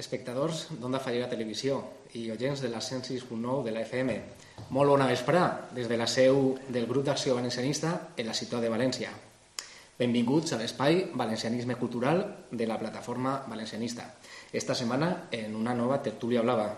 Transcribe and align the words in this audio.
espectadors 0.00 0.66
d'Onda 0.80 0.98
Fallera 1.04 1.28
Televisió 1.28 1.78
i 2.16 2.26
oients 2.32 2.62
de 2.64 2.70
la 2.72 2.80
106.9 2.80 3.62
de 3.66 3.74
la 3.74 3.84
FM. 3.84 4.16
Molt 4.74 4.90
bona 4.90 5.08
vesprà 5.08 5.44
des 5.76 5.88
de 5.88 5.98
la 6.00 6.08
seu 6.08 6.56
del 6.68 6.88
grup 6.88 7.04
d'acció 7.06 7.36
valencianista 7.36 8.14
en 8.16 8.26
la 8.26 8.34
ciutat 8.34 8.64
de 8.64 8.72
València. 8.72 9.12
Benvinguts 10.00 10.54
a 10.54 10.58
l'espai 10.60 11.02
Valencianisme 11.12 11.76
Cultural 11.76 12.22
de 12.50 12.66
la 12.66 12.78
plataforma 12.80 13.34
valencianista. 13.46 14.06
Esta 14.52 14.74
setmana 14.74 15.28
en 15.30 15.54
una 15.54 15.74
nova 15.76 16.00
tertúlia 16.02 16.40
blava. 16.40 16.70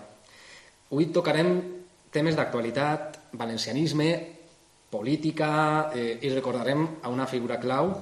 Avui 0.90 1.06
tocarem 1.14 1.52
temes 2.12 2.34
d'actualitat, 2.36 3.20
valencianisme, 3.38 4.08
política 4.90 5.92
eh, 5.94 6.18
i 6.20 6.34
recordarem 6.34 6.82
a 7.00 7.08
una 7.08 7.26
figura 7.26 7.60
clau 7.62 7.94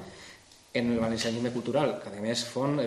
en 0.73 0.93
el 0.95 0.99
valencianisme 0.99 1.53
cultural, 1.53 1.99
que 2.03 2.11
a 2.11 2.25
més 2.25 2.43
fon 2.47 2.81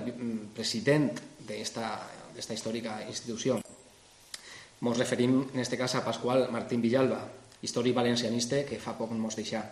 president 0.56 1.12
d'esta 1.48 1.94
històrica 2.38 3.00
institució. 3.08 3.60
Ens 4.84 5.00
referim 5.00 5.38
en 5.46 5.62
aquest 5.62 5.78
cas 5.80 5.96
a 5.96 6.04
Pasqual 6.04 6.50
Martín 6.52 6.82
Villalba, 6.84 7.22
històric 7.64 7.96
valencianista 7.96 8.64
que 8.68 8.82
fa 8.82 8.98
poc 8.98 9.14
ens 9.16 9.38
deixà. 9.40 9.64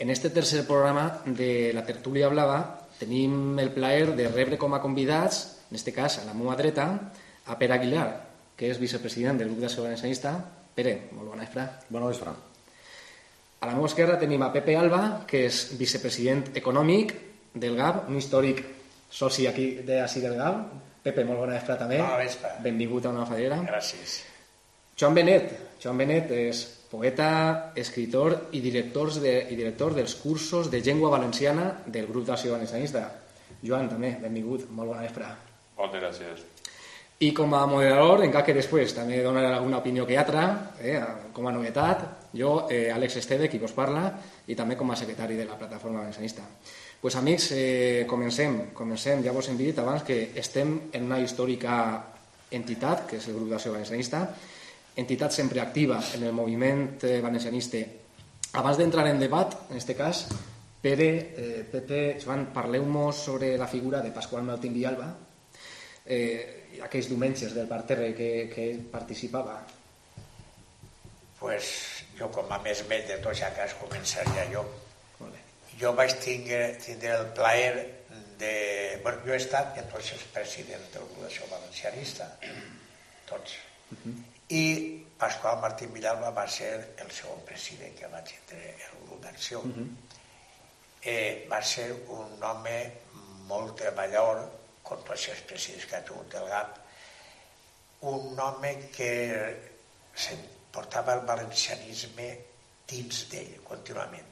En 0.00 0.08
este 0.08 0.30
tercer 0.30 0.66
programa 0.66 1.20
de 1.26 1.72
la 1.76 1.84
tertúlia 1.84 2.30
blava 2.32 2.88
tenim 2.98 3.58
el 3.60 3.72
plaer 3.72 4.14
de 4.16 4.28
rebre 4.28 4.56
com 4.56 4.72
a 4.74 4.80
convidats, 4.80 5.60
en 5.68 5.76
aquest 5.76 5.94
cas 5.94 6.18
a 6.20 6.24
la 6.24 6.34
meva 6.34 6.56
dreta, 6.56 6.86
a 7.46 7.58
Pere 7.58 7.76
Aguilar, 7.76 8.08
que 8.56 8.70
és 8.72 8.80
vicepresident 8.80 9.38
del 9.40 9.52
grup 9.52 9.60
d'acció 9.60 9.84
valencianista. 9.84 10.34
Pere, 10.74 11.10
molt 11.12 11.32
bona 11.32 11.44
vespre. 11.44 11.66
Bona 11.90 12.08
vespre. 12.08 12.32
A 13.60 13.68
la 13.68 13.74
meva 13.76 13.88
esquerra 13.90 14.16
tenim 14.16 14.40
a 14.40 14.52
Pepe 14.52 14.72
Alba, 14.80 15.26
que 15.28 15.44
és 15.50 15.66
vicepresident 15.76 16.46
econòmic 16.56 17.12
del 17.52 17.76
GAP, 17.76 18.06
un 18.08 18.16
històric 18.16 18.62
soci 19.12 19.44
aquí 19.50 19.74
de 19.84 20.00
així 20.00 20.22
del 20.24 20.38
GAP. 20.38 20.62
Pepe, 21.02 21.24
molt 21.24 21.40
bona 21.40 21.56
vespre 21.56 21.76
també. 21.80 22.00
Bona 22.02 22.20
vespre. 22.20 22.52
Benvingut 22.64 23.06
a 23.06 23.14
una 23.14 23.24
fadera. 23.28 23.60
Gràcies. 23.68 24.20
Joan 25.00 25.16
Benet. 25.16 25.52
Joan 25.80 26.02
Benet 26.02 26.32
és 26.36 26.62
poeta, 26.90 27.30
escritor 27.78 28.36
i 28.52 28.60
director, 28.60 29.12
de, 29.22 29.34
i 29.48 29.56
director 29.56 29.96
dels 29.96 30.16
cursos 30.20 30.68
de 30.70 30.82
llengua 30.84 31.12
valenciana 31.16 31.70
del 31.86 32.08
grup 32.10 32.28
d'acció 32.28 32.52
valencianista. 32.56 33.06
Joan, 33.62 33.88
també, 33.88 34.16
benvingut, 34.20 34.68
molt 34.70 34.92
bona 34.92 35.06
vespre. 35.06 35.30
Moltes 35.78 36.02
gràcies. 36.04 36.48
I 37.20 37.34
com 37.36 37.52
a 37.52 37.66
moderador, 37.68 38.22
encara 38.24 38.46
que 38.46 38.54
després 38.56 38.94
també 38.96 39.18
donaré 39.20 39.50
alguna 39.52 39.82
opinió 39.82 40.06
que 40.08 40.16
altra, 40.16 40.72
eh, 40.80 41.00
com 41.36 41.46
a 41.46 41.52
novetat, 41.52 42.30
jo, 42.32 42.66
eh, 42.72 42.88
Àlex 42.90 43.18
Esteve, 43.20 43.50
qui 43.52 43.58
vos 43.60 43.74
parla, 43.76 44.06
i 44.48 44.56
també 44.56 44.76
com 44.76 44.90
a 44.90 44.96
secretari 44.96 45.36
de 45.36 45.44
la 45.44 45.58
plataforma 45.58 46.00
valencianista. 46.00 46.42
pues, 47.00 47.16
amics, 47.16 47.52
eh, 47.52 48.04
comencem, 48.06 48.72
comencem. 48.74 49.22
Ja 49.24 49.32
vos 49.32 49.48
hem 49.48 49.56
dit 49.56 49.78
abans 49.78 50.02
que 50.02 50.32
estem 50.34 50.90
en 50.92 51.04
una 51.04 51.18
històrica 51.18 52.04
entitat, 52.50 53.06
que 53.06 53.16
és 53.16 53.28
el 53.28 53.34
grup 53.34 53.48
d'acció 53.48 53.72
valencianista, 53.72 54.34
entitat 54.96 55.32
sempre 55.32 55.60
activa 55.60 56.00
en 56.14 56.24
el 56.24 56.32
moviment 56.32 56.98
eh, 57.02 57.20
valencianista. 57.20 57.78
Abans 58.52 58.76
d'entrar 58.76 59.06
en 59.08 59.18
debat, 59.18 59.54
en 59.70 59.76
aquest 59.76 59.96
cas, 59.96 60.26
Pere, 60.80 61.10
eh, 61.36 61.64
Pepe, 61.70 62.18
Joan, 62.22 62.46
parleu-nos 62.52 63.16
sobre 63.16 63.56
la 63.58 63.66
figura 63.66 64.00
de 64.00 64.10
Pasqual 64.10 64.42
Martín 64.42 64.72
Villalba, 64.72 65.14
eh, 66.06 66.59
aquells 66.82 67.08
diumenges 67.08 67.54
del 67.54 67.68
parterre 67.68 68.14
que, 68.14 68.50
que 68.54 68.72
participava. 68.92 69.60
pues, 71.40 72.04
jo 72.18 72.28
com 72.28 72.50
a 72.52 72.58
més 72.60 72.82
vell 72.88 73.06
de 73.08 73.16
tots, 73.24 73.40
ja 73.40 73.48
que 73.56 73.64
es 73.64 73.72
començaria 73.80 74.44
jo, 74.52 74.60
jo 75.80 75.94
vaig 75.96 76.12
tindre, 76.20 76.74
tindre 76.84 77.14
el 77.16 77.30
plaer 77.36 77.72
de... 78.40 79.00
Bueno, 79.02 79.22
jo 79.24 79.32
he 79.32 79.38
estat 79.40 79.78
entonces 79.80 80.26
president 80.34 80.84
del 80.92 81.06
grup 81.08 81.24
d'acció 81.24 81.48
valencianista, 81.48 82.28
tots. 83.30 83.56
Uh 83.90 83.96
-huh. 83.96 84.14
I 84.48 84.64
Pasqual 85.18 85.60
Martín 85.60 85.92
Villalba 85.94 86.30
va 86.30 86.46
ser 86.48 86.94
el 86.98 87.10
segon 87.10 87.40
president 87.48 87.96
que 87.98 88.06
va 88.06 88.22
tindre 88.24 88.76
el 88.90 89.06
grup 89.06 89.22
d'acció. 89.24 89.60
Uh 89.60 89.66
-huh. 89.66 89.88
eh, 91.02 91.46
va 91.50 91.62
ser 91.62 91.92
un 92.08 92.42
home 92.42 92.92
molt 93.46 93.76
treballador, 93.76 94.48
com 94.82 95.02
tots 95.04 95.28
els 95.28 95.40
presidents 95.40 95.86
que 95.86 95.96
ha 95.96 96.04
tingut 96.04 96.34
el 96.34 96.48
GAP, 96.48 96.79
un 98.00 98.38
home 98.38 98.88
que 98.94 99.10
se 100.14 100.36
portava 100.72 101.14
el 101.18 101.26
valencianisme 101.28 102.28
dins 102.88 103.24
d'ell 103.30 103.56
contínuament. 103.66 104.26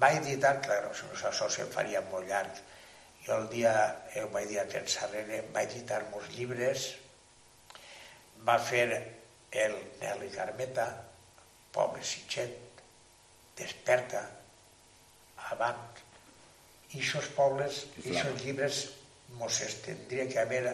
Va 0.00 0.12
editar, 0.16 0.60
clar, 0.64 0.82
si 0.94 1.08
no 1.08 1.16
això 1.30 1.48
se'n 1.50 1.72
faria 1.74 2.02
molt 2.12 2.28
llarg, 2.30 2.60
jo 3.26 3.36
el 3.36 3.48
dia, 3.52 3.72
eh, 4.14 4.22
ho 4.24 4.30
vaig 4.32 4.48
dir 4.48 4.60
a 4.62 4.68
temps 4.70 4.96
darrere, 5.00 5.42
va 5.54 5.64
editar 5.66 6.04
molts 6.12 6.30
llibres, 6.36 6.86
va 8.46 8.56
fer 8.58 8.86
el 9.64 9.76
Nelly 10.00 10.30
Carmeta, 10.36 10.86
Pobre 11.74 12.02
Sitxet, 12.06 12.82
Desperta, 13.58 14.22
Avant, 15.50 15.82
i 16.94 17.02
aquests 17.02 17.28
pobles, 17.36 17.84
i 18.04 18.14
aquests 18.14 18.44
llibres 18.44 18.80
mos 19.38 19.60
es 19.66 19.76
tindria 19.84 20.26
que 20.30 20.40
haver 20.40 20.64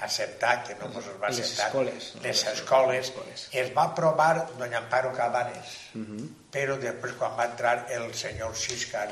acceptat, 0.00 0.66
que 0.68 0.74
no 0.80 0.88
mos 0.88 1.04
va 1.20 1.28
Les 1.28 1.40
acceptar, 1.40 1.66
escoles. 1.68 2.14
les 2.22 2.44
escoles, 2.46 3.08
escoles. 3.08 3.48
es 3.52 3.72
va 3.76 3.84
aprovar 3.84 4.46
doña 4.58 4.78
Amparo 4.78 5.12
Cabanes, 5.12 5.66
Uh 5.94 6.00
-huh. 6.00 6.28
però 6.52 6.78
després 6.78 7.12
quan 7.14 7.36
va 7.38 7.44
entrar 7.46 7.86
el 7.90 8.14
senyor 8.14 8.54
Siscar 8.56 9.08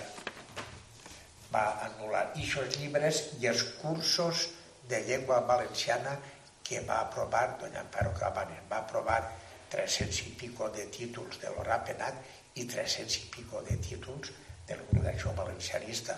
va 1.54 1.64
anul·lar 1.86 2.30
aquests 2.34 2.78
llibres 2.78 3.22
i 3.40 3.46
els 3.46 3.62
cursos 3.80 4.48
de 4.88 5.00
llengua 5.04 5.40
valenciana 5.40 6.18
que 6.62 6.80
va 6.80 7.00
aprovar 7.00 7.58
doña 7.60 7.80
Amparo 7.80 8.12
Cabanes. 8.18 8.58
Va 8.70 8.78
aprovar 8.78 9.30
300 9.70 10.20
i 10.26 10.30
pico 10.30 10.68
de 10.70 10.86
títols 10.86 11.38
de 11.40 11.48
l'Horà 11.48 11.82
Penat 11.84 12.14
i 12.54 12.64
300 12.64 13.16
i 13.16 13.28
pico 13.30 13.62
de 13.62 13.76
títols 13.76 14.30
del 14.66 14.80
grup 14.90 15.04
d'acció 15.04 15.32
valencianista. 15.34 16.16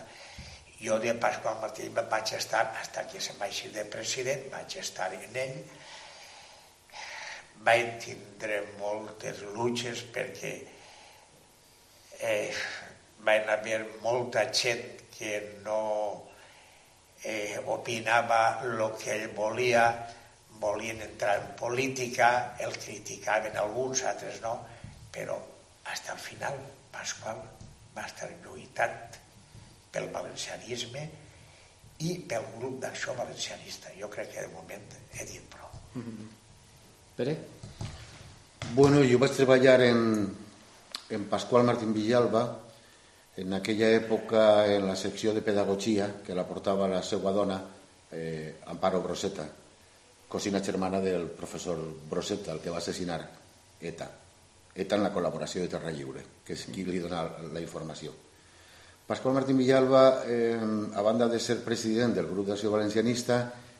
Jo 0.87 1.01
de 1.03 1.15
Pasqual 1.19 1.57
Martí 1.59 1.89
vaig 1.91 2.33
estar, 2.37 2.63
fins 2.79 3.03
que 3.11 3.21
se'n 3.21 3.39
va 3.41 3.49
de 3.75 3.83
president, 3.91 4.45
vaig 4.53 4.77
estar 4.79 5.09
en 5.17 5.39
ell, 5.43 5.57
vaig 7.67 7.89
tindre 8.05 8.61
moltes 8.79 9.41
luches 9.57 10.05
perquè 10.15 10.53
eh, 12.21 12.53
van 13.27 13.51
haver 13.57 13.81
molta 14.05 14.47
gent 14.53 15.11
que 15.17 15.33
no 15.65 15.81
eh, 17.25 17.59
opinava 17.67 18.61
el 18.63 18.87
que 19.01 19.13
ell 19.17 19.29
volia, 19.35 19.89
volien 20.63 21.03
entrar 21.03 21.37
en 21.41 21.53
política, 21.59 22.31
el 22.63 22.79
criticaven 22.79 23.59
alguns, 23.59 24.07
altres 24.07 24.39
no, 24.47 24.55
però 25.11 25.37
fins 25.91 26.15
al 26.15 26.23
final 26.31 26.63
Pasqual 26.95 27.43
va 27.97 28.07
estar 28.07 28.31
lluitant 28.45 29.26
pel 29.97 30.11
valencianisme 30.13 31.07
i 32.05 32.19
pel 32.29 32.45
grup 32.59 32.81
d'acció 32.83 33.15
valencianista. 33.17 33.95
Jo 33.97 34.11
crec 34.13 34.35
que 34.35 34.45
de 34.45 34.53
moment 34.53 34.97
he 35.17 35.25
dit 35.25 35.45
prou. 35.49 35.73
Pere? 37.17 37.37
Bueno, 38.77 39.01
jo 39.09 39.19
vaig 39.23 39.33
treballar 39.33 39.79
en, 39.87 40.01
en 41.17 41.25
Pasqual 41.31 41.65
Martín 41.65 41.95
Villalba, 41.97 42.45
en 43.41 43.53
aquella 43.57 43.89
època 43.95 44.67
en 44.73 44.87
la 44.89 44.97
secció 44.97 45.33
de 45.33 45.45
pedagogia, 45.45 46.11
que 46.25 46.37
la 46.37 46.45
portava 46.49 46.89
la 46.89 47.03
seva 47.05 47.33
dona, 47.33 47.61
eh, 48.13 48.61
Amparo 48.73 49.01
Broseta, 49.05 49.47
cosina 50.29 50.61
germana 50.61 51.01
del 51.01 51.29
professor 51.31 51.81
Broseta, 52.11 52.53
el 52.53 52.61
que 52.61 52.73
va 52.73 52.83
assassinar 52.83 53.21
ETA. 53.81 54.11
ETA 54.75 54.97
en 54.99 55.05
la 55.07 55.13
col·laboració 55.15 55.63
de 55.63 55.73
Terra 55.73 55.93
Lliure, 55.93 56.25
que 56.45 56.57
és 56.57 56.67
qui 56.73 56.85
li 56.85 57.01
dona 57.01 57.23
la 57.53 57.63
informació. 57.63 58.13
Pasqual 59.07 59.35
Martín 59.35 59.57
Villalba, 59.57 60.25
eh, 60.27 60.59
a 60.95 61.01
banda 61.01 61.29
de 61.29 61.39
ser 61.39 61.63
president 61.63 62.11
del 62.17 62.27
grup 62.27 62.49
d'acció 62.49 62.73
valencianista, 62.73 63.37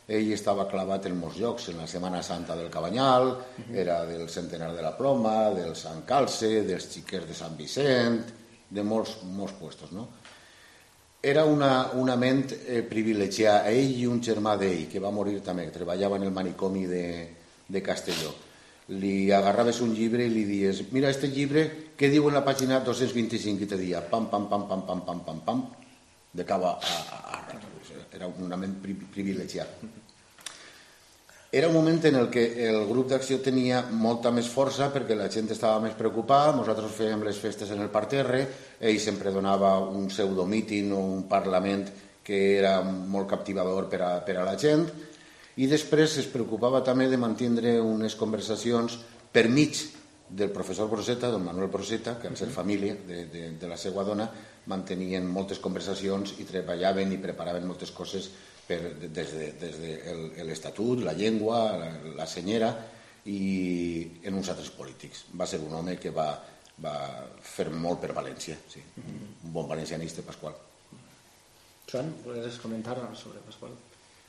ell 0.07 0.29
estava 0.31 0.69
clavat 0.71 1.09
en 1.11 1.17
molts 1.19 1.41
llocs, 1.43 1.65
en 1.73 1.81
la 1.83 1.89
Setmana 1.91 2.21
Santa 2.23 2.55
del 2.55 2.71
Cabanyal, 2.71 3.33
era 3.75 4.05
del 4.07 4.29
Centenar 4.31 4.71
de 4.71 4.85
la 4.85 4.93
Ploma, 4.95 5.51
del 5.51 5.75
Sant 5.75 6.05
Calce, 6.07 6.63
dels 6.63 6.87
xiquers 6.93 7.27
de 7.27 7.35
Sant 7.35 7.57
Vicent, 7.59 8.21
de 8.71 8.85
molts, 8.87 9.17
molts 9.27 9.57
puestos, 9.59 9.91
no? 9.91 10.07
Era 11.27 11.43
una, 11.45 11.91
una 11.99 12.15
ment 12.15 12.45
eh, 12.55 12.85
privilegiada, 12.87 13.67
ell 13.67 13.99
i 13.99 14.07
un 14.07 14.23
germà 14.23 14.55
d'ell, 14.55 14.87
que 14.87 15.03
va 15.03 15.11
morir 15.11 15.41
també, 15.43 15.67
treballava 15.75 16.21
en 16.21 16.29
el 16.29 16.31
manicomi 16.31 16.87
de, 16.87 17.07
de 17.67 17.83
Castelló. 17.83 18.31
Li 18.95 19.33
agarraves 19.35 19.83
un 19.83 19.91
llibre 19.91 20.23
i 20.23 20.31
li 20.31 20.47
dies, 20.47 20.85
mira, 20.95 21.11
este 21.11 21.27
llibre, 21.27 21.67
què 21.97 22.11
diu 22.13 22.27
en 22.29 22.35
la 22.37 22.43
pàgina 22.45 22.83
225 22.85 23.63
que 23.63 23.67
te 23.71 23.77
dia? 23.81 24.03
Pam, 24.05 24.27
pam, 24.29 24.51
pam, 24.51 24.67
pam, 24.69 24.83
pam, 24.85 25.01
pam, 25.07 25.21
pam, 25.25 25.39
pam, 25.47 25.63
de 26.37 26.45
cava 26.45 26.75
a, 26.77 26.99
a, 27.17 27.39
a 27.39 27.63
Era 28.13 28.29
un 28.29 28.37
moment 28.41 28.75
pri 28.83 28.95
privilegiat. 29.13 29.81
Era 31.57 31.69
un 31.69 31.75
moment 31.75 32.05
en 32.05 32.19
el 32.21 32.29
que 32.29 32.45
el 32.69 32.85
grup 32.89 33.09
d'acció 33.09 33.39
tenia 33.41 33.81
molta 33.89 34.31
més 34.31 34.49
força 34.53 34.91
perquè 34.93 35.17
la 35.17 35.31
gent 35.33 35.49
estava 35.53 35.81
més 35.81 35.97
preocupada, 35.97 36.53
nosaltres 36.57 36.93
fèiem 36.97 37.25
les 37.25 37.41
festes 37.41 37.73
en 37.73 37.81
el 37.81 37.89
parterre, 37.89 38.43
ell 38.81 39.01
sempre 39.01 39.33
donava 39.33 39.79
un 39.89 40.09
pseudomíting 40.13 40.93
o 40.93 41.01
un 41.17 41.25
parlament 41.31 41.89
que 42.27 42.59
era 42.59 42.83
molt 42.85 43.29
captivador 43.31 43.89
per 43.89 44.03
a, 44.03 44.15
per 44.27 44.37
a 44.37 44.45
la 44.45 44.57
gent, 44.61 44.85
i 45.57 45.69
després 45.71 46.19
es 46.21 46.29
preocupava 46.29 46.83
també 46.85 47.09
de 47.09 47.21
mantindre 47.21 47.79
unes 47.81 48.19
conversacions 48.21 48.99
per 49.33 49.49
mig 49.49 49.81
del 50.29 50.51
professor 50.51 50.91
Broseta, 50.91 51.31
don 51.31 51.45
Manuel 51.45 51.71
Broseta, 51.71 52.17
que 52.19 52.29
al 52.29 52.37
ser 52.37 52.49
família 52.51 52.97
de, 53.07 53.27
de, 53.31 53.51
de 53.59 53.69
la 53.69 53.79
seva 53.79 54.05
dona, 54.05 54.27
mantenien 54.67 55.27
moltes 55.31 55.61
conversacions 55.63 56.35
i 56.43 56.47
treballaven 56.49 57.15
i 57.15 57.21
preparaven 57.23 57.67
moltes 57.67 57.93
coses 57.95 58.29
per, 58.67 58.81
des 58.99 59.33
de, 59.33 59.53
des 59.61 59.79
de 59.79 60.45
l'Estatut, 60.45 61.05
la 61.07 61.15
llengua, 61.15 61.61
la, 61.79 61.91
la 62.19 62.27
senyera 62.27 62.73
i 63.31 63.41
en 64.27 64.35
uns 64.35 64.51
altres 64.51 64.71
polítics. 64.75 65.27
Va 65.39 65.47
ser 65.47 65.63
un 65.63 65.75
home 65.79 65.97
que 66.03 66.11
va, 66.15 66.29
va 66.83 66.97
fer 67.43 67.71
molt 67.71 68.03
per 68.03 68.15
València, 68.17 68.59
sí. 68.71 68.83
un 68.99 69.53
bon 69.55 69.69
valencianista, 69.71 70.27
Pasqual. 70.27 70.59
Joan, 71.87 72.11
¿puedes 72.25 72.59
comentar 72.59 72.99
sobre 73.15 73.39
Pascual? 73.47 73.79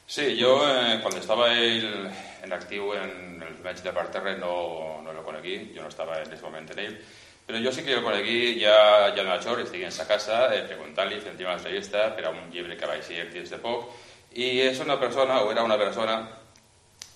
Sí, 0.10 0.38
yo 0.38 0.64
eh, 0.66 1.00
cuando 1.02 1.20
estaba 1.20 1.54
él 1.54 2.10
en 2.42 2.54
activo 2.54 2.96
en 2.96 3.44
el 3.46 3.60
match 3.62 3.80
de 3.80 3.92
Parterre 3.92 4.38
no, 4.38 5.02
no 5.04 5.12
lo 5.12 5.22
coneguí, 5.22 5.74
yo 5.76 5.82
no 5.82 5.90
estaba 5.90 6.22
en 6.22 6.32
ese 6.32 6.44
momento 6.44 6.72
en 6.72 6.80
él, 6.80 7.02
però 7.46 7.60
jo 7.64 7.72
sí 7.72 7.84
que 7.84 7.94
el 7.94 8.04
coneguí 8.04 8.60
ja, 8.60 9.12
ja 9.12 9.24
de 9.24 9.24
major, 9.24 9.60
estic 9.60 9.84
en 9.84 9.92
sa 9.92 10.08
casa, 10.08 10.48
eh, 10.56 10.64
preguntant-li, 10.68 11.20
fent 11.20 11.36
una 11.44 11.58
entrevista 11.60 12.08
per 12.16 12.26
a 12.28 12.32
un 12.32 12.48
llibre 12.52 12.76
que 12.80 12.88
vaig 12.88 13.04
llegir 13.04 13.28
dins 13.34 13.52
de 13.52 13.60
poc, 13.60 13.92
i 14.32 14.48
és 14.64 14.80
una 14.80 14.98
persona, 15.00 15.42
o 15.44 15.52
era 15.52 15.64
una 15.64 15.78
persona, 15.80 16.18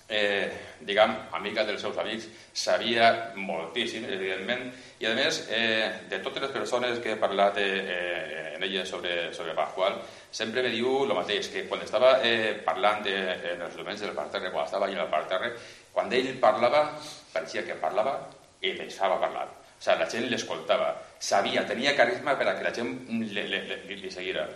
eh, 0.08 0.50
diguem, 0.80 1.14
amiga 1.32 1.64
dels 1.64 1.80
seus 1.80 1.98
amics, 1.98 2.28
sabia 2.52 3.32
moltíssim, 3.36 4.04
evidentment, 4.04 4.66
i 5.00 5.06
a 5.06 5.14
més, 5.16 5.46
eh, 5.50 6.06
de 6.10 6.18
totes 6.24 6.42
les 6.42 6.54
persones 6.54 6.98
que 7.02 7.14
he 7.14 7.20
parlat 7.20 7.58
eh, 7.58 8.52
en 8.56 8.62
ella 8.62 8.84
sobre, 8.86 9.32
sobre 9.34 9.54
Pasqual, 9.54 10.00
sempre 10.30 10.62
me 10.62 10.70
diu 10.74 11.04
el 11.04 11.14
mateix, 11.16 11.48
que 11.52 11.64
quan 11.68 11.82
estava 11.82 12.18
eh, 12.24 12.54
parlant 12.64 13.02
de, 13.06 13.16
en 13.54 13.64
els 13.66 13.76
domens 13.76 14.00
del 14.00 14.14
parterre, 14.16 14.52
quan 14.52 14.66
estava 14.66 14.86
allà 14.86 15.02
al 15.04 15.10
parterre, 15.12 15.54
quan 15.92 16.12
ell 16.12 16.30
parlava, 16.40 16.86
pareixia 17.32 17.66
que 17.66 17.80
parlava 17.80 18.18
i 18.62 18.76
deixava 18.78 19.20
parlar. 19.20 19.48
O 19.48 19.82
sigui, 19.82 19.98
la 19.98 20.10
gent 20.10 20.28
l'escoltava, 20.30 20.92
sabia, 21.18 21.64
tenia 21.66 21.96
carisma 21.98 22.36
per 22.38 22.46
a 22.48 22.54
que 22.58 22.68
la 22.68 22.74
gent 22.74 22.92
li, 23.10 23.48
li, 23.50 23.62
li, 23.88 23.96
li 23.98 24.10
seguira. 24.14 24.46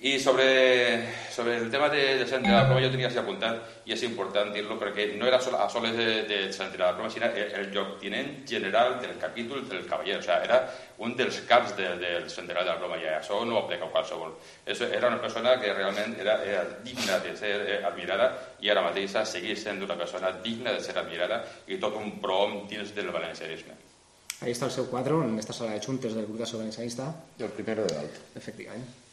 I 0.00 0.20
sobre, 0.20 1.08
sobre 1.28 1.56
el 1.56 1.70
tema 1.72 1.88
de, 1.88 2.18
de 2.18 2.26
Sant 2.30 2.44
de 2.46 2.52
la 2.54 2.68
Prova 2.68 2.78
jo 2.84 2.90
tenia 2.92 3.08
així 3.08 3.18
apuntat 3.18 3.82
i 3.82 3.96
és 3.96 4.04
important 4.06 4.52
dir-lo 4.54 4.76
perquè 4.78 5.08
no 5.18 5.26
era 5.26 5.40
a 5.42 5.66
soles 5.66 5.96
de, 5.98 6.06
de 6.28 6.36
Sant 6.54 6.70
de 6.70 6.78
la 6.78 6.92
Prova 6.94 7.10
sinó 7.10 7.26
el, 7.26 7.48
el 7.58 7.72
lloctinent 7.74 8.44
general 8.46 9.00
del 9.02 9.16
capítol 9.18 9.64
del 9.66 9.82
cavaller, 9.90 10.20
o 10.20 10.22
sigui, 10.22 10.36
era 10.46 10.60
un 11.02 11.16
dels 11.18 11.40
caps 11.50 11.74
del 11.80 11.98
de, 11.98 12.12
de 12.22 12.30
Sant 12.30 12.46
de 12.46 12.54
la 12.54 12.76
Prova 12.78 13.00
i 13.02 13.08
això 13.10 13.40
no 13.42 13.56
ho 13.56 13.64
aplica 13.64 13.90
qualsevol. 13.90 14.36
Eso 14.64 14.86
era 14.86 15.10
una 15.10 15.18
persona 15.18 15.56
que 15.58 15.74
realment 15.74 16.14
era, 16.20 16.38
era 16.46 16.62
digna 16.86 17.18
de 17.26 17.34
ser 17.42 17.52
eh, 17.66 17.80
admirada 17.82 18.30
i 18.62 18.70
ara 18.70 18.86
mateixa 18.86 19.26
segueix 19.26 19.66
sent 19.66 19.82
una 19.82 19.98
persona 19.98 20.30
digna 20.46 20.76
de 20.78 20.84
ser 20.84 20.94
admirada 21.02 21.42
i 21.66 21.80
tot 21.82 21.98
un 21.98 22.20
prom 22.22 22.68
dins 22.70 22.94
del 22.94 23.10
valencianisme. 23.10 23.74
Ahí 24.46 24.54
está 24.54 24.70
el 24.70 24.70
seu 24.70 24.86
quadre, 24.86 25.18
en 25.26 25.34
esta 25.42 25.52
sala 25.52 25.74
de 25.74 25.82
juntes 25.82 26.14
del 26.14 26.30
grup 26.30 26.38
de 26.38 26.56
valencianista. 26.56 27.10
El 27.40 27.50
primero 27.50 27.82
de 27.82 27.94
dalt. 27.98 28.24
Efectivament. 28.36 29.07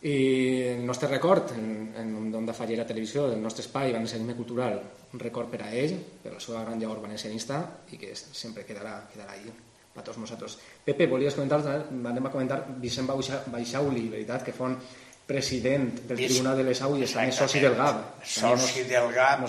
I 0.00 0.62
el 0.76 0.86
nostre 0.86 1.08
record 1.08 1.50
en, 1.56 1.94
en 1.98 2.34
Onda 2.34 2.54
Fallera 2.54 2.86
Televisió, 2.86 3.26
el 3.32 3.40
nostre 3.42 3.64
espai 3.64 3.90
valencianisme 3.90 4.36
cultural, 4.38 4.78
un 5.10 5.18
record 5.18 5.50
per 5.50 5.64
a 5.66 5.72
ell, 5.74 5.96
per 6.22 6.36
la 6.36 6.42
seva 6.42 6.62
gran 6.62 6.78
llavor 6.78 7.00
valencianista 7.02 7.64
i 7.90 7.98
que 7.98 8.12
sempre 8.14 8.62
quedarà, 8.68 9.00
quedarà 9.10 9.34
ahí 9.34 9.50
per 9.94 10.04
tots 10.06 10.20
nosaltres. 10.22 10.54
Pepe, 10.86 11.08
volies 11.10 11.34
comentar, 11.34 11.58
anem 11.90 12.30
a 12.30 12.30
comentar 12.30 12.60
Vicent 12.78 13.10
Baixauli, 13.10 14.06
veritat, 14.12 14.46
que 14.46 14.54
fon 14.54 14.78
president 15.28 15.90
del 16.06 16.22
Tribunal 16.22 16.62
de 16.62 16.68
les 16.70 16.80
Aules, 16.86 17.18
també 17.18 17.34
soci 17.34 17.60
del 17.60 17.74
GAB. 17.76 17.98
Soci 18.22 18.86
del 18.88 19.10
GAB, 19.12 19.44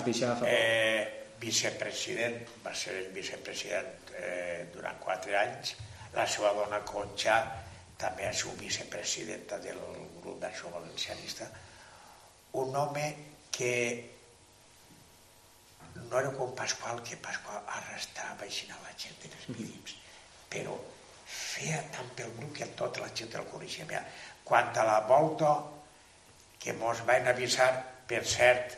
eh, 0.50 1.06
vicepresident, 1.40 2.42
va 2.66 2.74
ser 2.74 2.98
el 2.98 3.08
vicepresident 3.14 4.10
eh, 4.18 4.66
durant 4.74 4.98
quatre 5.00 5.38
anys, 5.38 5.76
la 6.12 6.26
seva 6.26 6.52
dona 6.58 6.82
Conxa 6.84 7.38
també 8.00 8.26
ha 8.26 8.32
sigut 8.32 8.58
vicepresidenta 8.60 9.58
del 9.62 9.80
grup 10.20 10.40
d'acció 10.40 10.72
valencianista, 10.72 11.48
un 12.60 12.76
home 12.76 13.04
que 13.52 13.74
no 16.08 16.18
era 16.18 16.30
com 16.34 16.54
Pasqual, 16.56 17.02
que 17.06 17.18
Pasqual 17.20 17.60
arrastrava 17.78 18.46
així 18.46 18.70
a 18.70 18.78
la 18.84 18.94
gent 18.98 19.18
dels 19.24 19.50
mínims, 19.52 19.96
però 20.50 20.76
feia 21.30 21.82
tant 21.94 22.08
pel 22.18 22.32
grup 22.38 22.56
que 22.56 22.70
tota 22.78 23.04
la 23.04 23.10
gent 23.14 23.36
el 23.38 23.46
coneixia. 23.52 23.86
Mira, 23.90 24.02
quan 24.44 24.72
a 24.74 24.86
la 24.88 25.00
volta 25.10 25.52
que 26.60 26.74
mos 26.80 27.04
van 27.06 27.28
avisar, 27.30 27.70
per 28.10 28.24
cert, 28.26 28.74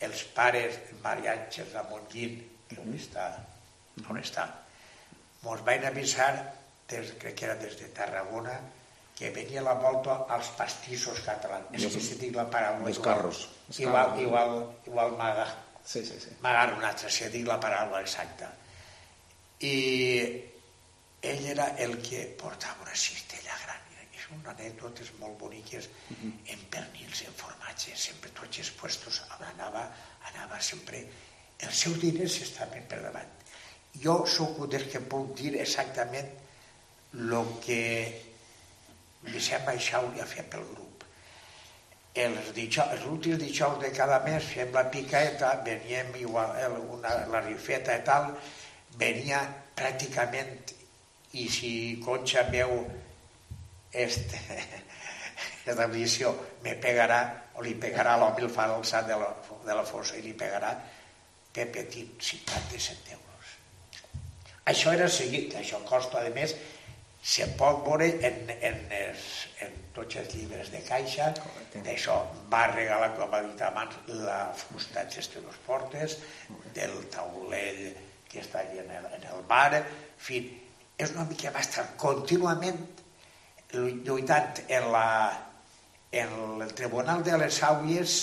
els 0.00 0.22
pares 0.36 0.78
mariatges 1.02 1.74
de 1.74 1.82
Montllín, 1.90 2.38
que 2.70 2.78
on 2.80 2.94
està, 2.96 3.26
on 4.08 4.20
està, 4.22 4.46
mos 5.42 5.60
van 5.66 5.84
avisar 5.90 6.32
des, 6.90 7.14
crec 7.22 7.38
que 7.38 7.48
era 7.48 7.56
des 7.60 7.78
de 7.78 7.88
Tarragona, 7.94 8.58
que 9.20 9.30
venia 9.36 9.60
la 9.60 9.74
volta 9.76 10.24
als 10.32 10.48
pastissos 10.56 11.18
catalans. 11.20 11.74
És 11.76 11.92
que 11.92 12.00
si 12.00 12.16
dic 12.16 12.36
la 12.38 12.46
paraula... 12.48 12.86
Els 12.88 13.00
carros. 13.04 13.42
Igual, 13.76 14.14
igual, 14.22 14.54
igual 14.88 15.12
m'aga... 15.18 15.44
Sí, 15.84 16.00
sí, 16.08 16.16
sí. 16.22 16.32
Una 16.40 16.62
altra, 16.64 17.10
si 17.12 17.28
dic 17.28 17.44
la 17.48 17.58
paraula 17.60 18.00
exacta. 18.00 18.48
I 19.60 19.74
ell 21.20 21.44
era 21.52 21.68
el 21.84 21.98
que 22.00 22.24
portava 22.40 22.86
una 22.86 22.96
cistella 22.96 23.60
gran. 23.66 23.76
És 24.16 24.26
una 24.32 24.54
anècdotes 24.54 25.12
molt 25.20 25.36
boniques 25.38 25.84
uh 25.84 26.16
-huh. 26.16 26.32
en 26.54 26.60
pernils, 26.72 27.22
en 27.28 27.34
formatge, 27.36 27.96
sempre 27.96 28.30
tots 28.30 28.58
els 28.58 28.70
puestos 28.70 29.22
anava, 29.38 29.84
anava 30.32 30.60
sempre... 30.60 31.04
Els 31.60 31.76
seus 31.76 32.00
diners 32.00 32.40
estaven 32.40 32.86
per 32.88 33.02
davant. 33.02 33.28
Jo 34.00 34.24
sóc 34.24 34.58
un 34.64 34.70
dels 34.70 34.88
que 34.92 35.00
puc 35.00 35.36
dir 35.36 35.60
exactament 35.60 36.30
el 37.14 37.54
que 37.64 37.82
Vicent 39.26 39.66
Baixau 39.66 40.08
li 40.12 40.22
ha 40.22 40.28
fet 40.28 40.48
pel 40.52 40.64
grup. 40.72 41.04
Els, 42.20 42.50
dijous, 42.56 42.94
els 42.94 43.06
últims 43.06 43.38
dijous 43.42 43.78
de 43.82 43.90
cada 43.94 44.18
mes 44.24 44.44
fem 44.54 44.72
la 44.74 44.86
picaeta, 44.90 45.52
veníem 45.66 46.14
igual, 46.22 46.56
una, 46.96 47.14
la 47.30 47.42
rifeta 47.44 47.96
i 47.98 48.04
tal, 48.06 48.32
venia 48.98 49.42
pràcticament, 49.78 50.74
i 51.38 51.46
si 51.46 51.72
Concha 52.02 52.42
veu 52.50 52.72
este, 53.92 54.40
esta 55.70 55.86
visió, 55.86 56.34
me 56.64 56.74
pegarà, 56.82 57.20
o 57.54 57.62
li 57.62 57.76
pegarà 57.78 58.16
l'home, 58.18 58.42
el 58.42 58.50
fa 58.50 58.66
l'alçat 58.70 59.06
de, 59.06 59.18
la, 59.20 59.30
de 59.66 59.76
la 59.76 59.86
fossa 59.86 60.18
i 60.18 60.24
li 60.24 60.34
pegarà 60.34 60.74
per 61.52 61.66
petit 61.74 62.18
57 62.22 63.14
euros. 63.14 63.54
Això 64.70 64.92
era 64.94 65.08
seguit, 65.10 65.54
això 65.58 65.80
costa, 65.86 66.22
a 66.22 66.34
més, 66.34 66.56
se 67.22 67.46
pot 67.58 67.82
veure 67.84 68.06
en, 68.26 68.38
en, 68.60 68.78
els, 68.96 69.24
en 69.64 69.74
tots 69.96 70.16
els 70.22 70.34
llibres 70.34 70.70
de 70.72 70.80
caixa, 70.86 71.32
d'això 71.74 72.16
va 72.52 72.64
regalar, 72.72 73.12
com 73.18 73.34
ha 73.34 73.42
dit 73.44 73.60
abans, 73.66 73.98
la 74.24 74.40
fusta 74.56 75.04
de 75.04 75.42
dos 75.44 75.58
portes, 75.66 76.16
del 76.74 76.96
taulell 77.12 77.84
que 78.30 78.40
està 78.40 78.62
allà 78.62 78.84
en 78.84 78.90
el, 78.96 79.06
en 79.18 79.28
el 79.34 79.44
bar, 79.48 79.74
en 79.74 79.84
fi, 80.16 80.40
és 80.96 81.12
una 81.12 81.26
mica 81.28 81.52
va 81.52 81.62
estar 81.64 81.86
contínuament 82.00 82.80
lluitant 83.72 84.64
en, 84.68 84.90
la, 84.92 85.08
en 86.12 86.62
el 86.62 86.74
Tribunal 86.74 87.22
de 87.26 87.38
les 87.38 87.60
Àuies 87.62 88.14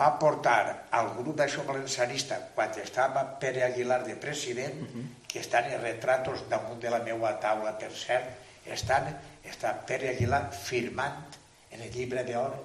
va 0.00 0.12
portar 0.20 0.86
al 0.96 1.14
grup 1.16 1.38
d'acció 1.38 1.64
valencianista 1.66 2.38
quan 2.54 2.74
estava 2.82 3.24
Pere 3.40 3.64
Aguilar 3.66 4.04
de 4.04 4.16
president, 4.16 4.82
uh 4.82 4.86
-huh. 4.86 5.06
Que 5.32 5.42
estan 5.44 5.68
els 5.70 5.82
retratos 5.82 6.46
damunt 6.50 6.80
de 6.82 6.90
la 6.90 7.02
meva 7.06 7.32
taula, 7.42 7.76
per 7.78 7.90
cert, 7.94 8.32
estan, 8.66 9.08
està 9.46 9.72
Pere 9.86 10.10
Aguilar 10.14 10.42
firmant 10.54 11.22
en 11.70 11.82
el 11.82 11.92
llibre 11.94 12.24
d'or 12.26 12.56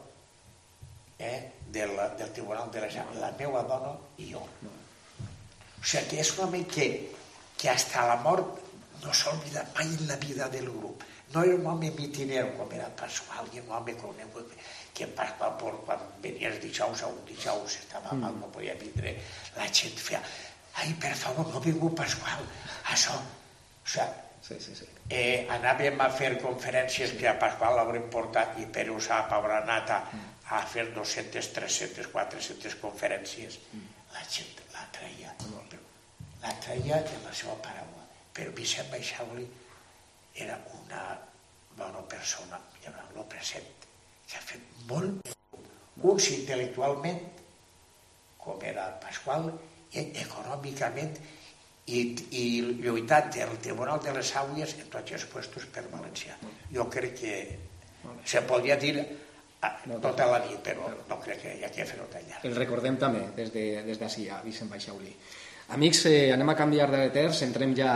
eh, 1.19 1.51
del, 1.71 1.95
del 2.17 2.31
Tribunal 2.31 2.71
de 2.71 2.81
la 2.81 2.89
Generalitat, 2.89 3.21
la 3.21 3.33
meva 3.39 3.63
dona 3.69 3.93
i 4.17 4.31
jo. 4.31 4.41
O 4.41 5.85
sigui 5.85 6.07
que 6.11 6.21
és 6.23 6.31
un 6.35 6.47
home 6.47 6.63
que, 6.69 6.87
que 7.57 7.69
hasta 7.69 8.07
la 8.09 8.17
mort 8.23 8.63
no 9.03 9.13
s'oblida 9.13 9.65
mai 9.75 9.91
en 9.93 10.07
la 10.07 10.17
vida 10.21 10.49
del 10.49 10.69
grup. 10.69 11.03
No 11.33 11.43
era 11.43 11.55
un 11.55 11.65
home 11.67 11.91
mitinero 11.97 12.53
com 12.57 12.71
era 12.73 12.89
Pasqual, 12.97 13.49
i 13.53 13.61
un 13.61 13.71
home 13.77 13.95
conegut 13.99 14.53
que 14.95 15.07
Pasqual 15.17 15.57
quan 15.85 16.03
venia 16.23 16.49
els 16.51 16.61
dijous 16.63 17.03
a 17.03 17.09
un 17.11 17.21
dijous 17.27 17.79
estava 17.81 18.13
mm. 18.13 18.21
mal, 18.23 18.37
no 18.39 18.51
podia 18.53 18.75
vindre 18.79 19.17
la 19.57 19.67
gent 19.67 19.97
feia 19.99 20.21
ai, 20.81 20.93
per 21.01 21.15
favor, 21.15 21.47
no 21.49 21.59
ha 21.59 21.65
vingut 21.65 21.95
Pasqual 21.97 22.45
això, 22.93 23.15
o 23.17 23.89
sigui 23.89 24.23
sí, 24.45 24.59
sí, 24.61 24.75
sí. 24.75 24.87
Eh, 25.09 25.47
anàvem 25.49 26.01
a 26.01 26.09
fer 26.13 26.35
conferències 26.41 27.15
que 27.17 27.27
a 27.29 27.35
Pasqual 27.41 27.77
l'haurem 27.79 28.07
portat 28.13 28.59
i 28.61 28.67
per 28.77 28.85
usar 28.93 29.23
a 29.23 29.27
Paula 29.31 29.61
Nata 29.65 30.03
mm. 30.05 30.33
a 30.53 30.61
fer 30.69 30.87
200, 30.93 31.51
300, 31.55 32.09
400 32.13 32.77
conferències 32.81 33.57
mm. 33.73 33.93
la 34.13 34.25
gent 34.37 34.63
la 34.75 34.85
traia 34.97 35.33
la 36.43 36.53
traia 36.61 37.01
en 37.01 37.25
la 37.25 37.33
seva 37.33 37.57
paraula 37.65 38.05
però 38.35 38.53
Vicent 38.53 38.91
Baixauli 38.91 39.47
era 40.45 40.59
una 40.77 41.05
bona 41.77 42.01
persona, 42.11 42.59
no 43.15 43.23
present 43.31 43.65
que 44.27 44.37
ha 44.37 44.43
fet 44.43 44.61
molt 44.89 45.33
uns 46.03 46.27
intel·lectualment 46.35 47.21
com 48.43 48.61
era 48.61 48.89
Pasqual, 49.01 49.49
i 49.49 49.74
econòmicament 50.01 51.17
i, 51.85 51.99
i 52.31 52.45
lluitant 52.81 53.35
el 53.43 53.57
Tribunal 53.61 54.01
de 54.03 54.13
les 54.15 54.31
Àuies 54.41 54.75
en 54.79 54.89
tots 54.93 55.15
els 55.17 55.25
puestos 55.31 55.67
per 55.73 55.85
València. 55.91 56.37
Jo 56.73 56.87
crec 56.91 57.15
que 57.19 57.35
se 58.25 58.41
podria 58.49 58.77
dir 58.81 58.97
tota 60.01 60.27
la 60.29 60.39
nit, 60.45 60.59
però 60.65 60.89
no 61.09 61.17
crec 61.21 61.41
que 61.41 61.55
hi 61.57 61.65
ha 61.65 61.71
que 61.73 61.85
fer-ho 61.87 62.05
tallar. 62.11 62.41
El 62.45 62.55
recordem 62.57 62.97
també 63.01 63.25
des 63.37 63.51
d'ací, 63.99 64.25
de, 64.25 64.31
a 64.31 64.41
Vicent 64.45 64.69
Baixauli. 64.69 65.13
Amics, 65.75 66.05
eh, 66.05 66.31
anem 66.33 66.49
a 66.49 66.57
canviar 66.57 66.89
de 66.91 67.07
terç, 67.13 67.41
entrem 67.45 67.73
ja 67.77 67.93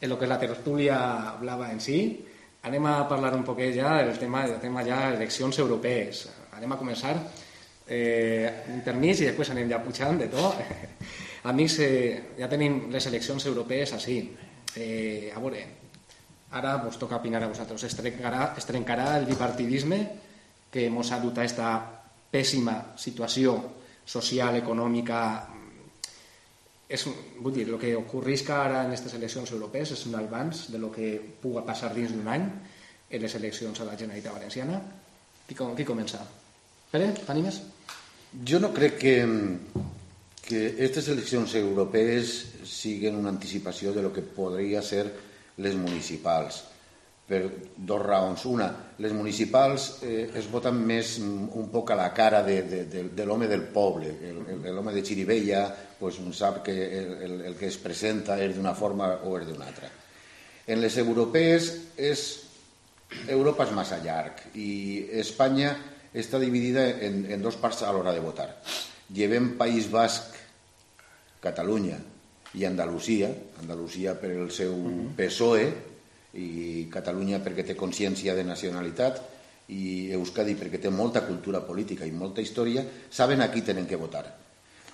en 0.00 0.10
el 0.10 0.16
que 0.16 0.26
és 0.26 0.30
la 0.30 0.38
tertúlia 0.40 0.98
blava 1.40 1.70
en 1.70 1.80
si. 1.82 2.00
Anem 2.68 2.86
a 2.86 3.08
parlar 3.08 3.32
un 3.34 3.44
poquet 3.44 3.74
ja 3.74 3.96
del 4.04 4.18
tema, 4.18 4.44
del 4.46 4.60
tema 4.60 4.84
ja 4.84 5.08
eleccions 5.14 5.58
europees. 5.58 6.26
Anem 6.56 6.72
a 6.72 6.78
començar 6.78 7.14
eh, 7.88 8.64
intermís 8.68 9.20
i 9.20 9.30
després 9.30 9.50
anem 9.50 9.70
ja 9.70 9.82
pujant 9.82 10.18
de 10.20 10.28
tot. 10.32 10.60
Amics, 11.48 11.78
eh, 11.80 12.34
ja 12.36 12.48
tenim 12.48 12.90
les 12.92 13.06
eleccions 13.08 13.46
europees 13.46 13.94
així. 13.96 14.18
Eh, 14.76 15.32
a 15.34 15.40
veure, 15.40 15.62
ara 16.52 16.76
vos 16.82 16.98
toca 16.98 17.16
opinar 17.16 17.42
a 17.42 17.48
vosaltres. 17.48 17.84
Es 17.84 17.96
trencarà, 17.96 18.52
es 18.58 18.66
trencarà 18.68 19.16
el 19.18 19.26
bipartidisme 19.26 20.00
que 20.70 20.86
ens 20.86 21.12
ha 21.12 21.20
dut 21.22 21.38
a 21.38 21.46
aquesta 21.46 21.70
pèssima 22.30 22.94
situació 22.96 23.56
social, 24.06 24.56
econòmica, 24.58 25.20
és, 26.90 27.04
vull 27.38 27.54
dir, 27.54 27.68
el 27.68 27.78
que 27.78 27.94
ocorrisca 27.94 28.64
ara 28.64 28.82
en 28.82 28.90
aquestes 28.90 29.14
eleccions 29.14 29.52
europees 29.54 29.92
és 29.94 30.00
un 30.10 30.16
abans 30.18 30.66
de 30.72 30.78
lo 30.82 30.90
que 30.90 31.14
puga 31.42 31.62
passar 31.66 31.92
dins 31.94 32.10
d'un 32.10 32.26
any 32.28 32.48
en 33.10 33.22
les 33.22 33.34
eleccions 33.38 33.80
a 33.80 33.86
la 33.86 33.96
Generalitat 33.96 34.34
Valenciana. 34.34 34.80
Qui, 35.46 35.54
qui 35.54 35.86
comença? 35.86 36.24
Pere, 36.90 37.12
t'animes? 37.26 37.60
Jo 38.46 38.58
no 38.62 38.72
crec 38.74 38.98
que, 38.98 39.14
que 40.50 40.64
aquestes 40.72 41.06
eleccions 41.12 41.54
europees 41.60 42.32
siguin 42.66 43.14
una 43.20 43.30
anticipació 43.30 43.94
de 43.94 44.02
lo 44.02 44.10
que 44.10 44.24
podria 44.26 44.82
ser 44.82 45.04
les 45.62 45.76
municipals 45.78 46.64
per 47.30 47.44
dos 47.76 48.02
raons. 48.02 48.42
Una, 48.50 48.66
les 48.98 49.14
municipals 49.14 49.86
eh, 50.02 50.26
es 50.34 50.48
voten 50.50 50.80
més 50.82 51.14
un 51.22 51.68
poc 51.70 51.92
a 51.94 51.98
la 52.00 52.08
cara 52.10 52.42
de, 52.42 52.56
de, 52.66 52.82
de, 52.90 53.04
de 53.14 53.26
l'home 53.28 53.46
del 53.46 53.68
poble. 53.70 54.16
L'home 54.66 54.96
de 54.96 55.04
Xirivella 55.06 55.62
pues, 56.00 56.18
sap 56.34 56.64
que 56.66 56.74
el, 56.74 57.14
el, 57.28 57.38
el 57.52 57.56
que 57.60 57.70
es 57.70 57.78
presenta 57.78 58.40
és 58.42 58.56
d'una 58.56 58.74
forma 58.74 59.12
o 59.30 59.38
és 59.38 59.46
d'una 59.46 59.70
altra. 59.70 59.94
En 60.66 60.82
les 60.82 60.98
europees 60.98 61.72
és... 61.96 62.28
Europa 63.26 63.64
és 63.66 63.72
massa 63.74 63.96
llarg 63.98 64.52
i 64.54 65.02
Espanya 65.18 65.72
està 66.14 66.38
dividida 66.38 66.84
en, 67.02 67.24
en 67.26 67.42
dos 67.42 67.56
parts 67.58 67.82
a 67.82 67.90
l'hora 67.90 68.12
de 68.14 68.22
votar. 68.22 68.46
Llevem 69.14 69.56
País 69.58 69.88
Basc, 69.90 70.36
Catalunya 71.42 71.98
i 72.54 72.66
Andalusia, 72.66 73.30
Andalusia 73.62 74.14
per 74.18 74.30
el 74.34 74.50
seu 74.54 74.76
PSOE, 75.16 75.70
i 76.38 76.86
Catalunya 76.92 77.40
perquè 77.42 77.64
té 77.66 77.74
consciència 77.78 78.36
de 78.38 78.44
nacionalitat 78.46 79.18
i 79.74 80.10
Euskadi 80.14 80.54
perquè 80.58 80.78
té 80.82 80.90
molta 80.90 81.24
cultura 81.26 81.62
política 81.66 82.06
i 82.06 82.14
molta 82.14 82.42
història, 82.42 82.84
saben 83.10 83.42
a 83.42 83.50
qui 83.50 83.62
tenen 83.66 83.86
que 83.86 83.98
votar. 83.98 84.24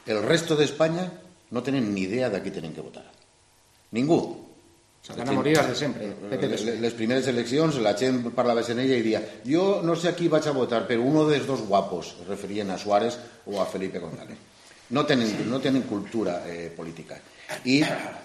El 0.07 0.23
resto 0.25 0.57
d'Espanya 0.57 1.11
no 1.51 1.63
tenen 1.63 1.93
ni 1.93 2.07
idea 2.07 2.31
de 2.31 2.41
qui 2.43 2.53
tenen 2.55 2.73
que 2.73 2.85
votar. 2.85 3.05
Ningú. 3.93 4.46
Van 5.15 5.29
a 5.29 5.33
morir 5.33 5.55
de 5.63 5.75
sempre. 5.79 6.09
Les, 6.51 6.65
les 6.83 6.95
primeres 6.99 7.29
eleccions 7.31 7.79
la 7.85 7.95
gent 7.99 8.25
parlava 8.35 8.65
en 8.67 8.81
ella 8.83 8.97
i 8.99 9.05
dia 9.05 9.21
jo 9.47 9.81
no 9.87 9.95
sé 9.95 10.11
a 10.11 10.17
qui 10.17 10.29
vaig 10.29 10.49
a 10.49 10.55
votar, 10.57 10.83
però 10.89 11.05
uno 11.05 11.27
dels 11.29 11.47
dos 11.47 11.63
guapos, 11.69 12.17
es 12.23 12.27
referien 12.27 12.71
a 12.71 12.79
Suárez 12.79 13.19
o 13.47 13.61
a 13.61 13.67
Felipe 13.67 14.03
González. 14.03 14.39
No 14.91 15.05
tenen, 15.07 15.49
no 15.51 15.61
tenen 15.61 15.83
cultura 15.83 16.43
eh, 16.47 16.71
política. 16.75 17.19
I 17.67 17.81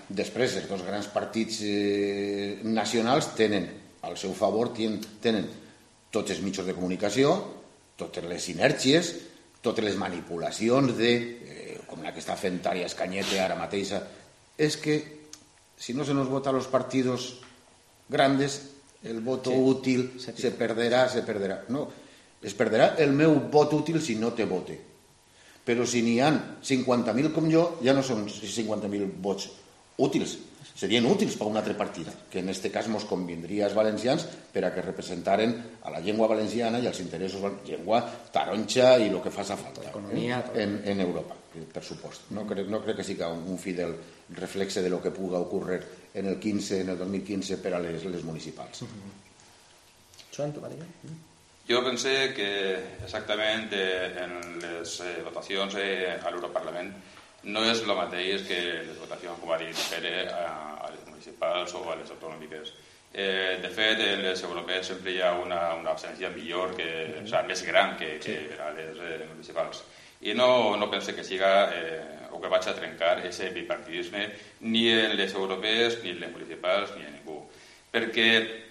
després 0.09 0.57
els 0.57 0.69
dos 0.69 0.81
grans 0.85 1.07
partits 1.13 1.61
eh, 1.65 2.59
nacionals 2.63 3.33
tenen 3.37 3.69
al 4.01 4.17
seu 4.17 4.33
favor 4.33 4.73
tenen, 4.73 4.99
tenen 5.21 5.47
tots 6.11 6.33
els 6.33 6.41
mitjans 6.41 6.67
de 6.67 6.75
comunicació, 6.77 7.35
totes 7.97 8.25
les 8.25 8.41
sinergies, 8.41 9.13
totes 9.61 9.85
les 9.85 9.97
manipulacions 9.97 10.97
de, 10.97 11.13
eh, 11.45 11.79
com 11.85 12.01
la 12.01 12.13
que 12.13 12.21
està 12.21 12.35
fent 12.37 12.57
Arias 12.65 12.97
Cañete 12.97 13.39
ara 13.39 13.57
mateixa, 13.59 14.01
és 14.57 14.77
que 14.81 15.20
si 15.81 15.95
no 15.97 16.05
se 16.05 16.13
nos 16.13 16.29
vota 16.29 16.51
a 16.51 16.53
los 16.53 16.69
partidos 16.69 17.41
grandes, 18.07 18.69
el 19.01 19.19
voto 19.25 19.49
sí, 19.49 19.57
útil 19.57 20.05
sí. 20.21 20.31
se 20.37 20.53
perderà, 20.53 21.07
se 21.09 21.25
perderà. 21.25 21.63
No, 21.73 21.87
es 22.41 22.53
perderà 22.53 22.93
el 23.01 23.17
meu 23.17 23.33
vot 23.49 23.73
útil 23.73 23.97
si 24.01 24.15
no 24.21 24.31
te 24.37 24.45
vote 24.45 24.77
però 25.65 25.85
si 25.85 26.01
n'hi 26.01 26.19
han 26.21 26.39
50.000 26.65 27.33
com 27.35 27.49
jo, 27.51 27.65
ja 27.85 27.93
no 27.93 28.01
són 28.05 28.25
50.000 28.27 29.09
vots 29.21 29.49
útils, 30.01 30.37
serien 30.73 31.05
útils 31.05 31.35
per 31.37 31.45
un 31.49 31.59
altre 31.59 31.75
partit, 31.77 32.09
que 32.31 32.41
en 32.41 32.49
aquest 32.49 32.65
cas 32.73 32.89
ens 32.89 33.05
convindria 33.05 33.67
als 33.67 33.77
valencians 33.77 34.25
per 34.53 34.65
a 34.65 34.71
que 34.73 34.81
representaren 34.81 35.53
a 35.85 35.93
la 35.93 36.01
llengua 36.01 36.29
valenciana 36.31 36.81
i 36.81 36.89
als 36.89 37.03
interessos 37.03 37.43
de 37.43 37.51
la 37.51 37.67
llengua 37.67 38.01
taronxa 38.33 38.95
i 38.97 39.11
el 39.11 39.21
que 39.21 39.33
faci 39.33 39.59
falta 39.59 39.85
eh? 39.85 40.41
en, 40.63 40.81
en 40.85 41.05
Europa, 41.05 41.37
per 41.73 41.83
supost. 41.83 42.29
No 42.35 42.45
crec, 42.47 42.67
no 42.71 42.79
crec 42.83 43.01
que 43.01 43.07
sigui 43.07 43.27
un 43.27 43.59
fidel 43.59 43.95
reflexe 44.37 44.81
de 44.81 44.89
lo 44.89 45.01
que 45.01 45.11
puga 45.11 45.39
ocórrer 45.39 45.81
en 46.13 46.27
el 46.27 46.39
15, 46.39 46.81
en 46.81 46.89
el 46.89 46.97
2015 46.97 47.57
per 47.57 47.73
a 47.75 47.79
les, 47.79 48.05
les 48.05 48.23
municipals. 48.23 48.81
Uh 48.81 48.87
-huh. 48.87 50.35
Joan, 50.35 50.53
tu, 50.53 50.61
Maria? 50.61 50.85
Jo 51.67 51.83
pense 51.83 52.33
que 52.33 52.49
exactament 53.03 53.71
eh, 53.73 54.23
en 54.23 54.59
les 54.59 54.99
eh, 54.99 55.21
votacions 55.23 55.75
eh, 55.75 56.19
a 56.23 56.29
l'Europarlament 56.31 56.93
no 57.43 57.63
és 57.65 57.81
el 57.81 57.95
mateix 57.97 58.43
que 58.47 58.59
les 58.85 58.97
votacions, 58.99 59.39
com 59.39 59.51
ha 59.51 59.57
dit 59.57 59.77
Pere, 59.89 60.27
a, 60.29 60.77
a 60.85 60.89
les 60.91 61.05
municipals 61.07 61.73
o 61.73 61.89
a 61.89 61.95
les 61.95 62.09
autonòmiques. 62.09 62.73
Eh, 63.13 63.59
de 63.61 63.69
fet, 63.69 63.99
en 63.99 64.21
les 64.23 64.43
europees 64.43 64.87
sempre 64.87 65.11
hi 65.11 65.21
ha 65.21 65.33
una, 65.39 65.73
una 65.75 65.91
absència 65.91 66.29
millor, 66.29 66.75
que, 66.77 66.87
o 67.17 67.25
sigui, 67.25 67.47
més 67.49 67.63
gran 67.67 67.97
que, 67.97 68.13
que 68.23 68.37
a 68.61 68.69
les 68.77 69.01
eh, 69.01 69.25
municipals. 69.33 69.81
I 70.21 70.35
no, 70.37 70.77
no 70.77 70.89
pense 70.91 71.15
que 71.15 71.23
siga 71.23 71.71
eh, 71.73 72.29
o 72.31 72.39
que 72.41 72.49
vaig 72.51 72.67
a 72.67 72.75
trencar 72.77 73.17
aquest 73.17 73.53
bipartidisme 73.53 74.27
ni 74.61 74.87
en 74.93 75.17
les 75.17 75.33
europees, 75.33 75.99
ni 76.03 76.13
en 76.13 76.21
les 76.21 76.31
municipals, 76.31 76.93
ni 76.97 77.05
en 77.07 77.17
ningú 77.17 77.41
perquè 77.91 78.27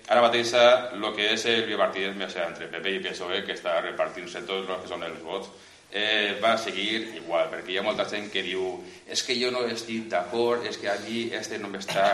ara 0.09 0.23
mateix 0.25 0.55
el 0.57 1.03
que 1.17 1.33
és 1.35 1.43
el 1.51 1.67
bipartidisme 1.69 2.25
o 2.25 2.31
sigui, 2.33 2.47
entre 2.47 2.71
PP 2.73 2.95
i 2.97 3.03
PSOE, 3.05 3.43
que 3.45 3.57
està 3.57 3.77
repartint-se 3.85 4.47
tots 4.49 4.69
els 4.69 4.81
que 4.81 4.89
són 4.89 5.05
els 5.05 5.21
vots, 5.23 5.51
eh, 5.93 6.39
va 6.41 6.57
seguir 6.59 7.03
igual, 7.19 7.51
perquè 7.53 7.75
hi 7.75 7.79
ha 7.79 7.85
molta 7.85 8.07
gent 8.09 8.31
que 8.33 8.43
diu 8.47 8.81
és 9.11 9.23
que 9.27 9.37
jo 9.37 9.51
no 9.53 9.67
estic 9.69 10.09
d'acord, 10.09 10.65
és 10.67 10.79
que 10.81 10.89
a 10.89 10.97
mi 11.05 11.27
este 11.37 11.59
no 11.59 11.69
m'està 11.69 12.07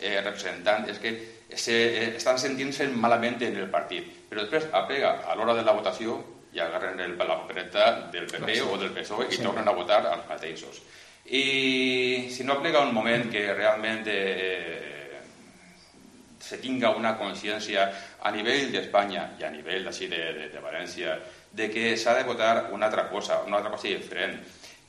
eh, 0.00 0.20
representant, 0.22 0.88
és 0.88 1.00
que 1.02 1.14
se, 1.50 1.74
eh, 1.74 2.12
estan 2.16 2.40
sentint-se 2.40 2.88
malament 2.88 3.42
en 3.42 3.58
el 3.60 3.68
partit. 3.70 4.08
Però 4.30 4.40
després 4.40 4.70
aplega 4.72 5.18
a 5.28 5.36
l'hora 5.36 5.54
de 5.58 5.66
la 5.66 5.76
votació 5.76 6.16
i 6.54 6.60
agarren 6.62 7.00
el, 7.02 7.16
la 7.18 7.38
papereta 7.42 7.86
del 8.12 8.26
PP 8.30 8.60
o 8.62 8.78
del 8.78 8.92
PSOE 8.94 9.28
i 9.28 9.36
sí. 9.36 9.42
tornen 9.42 9.68
a 9.68 9.74
votar 9.76 10.04
als 10.06 10.26
mateixos. 10.28 10.80
I 11.24 12.28
si 12.30 12.44
no 12.44 12.58
aplega 12.58 12.84
un 12.84 12.92
moment 12.94 13.30
que 13.32 13.46
realment 13.54 14.04
eh, 14.12 15.20
se 16.38 16.58
tinga 16.60 16.92
una 16.94 17.14
consciència 17.16 17.86
a 18.20 18.30
nivell 18.34 18.70
d'Espanya 18.72 19.30
i 19.40 19.46
a 19.46 19.50
nivell 19.50 19.88
de, 19.88 20.08
de, 20.12 20.50
de 20.52 20.60
València 20.60 21.16
de 21.54 21.70
que 21.72 21.96
s'ha 21.96 22.14
de 22.18 22.26
votar 22.28 22.68
una 22.72 22.86
altra 22.90 23.08
cosa, 23.08 23.40
una 23.46 23.58
altra 23.58 23.72
cosa 23.72 23.88
diferent 23.88 24.36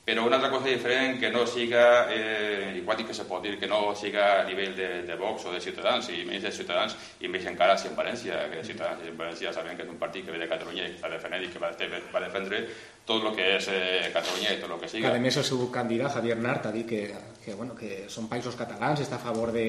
però 0.06 0.22
una 0.24 0.36
altra 0.36 0.50
cosa 0.50 0.68
diferent 0.68 1.16
que 1.18 1.32
no 1.34 1.44
siga, 1.50 2.06
eh, 2.14 2.76
igual 2.78 3.04
que 3.04 3.12
se 3.12 3.24
pot 3.26 3.42
dir, 3.42 3.56
que 3.58 3.66
no 3.66 3.92
siga 3.98 4.26
a 4.40 4.44
nivell 4.46 4.76
de, 4.76 5.02
de 5.02 5.16
Vox 5.18 5.48
o 5.50 5.52
de 5.52 5.60
Ciutadans, 5.60 6.06
i 6.14 6.22
més 6.24 6.44
de 6.46 6.52
Ciutadans, 6.54 6.94
i 7.18 7.26
més 7.26 7.48
encara 7.50 7.74
si 7.74 7.88
en 7.90 7.96
València, 7.98 8.44
que 8.52 8.62
Ciutadans 8.62 9.02
en 9.02 9.18
València 9.18 9.50
sabem 9.52 9.74
que 9.74 9.82
és 9.82 9.90
un 9.90 9.98
partit 9.98 10.22
que 10.22 10.30
ve 10.30 10.38
de 10.38 10.46
Catalunya 10.46 10.84
i 10.86 10.92
que 10.92 11.00
està 11.00 11.10
defendent 11.10 11.42
i 11.42 11.50
que 11.50 11.58
va, 11.58 11.72
va 12.14 12.22
defendre 12.22 12.62
tot 13.06 13.22
el 13.22 13.36
que 13.36 13.46
és 13.54 13.68
eh, 13.70 14.10
Catalunya 14.12 14.56
i 14.56 14.60
tot 14.60 14.72
el 14.74 14.80
que 14.82 14.90
siga. 14.90 15.14
A 15.14 15.22
més, 15.22 15.36
el 15.38 15.46
seu 15.46 15.60
candidat, 15.72 16.16
Javier 16.16 16.36
Nart, 16.42 16.66
ha 16.66 16.72
dit 16.74 16.88
que, 16.90 17.02
que, 17.44 17.54
bueno, 17.54 17.76
que 17.78 18.08
són 18.10 18.26
països 18.26 18.56
catalans, 18.58 18.98
està 19.04 19.20
a 19.20 19.22
favor 19.22 19.52
de... 19.54 19.66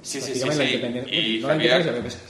Sí, 0.00 0.22
sí, 0.24 0.32
sí, 0.40 0.48
sí. 0.48 0.68
I 0.80 1.42
no 1.42 1.50
Javier... 1.52 1.82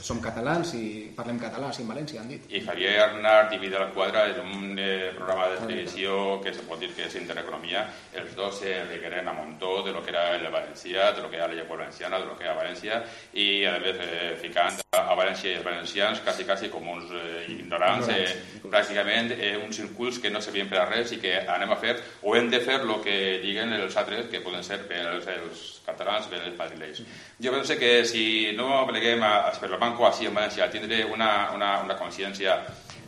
som 0.03 0.19
catalans 0.19 0.73
i 0.75 0.83
parlem 1.15 1.39
català, 1.39 1.71
sí, 1.71 1.85
en 1.85 1.93
València, 1.93 2.19
han 2.19 2.33
dit. 2.33 2.49
I 2.51 2.59
Javier 2.67 3.07
Nart 3.23 3.55
i 3.55 3.61
Vidal 3.63 3.87
Quadra 3.95 4.25
és 4.33 4.41
un 4.43 4.75
eh, 4.75 5.13
programa 5.15 5.47
de 5.53 5.61
televisió 5.63 6.41
que 6.43 6.51
se 6.51 6.67
pot 6.67 6.83
dir 6.83 6.91
que 6.91 7.07
és 7.07 7.15
Intereconomia, 7.21 7.85
els 8.19 8.35
dos 8.35 8.59
se 8.59 8.75
requeren 8.89 9.31
a 9.31 9.37
muntó 9.37 9.77
de 9.87 9.95
lo 9.95 10.03
que 10.03 10.11
era 10.11 10.25
el 10.35 10.43
Valencià, 10.51 11.13
de 11.15 11.23
lo 11.23 11.31
que 11.31 11.39
era 11.39 11.47
la 11.47 11.55
llengua 11.55 11.79
valenciana, 11.79 12.19
de 12.19 12.27
lo 12.27 12.35
que 12.35 12.43
era 12.43 12.59
València, 12.59 12.99
i 13.39 13.63
a 13.63 13.77
més 13.79 14.03
eh, 14.03 14.33
ficant 14.43 14.83
a 14.93 15.15
València 15.17 15.49
i 15.49 15.55
els 15.57 15.65
valencians 15.65 16.19
quasi, 16.21 16.43
quasi 16.45 16.67
com 16.73 16.85
uns 16.91 17.09
eh, 17.15 17.45
ignorants, 17.55 18.11
eh, 18.11 18.59
pràcticament 18.67 19.31
eh, 19.37 19.55
uns 19.63 19.79
circuits 19.79 20.19
que 20.19 20.32
no 20.33 20.41
servien 20.41 20.69
per 20.69 20.81
a 20.81 20.85
res 20.89 21.13
i 21.15 21.19
que 21.21 21.35
anem 21.55 21.71
a 21.71 21.79
fer, 21.79 21.95
o 22.23 22.35
hem 22.35 22.49
de 22.51 22.59
fer 22.65 22.79
el 22.81 22.93
que 23.05 23.17
diguen 23.43 23.73
els 23.77 23.97
altres, 24.01 24.27
que 24.31 24.41
poden 24.43 24.65
ser 24.65 24.81
bé 24.89 25.03
els, 25.07 25.27
els 25.31 25.65
catalans, 25.85 26.29
bé 26.31 26.41
els 26.41 26.57
madrilenys. 26.59 27.03
Jo 27.41 27.53
penso 27.55 27.77
que 27.79 27.93
si 28.09 28.25
no 28.57 28.83
pleguem 28.89 29.23
a, 29.23 29.33
a 29.47 29.51
Esperlomanco 29.53 30.07
així 30.07 30.29
en 30.29 30.35
València, 30.35 30.71
tindré 30.73 31.03
una, 31.05 31.51
una, 31.55 31.75
una 31.85 31.99
consciència 31.99 32.57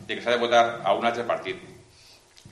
de 0.06 0.14
que 0.14 0.22
s'ha 0.22 0.36
de 0.36 0.44
votar 0.44 0.82
a 0.84 0.94
un 0.94 1.04
altre 1.04 1.26
partit, 1.26 1.58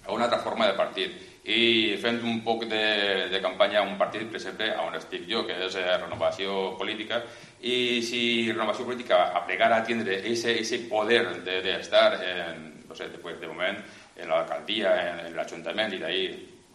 a 0.04 0.12
una 0.12 0.26
altra 0.26 0.42
forma 0.42 0.66
de 0.66 0.76
partit, 0.76 1.22
i 1.44 1.96
fent 2.00 2.22
un 2.24 2.38
poc 2.44 2.64
de, 2.70 2.84
de 3.28 3.40
campanya 3.44 3.82
a 3.82 3.84
un 3.84 3.98
partit, 4.00 4.24
per 4.32 4.38
exemple, 4.40 4.70
on 4.80 4.94
estic 4.96 5.26
jo, 5.28 5.42
que 5.44 5.58
és 5.66 5.76
eh, 5.76 5.90
Renovació 6.00 6.72
Política, 6.80 7.20
i 7.60 8.00
si 8.04 8.22
Renovació 8.50 8.86
Política 8.88 9.20
aplegara 9.36 9.82
a 9.82 9.84
tindre 9.84 10.22
ese 10.30 10.78
poder 10.88 11.26
d'estar, 11.44 12.06
de, 12.16 12.24
de 12.24 12.46
en, 12.48 12.64
no 12.88 12.96
sé, 12.96 13.10
de, 13.12 13.20
de 13.20 13.50
moment, 13.50 13.76
en 14.16 14.28
l'alcaldia, 14.30 14.94
en, 15.02 15.22
en 15.28 15.36
l'Ajuntament, 15.36 15.94
i 15.94 16.02
d'ahir 16.02 16.26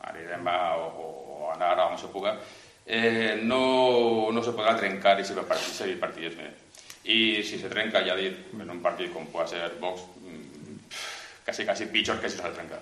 anirem 0.10 0.48
a, 0.48 0.60
o, 0.77 1.12
o 1.46 1.51
anar 1.53 1.75
a 1.77 1.88
on 1.89 1.98
se 2.00 2.10
puga, 2.12 2.36
eh, 2.86 3.39
no, 3.43 4.29
no 4.34 4.43
se 4.43 4.55
podrà 4.55 4.75
trencar 4.77 5.19
i 5.19 5.25
ser 5.25 5.38
partidisme. 6.00 6.51
I 7.10 7.41
si 7.43 7.58
se 7.60 7.72
trenca, 7.72 8.03
ja 8.05 8.15
dit, 8.17 8.51
en 8.53 8.69
un 8.69 8.81
partit 8.84 9.12
com 9.13 9.27
pot 9.31 9.50
ser 9.50 9.72
Vox, 9.79 10.05
mm, 10.19 10.79
quasi, 11.46 11.65
quasi 11.65 11.88
pitjor 11.88 12.19
que 12.19 12.29
si 12.29 12.38
no 12.38 12.48
se 12.48 12.55
trenca. 12.58 12.79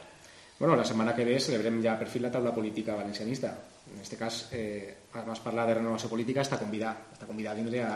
Bueno, 0.59 0.75
la 0.75 0.85
setmana 0.85 1.13
que 1.13 1.25
ve 1.25 1.37
celebrem 1.39 1.83
ja 1.83 1.93
per 1.99 2.07
fi 2.09 2.19
la 2.19 2.31
taula 2.33 2.53
política 2.53 2.95
valencianista. 2.97 3.51
En 3.91 3.99
aquest 3.99 4.17
cas, 4.19 4.39
eh, 4.51 4.95
además 5.13 5.39
parlar 5.39 5.67
de 5.67 5.75
renovació 5.75 6.09
política 6.09 6.41
està 6.41 6.57
convidat, 6.57 7.13
està 7.13 7.27
convidat 7.29 7.53
a 7.53 7.61
vindre 7.61 7.83
a, 7.85 7.91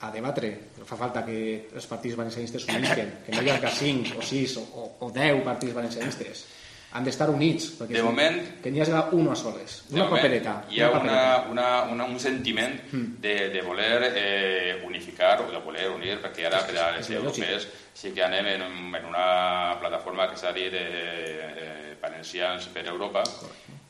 a 0.00 0.10
debatre. 0.10 0.50
Però 0.76 0.86
fa 0.88 0.96
falta 0.96 1.24
que 1.24 1.68
els 1.74 1.86
partits 1.86 2.16
valencianistes 2.16 2.64
s'unisquen, 2.64 3.12
que 3.26 3.32
no 3.36 3.42
hi 3.42 3.50
hagi 3.50 3.74
5 3.82 4.16
o 4.18 4.22
6 4.22 4.56
o, 4.60 4.88
o 5.06 5.10
10 5.12 5.44
partits 5.44 5.74
valencianistes. 5.76 6.46
Han 6.92 7.04
d'estar 7.06 7.28
units, 7.30 7.68
perquè 7.78 8.00
de 8.00 8.02
moment, 8.02 8.38
que 8.64 8.70
n'hi 8.74 8.80
hagi 8.82 8.90
una 9.14 9.36
soles, 9.38 9.84
una 9.92 10.08
moment, 10.08 10.16
papereta. 10.16 10.54
Hi 10.74 10.80
ha 10.82 10.88
una, 10.90 10.98
una, 11.00 11.12
papereta. 11.12 11.50
una, 11.52 11.82
una, 11.92 12.04
un 12.10 12.18
sentiment 12.18 12.80
Hmm. 12.90 13.20
de, 13.22 13.34
de 13.50 13.62
voler 13.62 14.08
eh, 14.16 14.82
unificar 14.88 15.36
o 15.44 15.50
de 15.52 15.58
voler 15.62 15.88
unir, 15.94 16.16
perquè 16.18 16.48
ara 16.48 16.64
per 16.66 16.74
a 16.82 16.88
les 16.96 17.08
europees 17.14 17.68
sí 17.94 18.10
que 18.10 18.24
anem 18.24 18.46
en, 18.56 18.62
un- 18.66 18.94
en 18.98 19.04
una 19.06 19.76
plataforma 19.78 20.26
que 20.32 20.36
s'ha 20.36 20.50
dit 20.52 20.74
eh, 20.74 20.82
eh, 20.82 21.94
valencians 22.02 22.66
per 22.74 22.86
Europa 22.88 23.22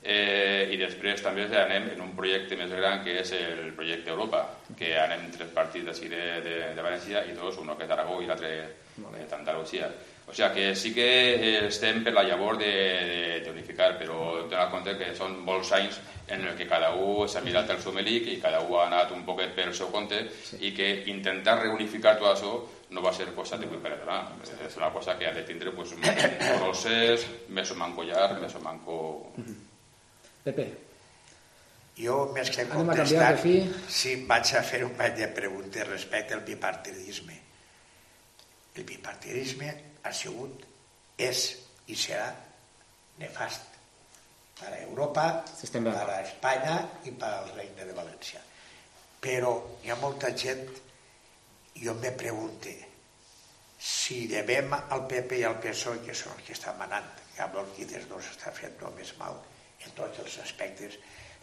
eh, 0.03 0.69
i 0.73 0.79
després 0.81 1.23
també 1.23 1.45
anem 1.45 1.91
en 1.95 2.05
un 2.05 2.15
projecte 2.17 2.57
més 2.57 2.71
gran 2.73 3.03
que 3.05 3.19
és 3.21 3.33
el 3.37 3.73
projecte 3.77 4.15
Europa, 4.15 4.45
que 4.77 4.95
anem 4.99 5.29
tres 5.35 5.51
partits 5.57 5.91
d'ací 5.91 6.09
de, 6.09 6.23
de, 6.45 6.55
de 6.77 6.87
València 6.87 7.25
i 7.29 7.37
dos, 7.37 7.59
un 7.61 7.75
que 7.75 7.85
és 7.85 7.91
d'Aragó 7.91 8.21
i 8.23 8.31
l'altre 8.31 8.55
eh, 8.61 9.27
d'Andalusia. 9.29 9.91
O 10.31 10.33
sigui 10.33 10.49
que 10.55 10.75
sí 10.79 10.93
que 10.95 11.07
eh, 11.35 11.67
estem 11.67 12.05
per 12.07 12.15
la 12.15 12.23
llavor 12.23 12.57
de, 12.59 12.71
de, 12.71 13.41
de 13.45 13.51
unificar, 13.51 13.97
però 13.99 14.47
tenir 14.47 14.63
en 14.63 14.73
compte 14.73 14.97
que 14.99 15.13
són 15.19 15.41
molts 15.45 15.73
anys 15.75 15.99
en 16.31 16.45
el 16.47 16.55
que 16.55 16.69
cada 16.71 16.93
un 16.95 17.27
s'ha 17.29 17.43
mirat 17.43 17.73
el 17.75 17.81
seu 17.83 17.93
melic 17.93 18.29
i 18.31 18.37
cada 18.43 18.61
un 18.63 18.77
ha 18.79 18.85
anat 18.87 19.11
un 19.17 19.25
poquet 19.27 19.57
pel 19.57 19.73
seu 19.75 19.91
compte 19.91 20.21
sí. 20.31 20.61
i 20.69 20.71
que 20.77 20.91
intentar 21.11 21.59
reunificar 21.65 22.15
tot 22.21 22.31
això 22.31 22.53
no 22.95 23.03
va 23.03 23.13
ser 23.13 23.27
cosa 23.35 23.59
de 23.59 23.67
per 23.67 23.97
demà. 23.97 24.21
És 24.67 24.79
una 24.79 24.93
cosa 24.95 25.19
que 25.19 25.27
ha 25.27 25.35
de 25.35 25.43
tindre 25.43 25.75
pues, 25.75 25.93
un 25.99 26.07
procés, 26.63 27.27
més 27.49 27.75
o 27.75 27.79
manco 27.83 28.07
llarg, 28.07 28.39
més 28.41 28.55
o 28.55 28.63
manco... 28.63 29.03
Pepe, 30.45 30.69
Jo, 32.01 32.31
més 32.33 32.49
que 32.55 32.65
a 32.65 32.69
contestar, 32.71 33.35
sí, 33.93 34.13
vaig 34.29 34.53
a 34.57 34.63
fer 34.65 34.81
un 34.87 34.95
parell 34.97 35.19
de 35.19 35.27
preguntes 35.37 35.89
respecte 35.89 36.37
al 36.37 36.45
bipartidisme. 36.47 37.37
El 38.79 38.87
bipartidisme 38.89 39.73
ha 40.07 40.13
sigut, 40.17 40.65
és 41.21 41.43
i 41.93 41.99
serà 41.99 42.31
nefast 43.21 43.67
para 44.61 44.79
Europa, 44.87 45.27
Estem 45.61 45.85
d'acord. 45.85 46.07
para 46.07 46.23
Espanya 46.25 46.79
i 47.05 47.13
per 47.13 47.33
al 47.35 47.53
Regne 47.59 47.91
de 47.91 47.97
València. 47.97 48.41
Però 49.21 49.53
hi 49.85 49.93
ha 49.93 50.01
molta 50.01 50.33
gent, 50.33 50.65
jo 51.77 51.95
me 52.01 52.13
pregunte, 52.13 52.77
si 53.77 54.27
devem 54.29 54.73
al 54.73 55.07
PP 55.09 55.41
i 55.41 55.45
al 55.45 55.61
PSOE, 55.61 56.01
que 56.07 56.15
són 56.15 56.33
els 56.39 56.47
que 56.47 56.57
estan 56.57 56.79
manant, 56.81 57.13
que 57.35 57.43
amb 57.45 57.61
qui 57.77 57.85
dels 57.85 58.09
dos 58.09 58.25
està 58.33 58.53
fent 58.57 58.77
només 58.81 59.13
mal 59.21 59.37
en 59.85 59.97
tots 59.97 60.23
els 60.25 60.39
aspectes, 60.45 60.99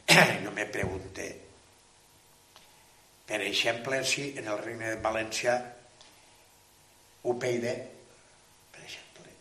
jo 0.44 0.54
me 0.56 0.66
pregunte, 0.72 1.28
per 3.28 3.42
exemple, 3.44 4.04
si 4.08 4.30
en 4.40 4.48
el 4.48 4.62
Regne 4.64 4.94
de 4.94 5.02
València 5.04 5.58
UPyD, 7.28 7.68
per 8.72 8.84
exemple, 8.86 9.34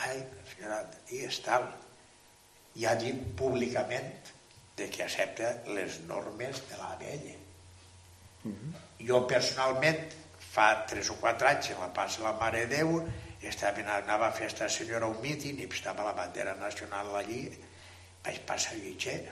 ai, 0.00 0.22
senyora, 0.54 0.80
i 1.12 1.24
és 1.26 1.40
tal, 1.44 1.68
i 2.80 2.86
ha 2.86 2.94
dit 2.96 3.18
públicament 3.36 4.32
de 4.78 4.88
que 4.88 5.04
accepta 5.04 5.52
les 5.76 6.00
normes 6.08 6.62
de 6.70 6.78
l'ABL. 6.80 7.26
Jo 9.04 9.24
personalment, 9.28 10.06
fa 10.50 10.70
3 10.88 11.10
o 11.12 11.18
4 11.20 11.50
anys, 11.50 11.72
en 11.74 11.82
la 11.84 11.90
passa 11.94 12.24
la 12.24 12.32
Mare 12.40 12.64
de 12.64 12.78
Déu, 12.80 13.02
estava, 13.50 13.84
anava 13.96 14.28
a 14.28 14.36
fer 14.36 14.48
esta 14.48 14.68
senyora 14.68 15.08
un 15.08 15.20
míting 15.20 15.60
i 15.60 15.68
estava 15.68 16.06
la 16.08 16.16
bandera 16.16 16.56
nacional 16.56 17.12
allí, 17.20 17.44
vaig 18.24 18.40
passar 18.46 18.74
"Eh, 18.74 19.28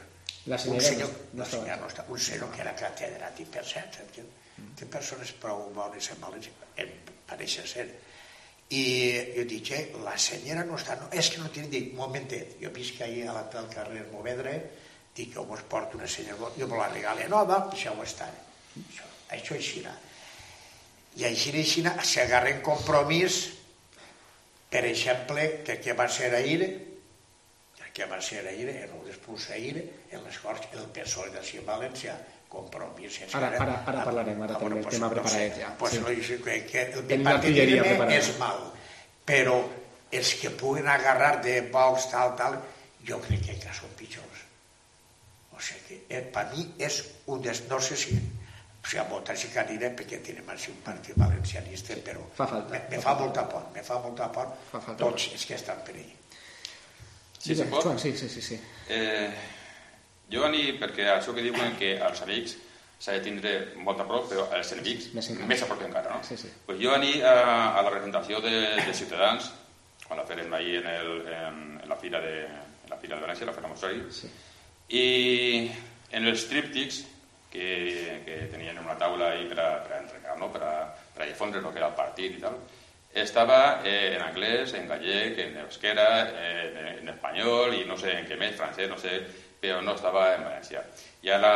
La 0.47 0.57
un 0.57 0.61
senyora 0.63 0.85
senyor, 0.89 1.11
no 1.35 1.43
estava. 1.45 1.63
senyora, 1.63 1.77
no 1.81 1.89
està, 1.89 2.05
un 2.09 2.19
senyor 2.19 2.51
que 2.55 2.61
era 2.63 2.75
catedràtic 2.77 3.47
per 3.53 3.65
cert, 3.65 3.99
que 4.15 4.23
té 4.77 4.87
persones 4.87 5.33
prou 5.33 5.71
bones 5.75 6.11
en 6.11 6.21
València, 6.23 6.53
em 6.77 6.89
pareix 7.27 7.59
ser. 7.69 7.89
I 8.71 8.83
jo 9.37 9.45
dic, 9.49 9.71
eh, 9.73 9.93
la 10.05 10.17
senyora 10.19 10.65
no 10.65 10.77
està, 10.77 10.97
no, 11.01 11.09
és 11.13 11.29
que 11.31 11.39
no 11.39 11.49
tiene, 11.51 11.69
dic, 11.69 11.91
un 11.93 11.97
momentet, 11.97 12.57
jo 12.61 12.71
visc 12.71 13.01
ahir 13.03 13.29
a 13.29 13.33
la, 13.33 13.45
al 13.61 13.69
carrer 13.69 14.07
Movedre, 14.13 14.71
dic, 15.15 15.35
jo 15.35 15.45
vos 15.45 15.63
porto 15.69 15.97
una 15.99 16.07
senyora, 16.09 16.51
jo 16.57 16.67
me 16.67 16.77
la 16.77 16.89
regale 16.89 17.29
nova, 17.29 17.69
deixeu 17.71 18.03
estar. 18.03 18.31
Això, 18.77 19.05
això 19.31 19.55
així. 19.55 19.85
I 21.17 21.25
així, 21.25 21.51
així, 21.59 21.83
s'agarren 22.05 22.61
compromís, 22.63 23.49
per 24.71 24.85
exemple, 24.85 25.63
que, 25.65 25.81
que 25.81 25.93
va 25.93 26.09
ser 26.09 26.35
ahir, 26.35 26.88
que 27.99 28.07
va 28.07 28.21
ser 28.23 28.45
ahir, 28.47 28.69
en 28.71 28.93
el 28.95 29.05
després 29.11 29.51
ahir, 29.59 29.83
en 30.15 30.23
les 30.25 30.39
Corts, 30.39 30.69
el 30.79 30.87
PSOE 30.95 31.33
de 31.35 31.43
Ciutat 31.43 31.75
València, 31.75 32.15
compromís. 32.49 33.13
sense 33.19 33.37
Ara- 33.37 33.51
ara- 33.59 33.83
ara 33.85 34.05
parlarem, 34.07 34.41
ara 34.47 34.55
Ah, 34.57 34.59
tenim 34.63 34.79
el 34.79 34.83
pues, 34.87 34.95
tema 34.95 35.09
no 35.11 35.15
preparat 35.19 35.37
sé, 35.37 35.61
ja, 35.61 35.75
Pues 35.79 35.93
sí. 35.93 35.99
no, 36.01 36.07
que, 36.47 36.65
que 36.71 36.83
el 36.95 37.03
bipartidisme 37.11 38.15
és 38.17 38.31
mal, 38.39 38.63
però 39.27 39.59
els 40.11 40.35
que 40.41 40.51
puguen 40.51 40.89
agarrar 40.89 41.43
de 41.45 41.61
Vox, 41.73 42.09
tal, 42.11 42.35
tal, 42.37 42.57
jo 43.07 43.19
crec 43.27 43.43
que 43.45 43.53
encara 43.59 43.75
són 43.77 43.91
pitjors. 43.99 44.45
O 45.53 45.61
sigui 45.61 45.83
que 46.07 46.17
eh, 46.17 46.23
per 46.33 46.47
mi 46.55 46.65
és 46.79 47.03
un 47.27 47.43
dels... 47.43 47.65
No 47.69 47.81
sé 47.81 47.97
si... 47.97 48.15
O 48.79 48.87
sigui, 48.89 49.05
votar 49.11 49.35
que 49.37 49.59
aniré 49.61 49.91
perquè 49.99 50.23
tenim 50.25 50.49
així 50.55 50.71
un 50.73 50.79
partit 50.87 51.17
valencianista, 51.19 51.97
però 52.07 52.23
Fa 52.39 52.47
falta, 52.47 52.71
me, 52.73 52.81
me 52.89 53.01
fa 53.03 53.11
fa 53.13 53.19
molta 53.21 53.45
por, 53.51 53.67
me 53.75 53.83
fa 53.83 53.99
molta 53.99 54.31
por 54.33 54.47
Fa 54.71 54.81
falta. 54.81 54.97
tots 55.05 55.29
els 55.35 55.45
que 55.45 55.55
estan 55.59 55.83
per 55.85 55.97
ell. 55.99 56.15
Sí, 57.39 57.55
si 57.55 57.63
pot. 57.71 57.85
Joan, 57.85 57.99
sí, 57.99 58.13
sí, 58.19 58.29
sí, 58.29 58.43
sí. 58.43 58.59
Eh, 58.89 59.31
jo 60.33 60.45
ani, 60.45 60.73
perquè 60.81 61.07
això 61.13 61.35
que 61.35 61.45
diuen 61.45 61.77
que 61.79 61.95
els 61.97 62.23
amics 62.25 62.57
s'ha 62.99 63.15
de 63.15 63.21
tindre 63.23 63.53
molt 63.79 64.01
a 64.03 64.07
prop, 64.09 64.27
però 64.29 64.49
els 64.57 64.73
enemics 64.75 65.13
Més 65.15 65.29
encara. 65.31 65.47
més 65.47 65.63
a 65.63 65.69
prop 65.71 65.83
encara, 65.87 66.17
no? 66.17 66.23
Sí, 66.27 66.37
sí. 66.37 66.51
Pues 66.67 66.81
jo 66.83 66.91
ani 66.95 67.21
a, 67.23 67.77
a 67.79 67.83
la 67.87 67.93
presentació 67.95 68.41
de, 68.43 68.55
de 68.85 68.95
Ciutadans, 68.95 69.53
quan 70.09 70.19
la 70.19 70.27
feren 70.27 70.53
ahir 70.55 70.81
en, 70.81 70.89
el, 70.89 71.13
en, 71.29 71.61
en, 71.83 71.89
la 71.89 71.97
fira 71.97 72.21
de, 72.21 72.41
en 72.47 72.91
la 72.91 72.99
fira 72.99 73.17
de 73.17 73.23
València, 73.23 73.47
la 73.47 73.69
Mostrari, 73.69 74.03
Sí. 74.11 74.31
i 74.89 75.71
en 76.17 76.27
els 76.27 76.47
tríptics 76.49 77.05
que, 77.53 78.23
que 78.25 78.37
tenien 78.51 78.79
una 78.81 78.97
taula 78.99 79.31
ahí 79.35 79.47
per 79.49 79.61
a, 79.61 79.69
per 79.85 79.95
a 79.95 80.01
entregar, 80.03 80.37
no? 80.41 80.51
per, 80.53 80.63
a, 80.65 80.75
per 81.15 81.23
a 81.23 81.29
difondre 81.29 81.61
el 81.61 81.71
que 81.71 81.79
era 81.79 81.89
el 81.93 81.95
partit 81.95 82.37
i 82.39 82.43
tal, 82.43 82.57
estava 83.15 83.81
eh, 83.85 84.17
en 84.17 84.23
anglès, 84.23 84.75
en 84.75 84.89
gallec, 84.89 85.39
en 85.45 85.57
euskera, 85.65 86.09
en, 86.29 86.79
en 86.99 87.13
espanyol 87.15 87.75
i 87.79 87.85
no 87.89 87.97
sé 87.99 88.15
en 88.19 88.27
què 88.29 88.39
més, 88.41 88.57
francès, 88.57 88.91
no 88.91 88.99
sé, 89.01 89.21
però 89.61 89.81
no 89.83 89.95
estava 89.97 90.29
en 90.37 90.45
valencià. 90.47 90.83
I 91.25 91.33
a 91.35 91.39
la 91.43 91.55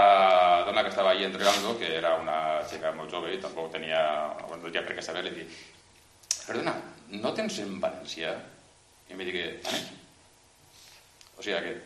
dona 0.67 0.83
que 0.83 0.91
estava 0.91 1.13
ahí 1.13 1.25
entregando, 1.25 1.77
que 1.79 1.93
era 1.99 2.17
una 2.19 2.39
xica 2.69 2.93
molt 2.97 3.13
jove 3.13 3.35
i 3.35 3.41
tampoc 3.43 3.71
tenia, 3.73 4.03
no 4.49 4.63
tenia 4.65 4.83
per 4.87 4.97
què 4.99 5.05
saber, 5.05 5.27
li 5.27 5.35
dic, 5.37 5.59
perdona, 6.47 6.75
no 7.15 7.35
tens 7.37 7.61
en 7.63 7.77
valencià? 7.81 8.33
I 9.09 9.15
em 9.15 9.27
dic, 9.29 9.43
¿vale? 9.67 9.83
O 11.39 11.45
sigui 11.45 11.61
que 11.63 11.77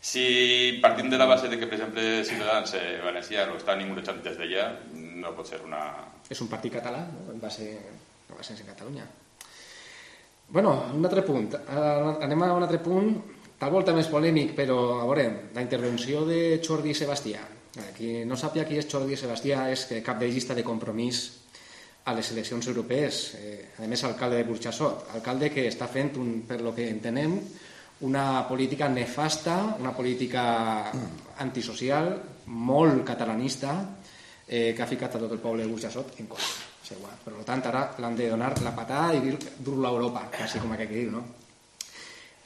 si 0.00 0.78
partim 0.82 1.10
de 1.10 1.18
la 1.18 1.26
base 1.26 1.48
de 1.48 1.58
que, 1.58 1.66
per 1.66 1.74
exemple, 1.74 2.24
Ciutadans 2.24 2.72
eh, 2.78 3.00
Valencià 3.02 3.46
lo 3.48 3.58
està 3.58 3.74
ningunejant 3.76 4.22
des 4.22 4.38
d'allà, 4.38 4.68
no 4.94 5.34
pot 5.36 5.50
ser 5.50 5.58
una... 5.66 5.82
És 6.30 6.40
un 6.44 6.48
partit 6.48 6.72
català, 6.78 7.02
no? 7.10 7.32
en 7.34 7.40
base, 7.42 7.66
en 8.28 8.36
base 8.36 8.54
en 8.54 8.66
Catalunya. 8.66 9.06
Bueno, 10.50 10.84
un 10.94 11.04
altre 11.04 11.22
punt. 11.22 11.52
Uh, 11.52 12.16
anem 12.24 12.42
a 12.42 12.54
un 12.56 12.64
altre 12.64 12.80
punt, 12.80 13.10
tal 13.60 13.72
volta 13.74 13.92
més 13.92 14.08
polèmic, 14.08 14.54
però 14.56 14.78
a 15.02 15.04
veure, 15.04 15.26
la 15.54 15.64
intervenció 15.64 16.24
de 16.24 16.60
Jordi 16.64 16.94
Sebastià. 16.96 17.42
Eh, 17.76 17.90
Qui 17.96 18.12
no 18.24 18.38
sàpia 18.38 18.64
qui 18.64 18.78
és 18.80 18.88
Jordi 18.88 19.16
Sebastià 19.16 19.66
és 19.72 19.84
que 19.90 20.00
cap 20.02 20.18
de 20.20 20.30
llista 20.30 20.56
de 20.56 20.64
compromís 20.64 21.26
a 22.08 22.14
les 22.16 22.30
eleccions 22.32 22.66
europees, 22.70 23.34
eh, 23.36 23.74
a 23.76 23.86
més 23.86 24.04
alcalde 24.08 24.38
de 24.40 24.46
Burxassot, 24.48 25.10
alcalde 25.18 25.50
que 25.52 25.66
està 25.68 25.90
fent, 25.92 26.14
un, 26.16 26.30
per 26.48 26.62
lo 26.64 26.72
que 26.74 26.88
entenem, 26.88 27.36
una 28.08 28.46
política 28.48 28.88
nefasta, 28.88 29.58
una 29.82 29.92
política 29.92 30.46
antisocial, 31.44 32.14
molt 32.46 33.04
catalanista, 33.04 33.76
eh, 34.46 34.72
que 34.72 34.82
ha 34.82 34.88
ficat 34.88 35.18
a 35.18 35.22
tot 35.26 35.36
el 35.36 35.44
poble 35.44 35.66
de 35.66 35.72
Burxassot 35.74 36.16
en 36.22 36.32
contra 36.32 36.67
seua. 36.88 37.12
Per 37.24 37.34
tant, 37.46 37.64
ara 37.70 37.84
l'han 38.02 38.16
de 38.16 38.30
donar 38.32 38.54
la 38.64 38.74
patada 38.76 39.12
i 39.16 39.20
dir 39.24 39.36
dur-lo 39.58 39.88
a 39.88 39.92
Europa, 39.96 40.24
així 40.40 40.62
com 40.62 40.72
aquell 40.72 40.90
que 40.90 41.02
diu, 41.02 41.12
no? 41.12 41.24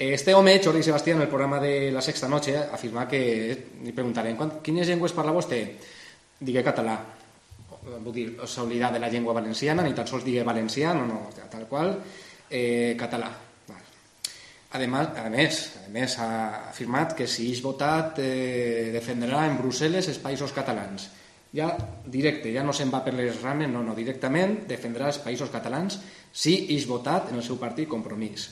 Este 0.03 0.35
home, 0.35 0.61
Jordi 0.65 0.83
Sebastián, 0.83 1.19
en 1.19 1.23
el 1.23 1.29
programa 1.29 1.61
de 1.61 1.93
La 1.93 2.03
Sexta 2.03 2.29
Noche, 2.29 2.57
afirma 2.59 3.07
que... 3.07 3.21
Li 3.85 3.93
preguntarem, 3.95 4.39
quines 4.65 4.89
llengües 4.89 5.15
parla 5.15 5.35
vostè? 5.37 5.61
Digué 6.43 6.65
català. 6.67 6.97
Vull 7.85 8.15
dir, 8.15 8.27
s'ha 8.47 8.65
oblidat 8.65 8.97
de 8.97 9.03
la 9.03 9.11
llengua 9.13 9.37
valenciana, 9.37 9.85
ni 9.87 9.95
tan 9.95 10.09
sols 10.11 10.27
digué 10.27 10.43
valencià, 10.47 10.91
no, 10.97 11.07
no, 11.07 11.21
tal 11.53 11.69
qual, 11.71 11.95
eh, 12.51 12.97
català. 12.99 13.31
Además, 14.73 15.09
a 15.21 15.29
més, 15.31 15.63
a 15.85 15.89
més, 15.93 16.19
ha 16.19 16.69
afirmat 16.71 17.15
que 17.15 17.27
si 17.29 17.51
és 17.53 17.61
votat 17.63 18.19
eh, 18.25 18.89
defendrà 18.95 19.45
en 19.47 19.59
Brussel·les 19.61 20.09
els 20.09 20.21
països 20.23 20.55
catalans. 20.57 21.11
Ja 21.53 21.69
directe, 22.09 22.53
ja 22.55 22.63
no 22.65 22.73
se'n 22.73 22.91
va 22.93 23.03
per 23.05 23.13
les 23.15 23.43
rames, 23.43 23.69
no, 23.69 23.83
no, 23.85 23.97
directament 23.97 24.63
defendrà 24.69 25.11
els 25.11 25.21
països 25.21 25.51
catalans 25.53 25.99
si 26.33 26.55
és 26.73 26.87
votat 26.89 27.29
en 27.31 27.41
el 27.41 27.45
seu 27.45 27.59
partit 27.61 27.89
Compromís. 27.89 28.49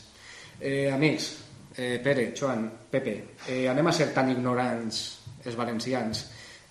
Eh, 0.60 0.90
amics, 0.92 1.30
eh, 1.76 1.98
Pere, 2.04 2.32
Joan, 2.36 2.66
Pepe, 2.90 3.16
eh, 3.48 3.64
anem 3.72 3.88
a 3.88 3.94
ser 3.96 4.10
tan 4.12 4.28
ignorants 4.28 5.00
els 5.44 5.56
valencians 5.56 6.26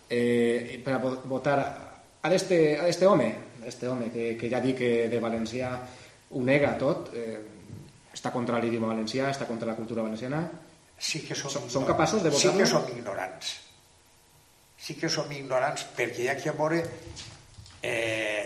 eh, 0.10 0.80
per 0.86 0.94
a 0.94 1.00
votar 1.02 1.60
a 2.22 2.34
este, 2.34 2.78
a 2.80 2.88
este 2.88 3.08
home, 3.08 3.36
a 3.64 3.68
este 3.68 3.88
home 3.88 4.12
que, 4.12 4.36
que 4.38 4.50
ja 4.50 4.62
dic 4.62 4.78
que 4.78 4.92
de 5.10 5.22
valencià 5.24 5.72
ho 6.30 6.44
nega 6.46 6.76
tot, 6.78 7.10
eh, 7.18 7.40
està 8.14 8.34
contra 8.34 8.60
l'idioma 8.62 8.92
valencià, 8.92 9.30
està 9.32 9.48
contra 9.50 9.72
la 9.72 9.78
cultura 9.78 10.04
valenciana. 10.06 10.44
Sí 11.00 11.24
que 11.24 11.34
som, 11.34 11.50
som, 11.50 11.70
som 11.72 11.88
capaços 11.88 12.22
de 12.22 12.30
votar 12.30 12.52
Sí 12.52 12.58
que 12.58 12.68
som 12.68 12.86
ignorants. 12.94 13.56
Sí 14.80 14.96
que 14.96 15.10
som 15.12 15.32
ignorants 15.36 15.86
perquè 15.98 16.24
hi 16.24 16.30
ha 16.32 16.38
que 16.40 16.54
veure 16.56 16.80
eh, 17.84 18.44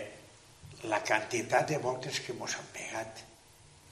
la 0.89 0.99
quantitat 1.05 1.69
de 1.69 1.79
voltes 1.83 2.19
que 2.25 2.33
ens 2.33 2.57
han 2.59 2.69
pegat 2.73 3.23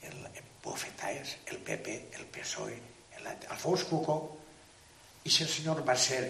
el, 0.09 0.17
el 0.25 0.47
bofetaes, 0.63 1.37
el 1.53 1.61
PP, 1.65 1.97
el 2.19 2.25
PSOE, 2.33 2.77
el 3.17 3.27
Alfons 3.53 3.85
Cucó, 3.89 4.17
i 5.23 5.29
si 5.29 5.43
el 5.45 5.49
senyor 5.49 5.83
va 5.85 5.95
ser 5.95 6.21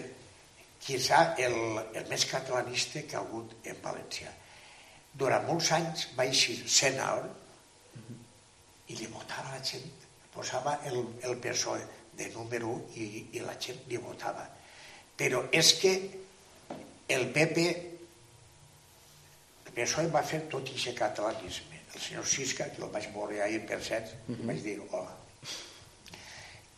quizà 0.82 1.22
el, 1.40 1.56
el 1.94 2.08
més 2.10 2.26
catalanista 2.28 3.02
que 3.06 3.16
ha 3.16 3.22
hagut 3.22 3.54
en 3.68 3.78
València. 3.84 4.32
Durant 5.14 5.46
molts 5.48 5.70
anys 5.76 6.08
va 6.18 6.26
eixir 6.28 6.58
Senador, 6.68 7.28
i 8.88 8.96
li 8.98 9.08
votava 9.08 9.54
la 9.54 9.62
gent, 9.64 9.84
posava 10.32 10.78
el, 10.88 10.98
el 11.24 11.38
PSOE 11.40 11.82
de 12.18 12.28
número 12.34 12.72
1 12.72 12.98
i, 13.00 13.06
i 13.38 13.44
la 13.44 13.54
gent 13.60 13.80
li 13.88 14.00
votava. 14.00 14.44
Però 15.22 15.44
és 15.54 15.68
que 15.78 15.92
el 17.14 17.28
PP, 17.30 17.66
el 19.66 19.74
PSOE 19.76 20.08
va 20.10 20.24
fer 20.26 20.40
tot 20.50 20.66
i 20.72 20.74
aquest 20.74 20.98
catalanisme. 20.98 21.82
El 21.94 22.00
senyor 22.00 22.26
Sisca, 22.26 22.66
que 22.72 22.82
el 22.82 22.90
vaig 22.90 23.06
veure 23.14 23.38
ahir 23.44 23.60
per 23.68 23.78
set, 23.84 24.16
uh 24.26 24.34
-huh. 24.34 24.46
vaig 24.48 24.62
dir, 24.64 24.80
hola. 24.90 25.14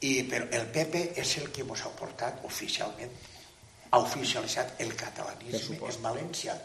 I, 0.00 0.28
però 0.28 0.44
el 0.50 0.66
PP 0.74 1.16
és 1.16 1.36
el 1.38 1.50
que 1.50 1.62
ens 1.62 1.86
ha 1.86 1.96
portat 1.96 2.44
oficialment, 2.44 3.12
ha 3.90 3.98
oficialitzat 3.98 4.80
el 4.80 4.94
catalanisme 4.94 5.76
en 5.76 6.02
València 6.02 6.58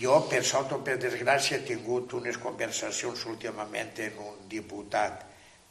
jo, 0.00 0.16
per 0.28 0.42
sort 0.44 0.74
o 0.76 0.82
per 0.84 0.98
desgràcia, 1.00 1.56
he 1.56 1.64
tingut 1.64 2.12
unes 2.18 2.36
conversacions 2.36 3.22
últimament 3.30 3.94
amb 4.04 4.18
un 4.26 4.42
diputat 4.50 5.22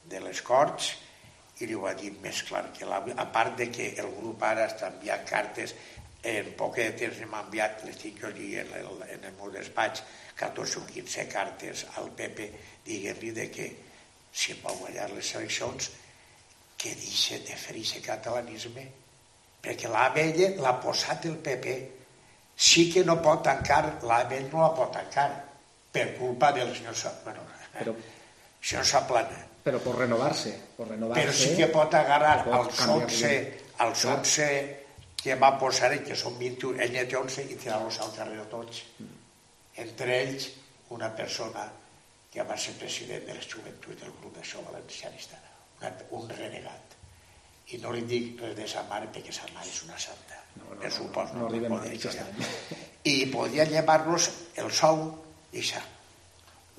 de 0.09 0.21
les 0.23 0.41
Corts 0.41 0.95
i 1.59 1.67
li 1.69 1.75
ho 1.75 1.85
ha 1.87 1.93
dit 1.97 2.15
més 2.23 2.41
clar 2.47 2.65
que 2.75 2.87
la... 2.89 3.01
A 3.21 3.27
part 3.31 3.55
de 3.59 3.69
que 3.71 3.91
el 4.01 4.11
grup 4.17 4.43
ara 4.43 4.67
està 4.69 4.89
enviant 4.91 5.23
cartes, 5.29 5.75
en 6.25 6.51
poc 6.57 6.79
de 6.81 6.89
temps 6.99 7.21
m'ha 7.29 7.43
enviat, 7.45 7.83
les 7.85 7.99
tinc 8.01 8.21
jo 8.21 8.31
allí 8.31 8.55
en 8.59 8.71
el, 8.79 9.01
en 9.15 9.27
el 9.29 9.35
meu 9.39 9.51
despatx, 9.53 10.03
14 10.35 10.81
o 10.81 10.85
15 10.89 11.27
cartes 11.31 11.85
al 12.01 12.09
PP 12.17 12.49
diguent-li 12.87 13.31
de 13.31 13.45
que 13.53 13.69
si 14.35 14.55
vol 14.63 14.81
guanyar 14.81 15.07
les 15.13 15.31
eleccions 15.37 15.91
que 16.75 16.91
deixi 16.91 17.39
de 17.47 17.55
fer 17.55 17.77
aquest 17.77 18.03
catalanisme 18.03 18.83
perquè 19.63 19.89
la 19.89 20.09
vella 20.17 20.49
l'ha 20.59 20.73
posat 20.81 21.29
el 21.29 21.37
PP 21.45 21.77
sí 22.55 22.89
que 22.91 23.03
no 23.03 23.17
pot 23.21 23.43
tancar, 23.43 23.99
l'AMEL 24.03 24.49
no 24.51 24.61
la 24.63 24.73
pot 24.75 24.91
tancar, 24.93 25.29
per 25.91 26.17
culpa 26.17 26.51
del 26.51 26.73
senyor. 26.75 26.95
Bueno, 27.23 27.41
però, 27.73 27.95
senyor 28.65 28.87
Saplana. 28.89 29.43
Però 29.65 29.79
pot 29.81 29.97
renovar-se. 29.97 30.53
Pot 30.77 30.89
renovar 30.89 31.19
però 31.19 31.33
sí 31.33 31.53
que 31.57 31.69
pot 31.73 31.93
agarrar 31.97 32.35
els 32.45 32.81
11, 32.85 33.31
els 33.85 34.05
11 34.13 34.49
que 35.21 35.37
va 35.41 35.55
posar 35.61 35.91
ell, 35.93 36.03
que 36.05 36.17
són 36.17 36.37
21, 36.41 36.81
ell 36.85 36.99
té 37.09 37.17
11 37.17 37.47
i 37.49 37.57
tirar-los 37.57 37.97
al 38.03 38.13
carrer 38.17 38.37
de 38.37 38.45
tots. 38.51 38.83
Mm. 38.99 39.23
Entre 39.85 40.19
ells, 40.21 40.49
una 40.93 41.09
persona 41.17 41.65
que 42.31 42.43
va 42.43 42.57
ser 42.59 42.75
president 42.77 43.25
de 43.25 43.37
les 43.37 43.47
joventuts 43.49 44.01
del 44.01 44.13
grup 44.19 44.35
d'això 44.37 44.61
valencianista, 44.67 45.39
un 46.17 46.29
renegat. 46.29 46.95
I 47.73 47.79
no 47.81 47.91
li 47.93 48.03
dic 48.05 48.41
res 48.41 48.55
de 48.57 48.67
sa 48.69 48.83
mare 48.89 49.09
perquè 49.13 49.33
sa 49.33 49.47
mare 49.53 49.69
és 49.69 49.81
una 49.87 49.97
santa 49.97 50.37
no, 50.55 50.75
no. 50.75 50.75
No, 50.75 51.49
no, 51.49 51.49
no 51.49 51.49
no, 51.49 51.69
no, 51.69 51.79
no, 51.79 52.47
I 53.03 53.25
podia 53.33 53.65
llevar-los 53.69 54.29
el 54.61 54.71
sou, 54.73 55.01
deixar 55.51 55.83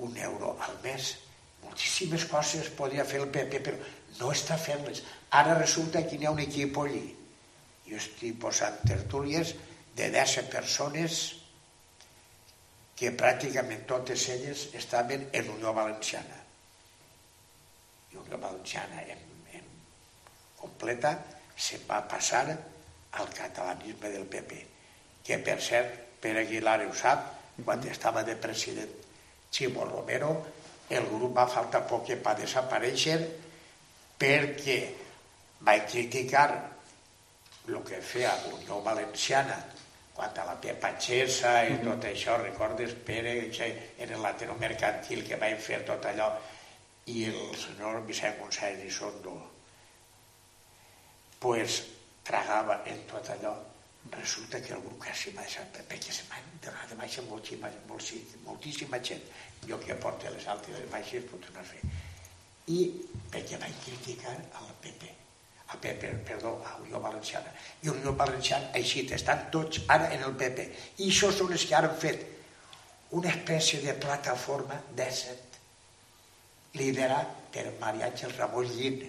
un 0.02 0.16
euro 0.16 0.56
al 0.60 0.78
mes. 0.82 1.16
Moltíssimes 1.76 2.24
coses 2.24 2.68
podia 2.72 3.04
fer 3.04 3.18
el 3.20 3.28
PP, 3.28 3.58
però 3.60 3.76
no 4.16 4.30
està 4.32 4.56
fent-les. 4.56 5.02
Ara 5.36 5.58
resulta 5.58 6.00
que 6.08 6.16
hi 6.16 6.24
ha 6.24 6.32
un 6.32 6.40
equip 6.40 6.78
allí. 6.80 7.02
Jo 7.84 7.98
estic 7.98 8.38
posant 8.40 8.78
tertúlies 8.88 9.52
de 9.98 10.08
10 10.14 10.48
persones 10.54 11.18
que 12.96 13.12
pràcticament 13.12 13.84
totes 13.92 14.24
elles 14.32 14.64
estaven 14.80 15.28
en 15.36 15.52
Unió 15.58 15.76
Valenciana. 15.76 16.40
I 18.14 18.22
Unió 18.24 18.40
Valenciana 18.40 19.04
en, 19.04 19.20
en 19.60 19.68
completa 20.56 21.12
se 21.52 21.84
va 21.84 22.00
passar 22.08 22.46
al 22.56 23.32
catalanisme 23.36 24.16
del 24.16 24.24
PP, 24.24 24.64
que 25.28 25.42
per 25.44 25.60
cert, 25.60 26.04
Pere 26.24 26.48
Aguilar 26.48 26.80
ho 26.88 26.94
sap, 26.96 27.34
quan 27.60 27.84
estava 27.84 28.24
de 28.24 28.40
president 28.40 29.02
Ximo 29.52 29.84
Romero, 29.84 30.38
el 30.90 31.06
grup 31.10 31.34
va 31.36 31.48
faltar 31.50 31.82
poc 31.90 32.06
que 32.08 32.20
va 32.22 32.36
desaparèixer 32.38 33.18
perquè 34.20 34.78
va 35.66 35.74
criticar 35.88 36.46
el 37.66 37.80
que 37.82 37.98
feia 38.00 38.34
Unió 38.52 38.78
Valenciana 38.84 39.56
quan 40.16 40.38
a 40.40 40.44
la 40.48 40.54
Pepa 40.60 40.94
Xesa 40.96 41.52
i 41.68 41.76
tot 41.84 42.06
això, 42.08 42.38
recordes, 42.40 42.94
Pere, 43.04 43.34
en 43.98 44.12
el 44.12 44.22
latero 44.22 44.54
mercantil 44.56 45.26
que 45.26 45.36
va 45.36 45.50
fer 45.60 45.82
tot 45.84 46.06
allò, 46.08 46.30
i 47.12 47.26
el 47.28 47.52
senyor 47.60 48.00
Vicent 48.08 48.38
González 48.40 48.86
i 48.86 48.90
Sondo, 48.90 49.34
pues 51.38 51.82
tragava 52.24 52.80
en 52.88 53.04
tot 53.10 53.28
allò, 53.36 53.52
resulta 54.12 54.60
que 54.62 54.72
algú 54.74 54.92
quasi 54.98 55.32
m'ha 55.34 55.42
deixat 55.42 55.78
perquè 55.88 56.12
se 56.12 56.24
m'ha 56.28 56.38
enterrat 56.40 56.90
de 56.90 56.96
baixa 57.00 57.22
moltíssima, 57.28 57.70
moltíssima 58.44 59.00
gent. 59.02 59.22
Jo 59.68 59.78
que 59.80 59.94
porto 59.94 60.30
les 60.30 60.46
altes 60.46 60.70
i 60.70 60.80
les 60.80 60.90
baixes 60.90 61.24
pot 61.30 61.42
anar 61.50 61.62
a 61.62 61.68
fer. 61.70 61.82
I 62.76 62.78
perquè 63.32 63.58
vaig 63.62 63.74
criticar 63.84 64.34
al 64.60 64.72
PP, 64.82 65.10
a 65.74 65.76
PP, 65.82 66.12
perdó, 66.28 66.52
a 66.66 66.76
Unió 66.82 67.00
Valenciana. 67.00 67.52
I 67.82 67.88
Unió 67.94 68.12
Valenciana, 68.12 68.70
així, 68.80 69.06
estan 69.18 69.46
tots 69.50 69.84
ara 69.88 70.10
en 70.14 70.24
el 70.28 70.34
PP. 70.38 70.66
I 70.98 71.10
això 71.10 71.32
són 71.34 71.52
els 71.52 71.66
que 71.66 71.76
ara 71.78 71.90
han 71.92 72.00
fet 72.00 72.26
una 73.16 73.30
espècie 73.30 73.80
de 73.84 73.94
plataforma 74.02 74.80
d'èxit 74.98 75.60
liderat 76.76 77.38
per 77.54 77.70
Maria 77.80 78.10
Àngel 78.10 78.34
Ramon 78.36 78.66
Llin. 78.74 79.00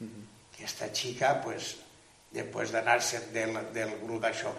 Mm 0.00 0.06
-hmm 0.06 0.30
esta 0.62 0.92
xica, 0.92 1.40
pues, 1.42 1.76
després 2.34 2.72
d'anar-se'n 2.74 3.30
del, 3.34 3.56
del 3.74 3.96
grup 4.02 4.22
d'això, 4.24 4.52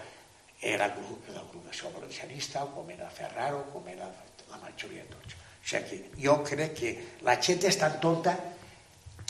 era 0.62 0.90
el 0.90 0.96
grup, 0.98 1.28
del 1.28 1.46
grup 1.52 1.68
d'això 1.68 1.92
valencianista, 1.96 2.66
com 2.76 2.90
era 2.94 3.10
Ferraro, 3.10 3.64
com 3.74 3.88
era 3.90 4.10
la 4.52 4.60
majoria 4.62 5.06
de 5.06 5.16
tots. 5.16 5.38
O 5.62 5.68
sigui 5.72 6.02
que 6.02 6.26
jo 6.26 6.36
crec 6.46 6.76
que 6.78 6.92
la 7.28 7.38
gent 7.42 7.64
és 7.70 7.78
tan 7.80 8.00
tonta 8.04 8.36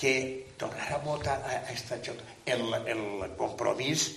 que 0.01 0.13
tornarà 0.57 0.97
votar 1.03 1.37
a, 1.45 1.61
a 1.61 1.71
esta 1.73 1.99
gent. 2.03 2.19
El, 2.49 2.65
el 2.89 3.03
compromís 3.37 4.07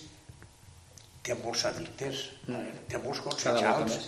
té 1.24 1.37
molts 1.40 1.64
addictes, 1.68 2.28
mm. 2.48 2.87
té 2.88 3.00
molts 3.02 3.20
consellals, 3.24 3.98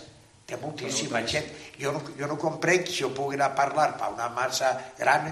té 0.47 0.57
moltíssima 0.61 1.21
gent. 1.27 1.49
Jo 1.81 1.93
no, 1.95 2.01
jo 2.17 2.29
no 2.29 2.37
comprenc 2.41 2.89
si 2.89 3.03
jo 3.03 3.11
pugui 3.13 3.37
anar 3.37 3.51
a 3.51 3.57
parlar 3.57 3.91
per 3.99 4.11
una 4.15 4.29
massa 4.33 4.73
gran, 4.97 5.29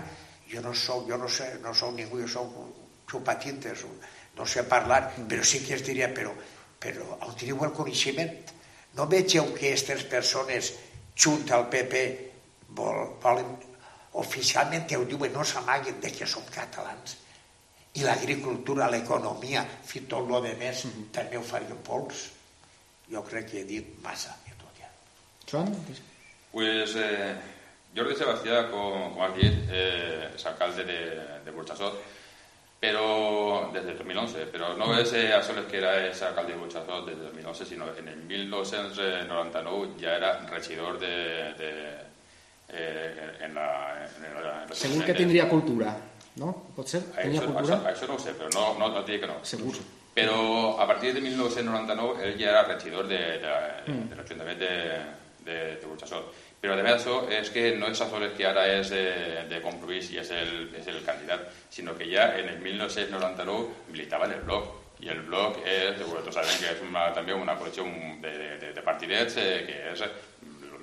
jo 0.51 0.61
no 0.61 0.73
soc, 0.77 1.07
jo 1.09 1.17
no 1.21 1.29
sé, 1.31 1.55
no 1.63 1.73
soc 1.73 1.95
ningú, 1.97 2.21
jo 2.21 2.29
soc 2.29 2.53
xupatintes, 3.09 3.85
no 4.37 4.45
sé 4.45 4.63
parlar, 4.67 5.13
però 5.29 5.43
sí 5.43 5.61
que 5.65 5.75
es 5.75 5.83
diria, 5.85 6.09
però, 6.13 6.33
però 6.79 7.17
on 7.27 7.35
teniu 7.39 7.63
el 7.65 7.73
coneixement? 7.75 8.33
No 8.95 9.07
vegeu 9.11 9.51
que 9.55 9.71
aquestes 9.71 10.05
persones 10.11 10.73
junt 11.15 11.51
al 11.55 11.67
PP 11.71 12.03
vol, 12.77 13.15
volen, 13.23 13.55
oficialment 14.21 14.87
ho 14.95 15.05
diuen, 15.07 15.33
no 15.33 15.43
s'amaguen 15.43 15.99
de 16.03 16.11
que 16.11 16.27
som 16.27 16.43
catalans. 16.51 17.17
I 17.95 18.03
l'agricultura, 18.03 18.89
l'economia, 18.91 19.63
fins 19.87 20.09
tot 20.11 20.27
el 20.27 20.49
de 20.49 20.55
més, 20.59 20.85
mm 20.85 20.91
-hmm. 20.91 21.11
també 21.11 21.37
ho 21.37 21.43
farien 21.43 21.77
pols. 21.83 22.31
Jo 23.11 23.23
crec 23.23 23.51
que 23.51 23.59
he 23.61 23.63
dit 23.63 23.85
massa 24.03 24.35
de 24.45 24.51
tot 24.59 24.73
ja. 24.79 24.89
Joan? 25.47 25.75
Pues, 26.51 26.95
eh, 26.95 27.35
Jordi 27.95 28.15
Sebastià, 28.15 28.69
com, 28.71 29.13
com 29.13 29.21
has 29.21 29.35
dit, 29.35 29.53
eh, 29.71 30.35
és 30.35 30.45
alcalde 30.45 30.83
de, 30.83 30.99
de 31.45 31.51
Burxassot, 31.51 32.01
però 32.79 33.71
des 33.73 33.85
del 33.85 33.97
2011, 33.97 34.45
però 34.51 34.73
no 34.77 34.91
eh, 34.97 35.31
a 35.33 35.41
soles 35.43 35.65
que 35.69 35.77
era 35.77 35.95
és 36.05 36.21
alcalde 36.21 36.53
de 36.53 36.59
Burxassot 36.59 37.07
des 37.07 37.17
del 37.17 37.31
2011, 37.31 37.65
sinó 37.65 37.87
en 37.97 38.07
el 38.07 38.23
1999 38.27 39.95
ja 40.01 40.15
era 40.15 40.33
regidor 40.51 40.99
de, 40.99 41.15
de, 41.57 41.71
eh, 42.69 43.37
en, 43.41 43.53
la, 43.55 44.05
en, 44.05 44.33
la, 44.33 44.63
en 44.63 44.69
la 44.69 44.75
Segur 44.75 45.03
que 45.05 45.13
tindria 45.13 45.47
cultura, 45.49 45.95
no? 46.41 46.53
Pot 46.75 46.91
ser? 46.91 47.01
Tenia 47.15 47.41
això, 47.41 47.51
cultura? 47.51 47.77
això, 47.77 47.91
això 47.93 48.09
no 48.11 48.17
ho 48.17 48.23
sé, 48.25 48.35
però 48.37 48.51
no, 48.53 48.65
no, 48.79 48.91
no 48.93 49.03
et 49.05 49.19
que 49.19 49.29
no. 49.29 49.39
Segur. 49.43 49.75
Però 50.15 50.77
a 50.79 50.87
partir 50.87 51.13
de 51.13 51.21
1999 51.21 52.23
ell 52.23 52.37
ja 52.39 52.51
era 52.53 52.63
regidor 52.63 53.07
de, 53.07 53.21
de, 53.43 53.55
mm. 53.91 54.09
de 54.11 54.19
l'Ajuntament 54.19 54.59
de, 54.59 54.73
de, 55.43 55.57
de 55.81 55.87
Burxassot. 55.87 56.44
A 56.63 56.75
més 56.81 56.95
això 56.95 57.19
és 57.29 57.51
que 57.53 57.75
no 57.77 57.91
és 57.93 57.99
a 58.01 58.07
soles 58.09 58.33
que 58.37 58.47
ara 58.49 58.63
és 58.71 58.89
de, 58.89 59.03
de 59.51 59.59
compromís 59.61 60.09
i 60.13 60.17
és 60.21 60.31
el, 60.33 60.53
és 60.79 60.87
el 60.89 61.03
candidat, 61.05 61.45
sinó 61.69 61.93
que 61.97 62.07
ja 62.09 62.31
en 62.39 62.49
el 62.49 62.57
1999 62.63 63.91
militava 63.91 64.25
en 64.25 64.39
el 64.39 64.41
bloc. 64.47 64.71
I 65.03 65.11
el 65.11 65.21
bloc 65.27 65.59
és, 65.67 65.99
tots 65.99 66.33
sabem 66.33 66.55
que 66.61 66.71
és 66.71 66.81
una, 66.81 67.09
també 67.13 67.35
una 67.35 67.57
col·lecció 67.59 67.83
de, 68.23 68.31
de, 68.61 68.71
de 68.73 68.83
partidets 68.85 69.37
eh, 69.37 69.65
que 69.67 69.81
és 69.91 70.01
el 70.07 70.15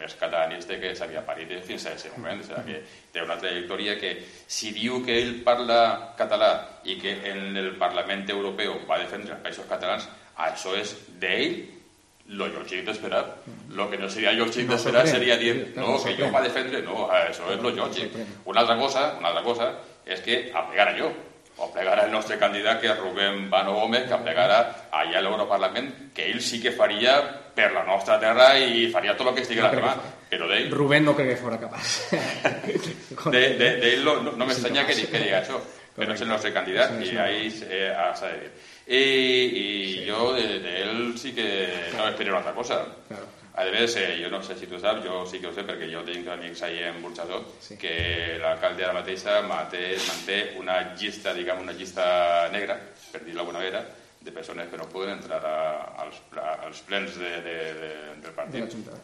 més 0.03 0.15
catalanista 0.19 0.79
que 0.83 0.95
s'havia 0.99 1.23
parit 1.27 1.53
fins 1.67 1.87
a 1.87 1.95
aquest 1.95 2.15
moment. 2.17 2.41
O 2.43 2.47
sigui, 2.47 2.79
que 2.79 3.13
té 3.15 3.25
una 3.25 3.39
trajectòria 3.41 3.99
que 4.01 4.15
si 4.47 4.73
diu 4.77 5.01
que 5.07 5.19
ell 5.21 5.39
parla 5.47 5.83
català 6.19 6.53
i 6.85 6.99
que 7.03 7.19
en 7.33 7.57
el 7.57 7.75
Parlament 7.81 8.29
Europeu 8.35 8.81
va 8.89 9.01
defendre 9.03 9.37
els 9.37 9.45
països 9.45 9.71
catalans, 9.71 10.09
això 10.49 10.75
és 10.79 10.97
d'ell 11.23 11.82
lo 12.29 12.47
lògic 12.49 12.85
d'esperar. 12.87 13.25
Lo 13.71 13.91
que 13.91 13.99
no 13.99 14.09
seria 14.09 14.33
lògic 14.33 14.67
No 14.67 14.73
d'esperar 14.75 15.03
sorprèn. 15.07 15.11
seria 15.11 15.37
dir, 15.37 15.55
Sí, 15.67 15.73
clar, 15.75 15.85
no, 15.87 15.93
no 15.93 16.03
que 16.05 16.11
jo 16.15 16.17
sorprèn. 16.25 16.35
va 16.35 16.41
defendre, 16.43 16.83
no, 16.83 17.09
això 17.11 17.51
és 17.53 17.61
lo 17.63 17.71
lògic. 17.71 18.09
sorprèn. 18.13 18.27
Una 18.45 18.61
altra 18.61 18.77
cosa, 18.79 19.15
una 19.19 19.29
altra 19.29 19.43
cosa 19.43 19.73
és 20.07 20.21
que 20.21 20.51
aplegara 20.55 20.97
jo, 20.99 21.13
o 21.59 21.65
aplegara 21.67 22.07
el 22.07 22.11
nostre 22.13 22.39
candidat, 22.39 22.81
que 22.81 22.89
és 22.89 22.99
Rubén 22.99 23.51
Bano 23.51 23.75
Gómez, 23.75 24.07
que 24.09 24.15
aplegara 24.15 24.89
allà 24.91 25.19
a 25.19 25.21
l'Europarlament, 25.21 26.13
que 26.15 26.31
ell 26.31 26.41
sí 26.41 26.61
que 26.63 26.73
faria 26.73 27.19
per 27.55 27.71
la 27.73 27.85
nostra 27.85 28.19
terra 28.19 28.59
i 28.59 28.89
faria 28.91 29.15
tot 29.17 29.29
el 29.29 29.35
que 29.35 29.43
estigui 29.43 29.61
a 29.61 29.65
la 29.65 29.71
crec 29.71 29.85
mà. 29.85 29.95
que 30.31 30.37
Però 30.39 30.49
d'ell 30.49 30.71
Rubén 30.73 31.05
no 31.05 31.15
crec 31.15 31.29
que 31.29 31.37
fora 31.37 31.59
capaç. 31.61 32.09
de, 33.31 33.41
de, 33.59 33.77
de 33.77 33.95
él 33.95 34.05
no, 34.05 34.23
no, 34.23 34.33
no 34.33 34.47
me 34.47 34.55
Sí, 34.55 34.61
extraña 34.61 34.83
no, 34.83 34.87
que, 34.89 34.95
sí. 34.95 35.07
que 35.07 35.19
diga 35.19 35.41
eso, 35.41 35.61
pero 35.95 36.15
es 36.15 36.21
el 36.23 36.29
nuestro 36.29 36.53
candidato 36.55 36.95
Sí, 37.01 37.07
sí. 37.09 37.15
y 37.15 37.19
ahí 37.19 37.61
eh, 37.69 37.93
has 37.95 38.21
de 38.23 38.29
decir. 38.29 38.51
Y, 38.87 38.97
y 38.97 40.05
yo 40.05 40.33
de, 40.35 40.59
de 40.61 40.83
él 40.83 41.15
sí 41.19 41.33
que 41.33 41.69
no 41.97 42.09
espero 42.09 42.39
otra 42.39 42.53
cosa. 42.53 42.85
Claro. 43.09 43.27
Además, 43.55 43.95
eh, 43.97 44.19
jo 44.23 44.31
no 44.31 44.43
sé 44.43 44.57
si 44.57 44.67
tu 44.67 44.79
saps, 44.81 45.05
jo 45.05 45.27
sí 45.27 45.39
que 45.39 45.47
ho 45.47 45.53
sé 45.53 45.61
perquè 45.63 45.85
jo 45.93 46.01
tinc 46.07 46.27
amics 46.33 46.63
ahí 46.65 46.79
en 46.83 47.03
Burxador, 47.03 47.45
Sí. 47.61 47.77
que 47.77 48.39
l'alcalde 48.41 48.83
ara 48.87 48.95
mateixa 48.97 49.43
manté, 49.45 49.99
manté 50.09 50.55
una 50.59 50.95
llista, 50.97 51.35
diguem, 51.37 51.61
una 51.61 51.73
llista 51.77 52.49
negra, 52.51 52.79
per 53.13 53.21
dir-ho 53.23 53.37
d'alguna 53.43 53.59
manera, 53.61 53.85
de 54.23 54.33
persones 54.33 54.69
que 54.71 54.79
no 54.81 54.89
poden 54.89 55.19
entrar 55.19 55.45
a, 55.45 55.59
als, 56.01 56.17
als 56.65 56.81
plens 56.81 57.19
de, 57.19 57.29
de, 57.45 57.57
de, 57.75 57.93
del 58.09 58.23
De 58.23 58.31
partit. 58.33 58.73
clar. 58.89 58.97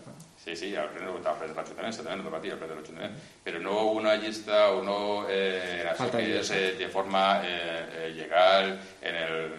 Sí, 0.42 0.56
sí, 0.56 0.74
al 0.76 0.88
pleno 0.96 1.18
al 1.18 1.36
ple 1.36 1.48
de 1.48 1.54
l'Ajuntament, 1.54 1.92
certament, 1.92 2.24
no 2.24 2.30
partit, 2.32 2.52
al 2.54 2.58
ple 2.62 2.68
de 2.70 2.74
l'Ajuntament, 2.78 3.16
però 3.44 3.58
no 3.60 3.82
una 3.92 4.14
llista 4.16 4.70
o 4.72 4.80
no 4.82 5.26
eh, 5.28 5.84
això 5.92 6.08
que 6.10 6.22
de 6.24 6.38
és 6.40 6.50
eh, 6.56 6.72
de 6.78 6.88
forma 6.88 7.42
eh, 7.44 8.06
eh, 8.06 8.10
legal 8.16 8.78
en 9.02 9.14
el, 9.26 9.50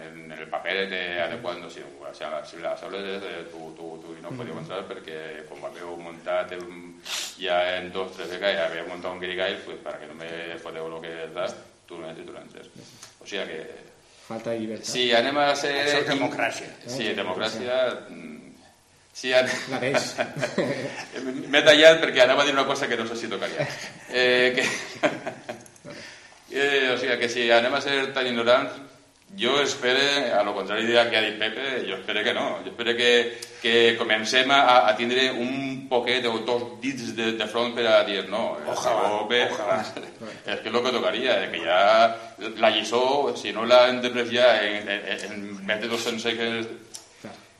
en, 0.00 0.32
el 0.32 0.48
paper 0.48 0.76
adequat, 1.24 1.58
no 1.62 1.70
sé, 1.70 1.84
o 1.84 2.12
sigui, 2.14 2.40
si 2.50 2.60
les 2.62 2.82
aules 2.82 3.22
eh, 3.22 3.44
tu, 3.50 3.70
tu, 3.76 3.90
tu 4.02 4.16
no 4.22 4.32
podíeu 4.36 4.58
entrar 4.58 4.82
perquè 4.88 5.44
com 5.48 5.64
haveu 5.66 5.96
muntat 6.00 6.52
en, 6.56 6.94
ja 7.38 7.58
en 7.78 7.90
dos, 7.92 8.12
tres 8.16 8.30
vegades, 8.34 8.58
ja 8.58 8.68
havia 8.68 8.86
muntat 8.88 9.12
un 9.12 9.20
guirigall, 9.22 9.56
pues, 9.64 9.78
para 9.84 9.98
que 9.98 10.06
no 10.10 10.14
me 10.18 10.58
fodeu 10.62 10.88
lo 10.88 11.00
que 11.00 11.14
das, 11.34 11.56
tu 11.86 11.98
no 11.98 12.08
entres, 12.08 12.26
tu 12.26 12.32
no 12.32 12.40
entres. 12.40 12.70
O 13.20 13.26
sigui 13.26 13.46
que 13.50 13.92
Falta 14.24 14.50
de 14.54 14.60
llibertat. 14.60 14.86
si 14.88 15.10
anem 15.12 15.36
a 15.36 15.50
ser... 15.54 15.74
Això 15.82 15.98
és 16.00 16.06
democràcia. 16.08 16.70
Sí, 16.88 17.10
democràcia... 17.12 17.80
mm, 18.08 18.30
Si 19.14 19.30
anem... 19.30 19.58
La 19.70 19.78
d'ells. 19.78 20.06
M'he 21.52 21.60
tallat 21.62 22.00
perquè 22.02 22.24
anava 22.24 22.42
a 22.42 22.46
dir 22.48 22.54
una 22.56 22.64
cosa 22.66 22.88
que 22.90 22.96
no 22.98 23.04
sé 23.06 23.18
si 23.20 23.28
tocaria. 23.30 23.66
Eh, 24.10 24.56
que... 24.56 24.64
eh, 26.56 26.90
o 26.90 26.96
sigui, 26.98 27.18
que 27.20 27.28
si 27.30 27.46
anem 27.52 27.76
a 27.76 27.82
ser 27.84 27.98
tan 28.16 28.26
ignorants, 28.26 28.80
jo 29.38 29.60
espere, 29.62 30.30
a 30.32 30.42
lo 30.44 30.52
contrari 30.54 30.86
del 30.86 31.10
que 31.10 31.16
ha 31.16 31.22
dit 31.24 31.38
Pepe, 31.38 31.84
jo 31.88 31.96
espere 31.96 32.22
que 32.24 32.34
no. 32.34 32.58
Jo 32.64 32.70
espere 32.70 32.94
que, 32.96 33.10
que 33.62 33.96
comencem 33.98 34.50
a, 34.50 34.86
a 34.88 34.94
tindre 34.96 35.30
un 35.32 35.86
poquet 35.88 36.24
o 36.26 36.38
dos 36.46 36.62
dits 36.80 37.14
de, 37.16 37.32
de 37.38 37.46
front 37.50 37.74
per 37.74 37.86
a 37.90 38.04
dir 38.04 38.24
no. 38.28 38.56
eh, 38.60 38.70
Ojalà, 38.70 39.04
això 39.08 39.28
ve- 39.28 39.48
ojalà. 39.50 39.78
És 40.46 40.60
que 40.60 40.68
és 40.68 40.74
el 40.74 40.82
que 40.84 40.92
tocaria, 40.92 41.38
eh, 41.44 41.50
que 41.52 41.60
ja 41.64 42.52
la 42.60 42.70
lliçó, 42.70 43.32
si 43.36 43.52
no 43.52 43.64
l'han 43.64 44.00
de 44.02 44.10
prefiar 44.10 44.50
en, 44.64 44.88
en, 44.88 45.24
en 45.30 45.66
més 45.66 45.80
de 45.80 45.88
200 45.88 46.22
segles. 46.22 46.66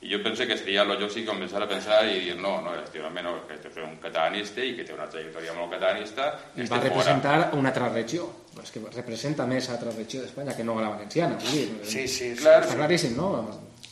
I 0.04 0.12
jo 0.12 0.20
penso 0.22 0.44
que 0.46 0.56
seria 0.60 0.84
lo 0.84 0.98
lògic 1.00 1.24
començar 1.24 1.62
a 1.64 1.68
pensar 1.68 2.02
i 2.12 2.18
dir 2.26 2.36
no, 2.36 2.58
no, 2.60 2.74
home 3.08 3.22
no, 3.24 3.34
que 3.48 3.56
és 3.56 3.78
un 3.80 3.96
catalanista 4.02 4.60
i 4.60 4.74
que 4.76 4.84
té 4.84 4.92
una 4.92 5.06
trajectòria 5.08 5.54
molt 5.56 5.72
catalanista 5.72 6.26
I 6.54 6.66
va 6.66 6.76
fora. 6.76 6.82
representar 6.82 7.36
una 7.56 7.70
altra 7.72 7.88
regió. 7.88 8.28
És 8.62 8.70
que 8.70 8.82
representa 8.92 9.46
més 9.48 9.68
altra 9.72 9.90
regió 9.96 10.20
d'Espanya 10.22 10.54
que 10.54 10.64
no 10.64 10.76
a 10.78 10.82
la 10.84 10.90
valenciana. 10.92 11.38
Vull 11.40 11.56
dir, 11.56 11.68
Sí, 11.82 12.04
sí, 12.06 12.34
sí. 12.34 12.42
Clar, 12.42 12.60
Està 12.66 12.76
claríssim, 12.76 13.16
no? 13.16 13.30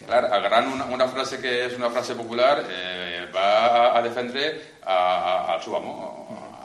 Clar, 0.02 0.24
agarrant 0.36 0.68
una, 0.74 0.84
una 0.92 1.06
frase 1.08 1.38
que 1.40 1.52
és 1.66 1.76
una 1.78 1.88
frase 1.90 2.14
popular, 2.18 2.64
eh, 2.68 3.26
va 3.34 3.96
a 3.96 4.02
defendre 4.02 4.48
a, 4.84 4.96
a, 4.96 5.54
al 5.54 5.62
seu 5.62 5.76
amo, 5.78 5.94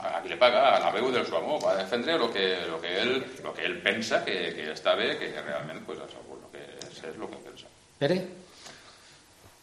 a, 0.03 0.19
qui 0.23 0.29
le 0.33 0.37
paga, 0.41 0.63
a 0.75 0.79
la 0.83 0.91
veu 0.91 1.11
del 1.13 1.25
seu 1.25 1.37
amo, 1.37 1.59
va 1.63 1.71
a 1.71 1.77
defendre 1.77 2.17
lo 2.17 2.31
que, 2.33 2.47
lo 2.67 2.81
que, 2.81 2.97
él, 3.01 3.23
lo 3.43 3.53
que 3.53 3.65
él 3.65 3.79
pensa 3.81 4.25
que, 4.25 4.53
que 4.57 4.71
està 4.73 4.95
bé, 4.99 5.13
que 5.21 5.31
realment 5.39 5.85
pues, 5.85 5.99
això, 6.03 6.19
pues, 6.27 6.41
lo 6.41 6.51
que 6.51 6.65
és, 6.83 6.99
és 7.13 7.15
lo 7.21 7.29
que 7.31 7.39
pensa. 7.47 7.71
Pere? 8.01 8.19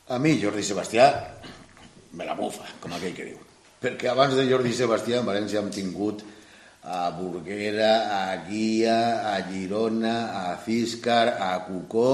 A 0.04 0.18
mi, 0.20 0.34
Jordi 0.36 0.60
Sebastià, 0.60 1.06
me 2.12 2.26
la 2.28 2.34
bufa, 2.36 2.66
com 2.76 2.92
aquell 2.92 3.14
que 3.16 3.24
diu. 3.24 3.38
Perquè 3.80 4.10
abans 4.10 4.34
de 4.36 4.44
Jordi 4.44 4.74
Sebastià, 4.76 5.22
en 5.22 5.30
València 5.30 5.62
hem 5.62 5.70
tingut 5.72 6.20
a 6.84 7.06
Burguera, 7.16 7.94
a 8.12 8.34
Guia, 8.44 8.98
a 9.30 9.38
Girona, 9.48 10.12
a 10.42 10.58
Císcar, 10.60 11.38
a 11.40 11.54
Cucó 11.64 12.10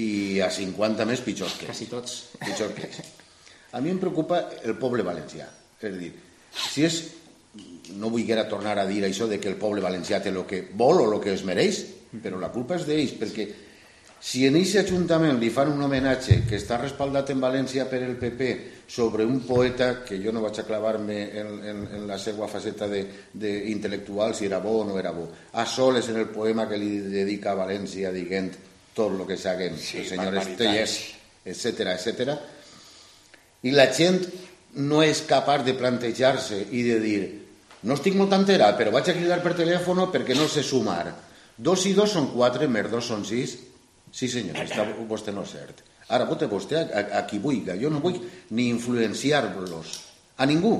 i 0.00 0.40
a 0.40 0.48
50 0.48 1.04
més 1.04 1.20
pitjors 1.20 1.58
que. 1.60 1.68
Quasi 1.68 1.90
tots. 1.92 2.16
pitjor 2.40 2.72
que. 2.72 2.88
A 3.76 3.84
mi 3.84 3.92
em 3.92 4.00
preocupa 4.00 4.40
el 4.64 4.78
poble 4.80 5.04
valencià. 5.04 5.50
És 5.76 5.92
a 5.92 5.96
dir, 6.00 6.12
si 6.56 6.88
és... 6.88 7.00
No 7.98 8.08
vull 8.12 8.28
ara 8.32 8.48
tornar 8.48 8.78
a 8.80 8.88
dir 8.88 9.02
això 9.04 9.28
de 9.28 9.36
que 9.40 9.48
el 9.52 9.60
poble 9.60 9.84
valencià 9.84 10.20
té 10.24 10.32
el 10.32 10.42
que 10.48 10.62
vol 10.76 11.00
o 11.02 11.06
el 11.12 11.20
que 11.20 11.32
es 11.36 11.44
mereix, 11.44 11.84
però 12.24 12.40
la 12.40 12.52
culpa 12.52 12.76
és 12.76 12.84
d'ells, 12.88 13.14
perquè 13.20 13.46
si 14.20 14.44
en 14.46 14.56
aquest 14.58 14.82
ajuntament 14.82 15.38
li 15.38 15.50
fan 15.54 15.70
un 15.70 15.82
homenatge 15.86 16.40
que 16.48 16.58
està 16.58 16.80
respaldat 16.80 17.30
en 17.30 17.40
València 17.42 17.86
per 17.90 18.00
el 18.02 18.16
PP 18.18 18.48
sobre 18.90 19.24
un 19.24 19.40
poeta 19.46 20.02
que 20.04 20.18
jo 20.22 20.32
no 20.34 20.42
vaig 20.42 20.58
a 20.58 20.66
clavar-me 20.66 21.18
en, 21.40 21.52
en, 21.62 21.82
en 21.98 22.06
la 22.08 22.18
seva 22.18 22.48
faceta 22.50 22.88
d'intel·lectual 22.90 24.34
si 24.34 24.48
era 24.48 24.58
bo 24.64 24.80
o 24.80 24.84
no 24.88 24.98
era 24.98 25.12
bo, 25.14 25.28
a 25.52 25.66
soles 25.66 26.08
en 26.10 26.18
el 26.24 26.28
poema 26.34 26.66
que 26.68 26.80
li 26.80 26.98
dedica 27.06 27.52
a 27.52 27.60
València 27.62 28.12
dient 28.14 28.50
tot 28.94 29.14
el 29.14 29.26
que 29.26 29.38
saguen 29.38 29.78
Sí, 29.78 30.02
el 30.02 30.08
senyor. 30.10 30.38
Estellers, 30.42 30.98
etc 31.44 31.92
etc. 31.94 32.38
I 33.62 33.74
la 33.74 33.86
gent 33.94 34.24
no 34.82 35.02
és 35.02 35.22
capaç 35.26 35.64
de 35.66 35.76
plantejar-se 35.78 36.64
i 36.74 36.82
de 36.86 36.98
dir 37.02 37.20
no 37.86 37.94
estic 37.94 38.16
molt 38.18 38.34
enterat, 38.34 38.74
però 38.78 38.90
vaig 38.90 39.06
a 39.06 39.14
cridar 39.14 39.38
per 39.44 39.54
telèfon 39.54 40.08
perquè 40.10 40.34
no 40.34 40.48
sé 40.50 40.64
sumar. 40.66 41.12
Dos 41.54 41.86
i 41.86 41.94
dos 41.94 42.10
són 42.10 42.32
quatre, 42.32 42.66
més 42.70 42.90
dos 42.90 43.06
són 43.06 43.24
sis. 43.26 43.54
Sí, 44.12 44.28
senyor, 44.32 44.56
està 44.64 44.86
vostè 45.08 45.34
no 45.34 45.44
cert. 45.46 45.84
Ara 46.14 46.24
vota 46.28 46.48
vostè 46.48 46.78
a, 46.80 46.84
a, 46.88 47.02
a 47.20 47.24
qui 47.28 47.40
vulgui. 47.42 47.76
Jo 47.80 47.90
no 47.92 48.00
vull 48.00 48.16
ni 48.56 48.68
influenciar-los. 48.72 49.94
A 50.40 50.46
ningú. 50.48 50.74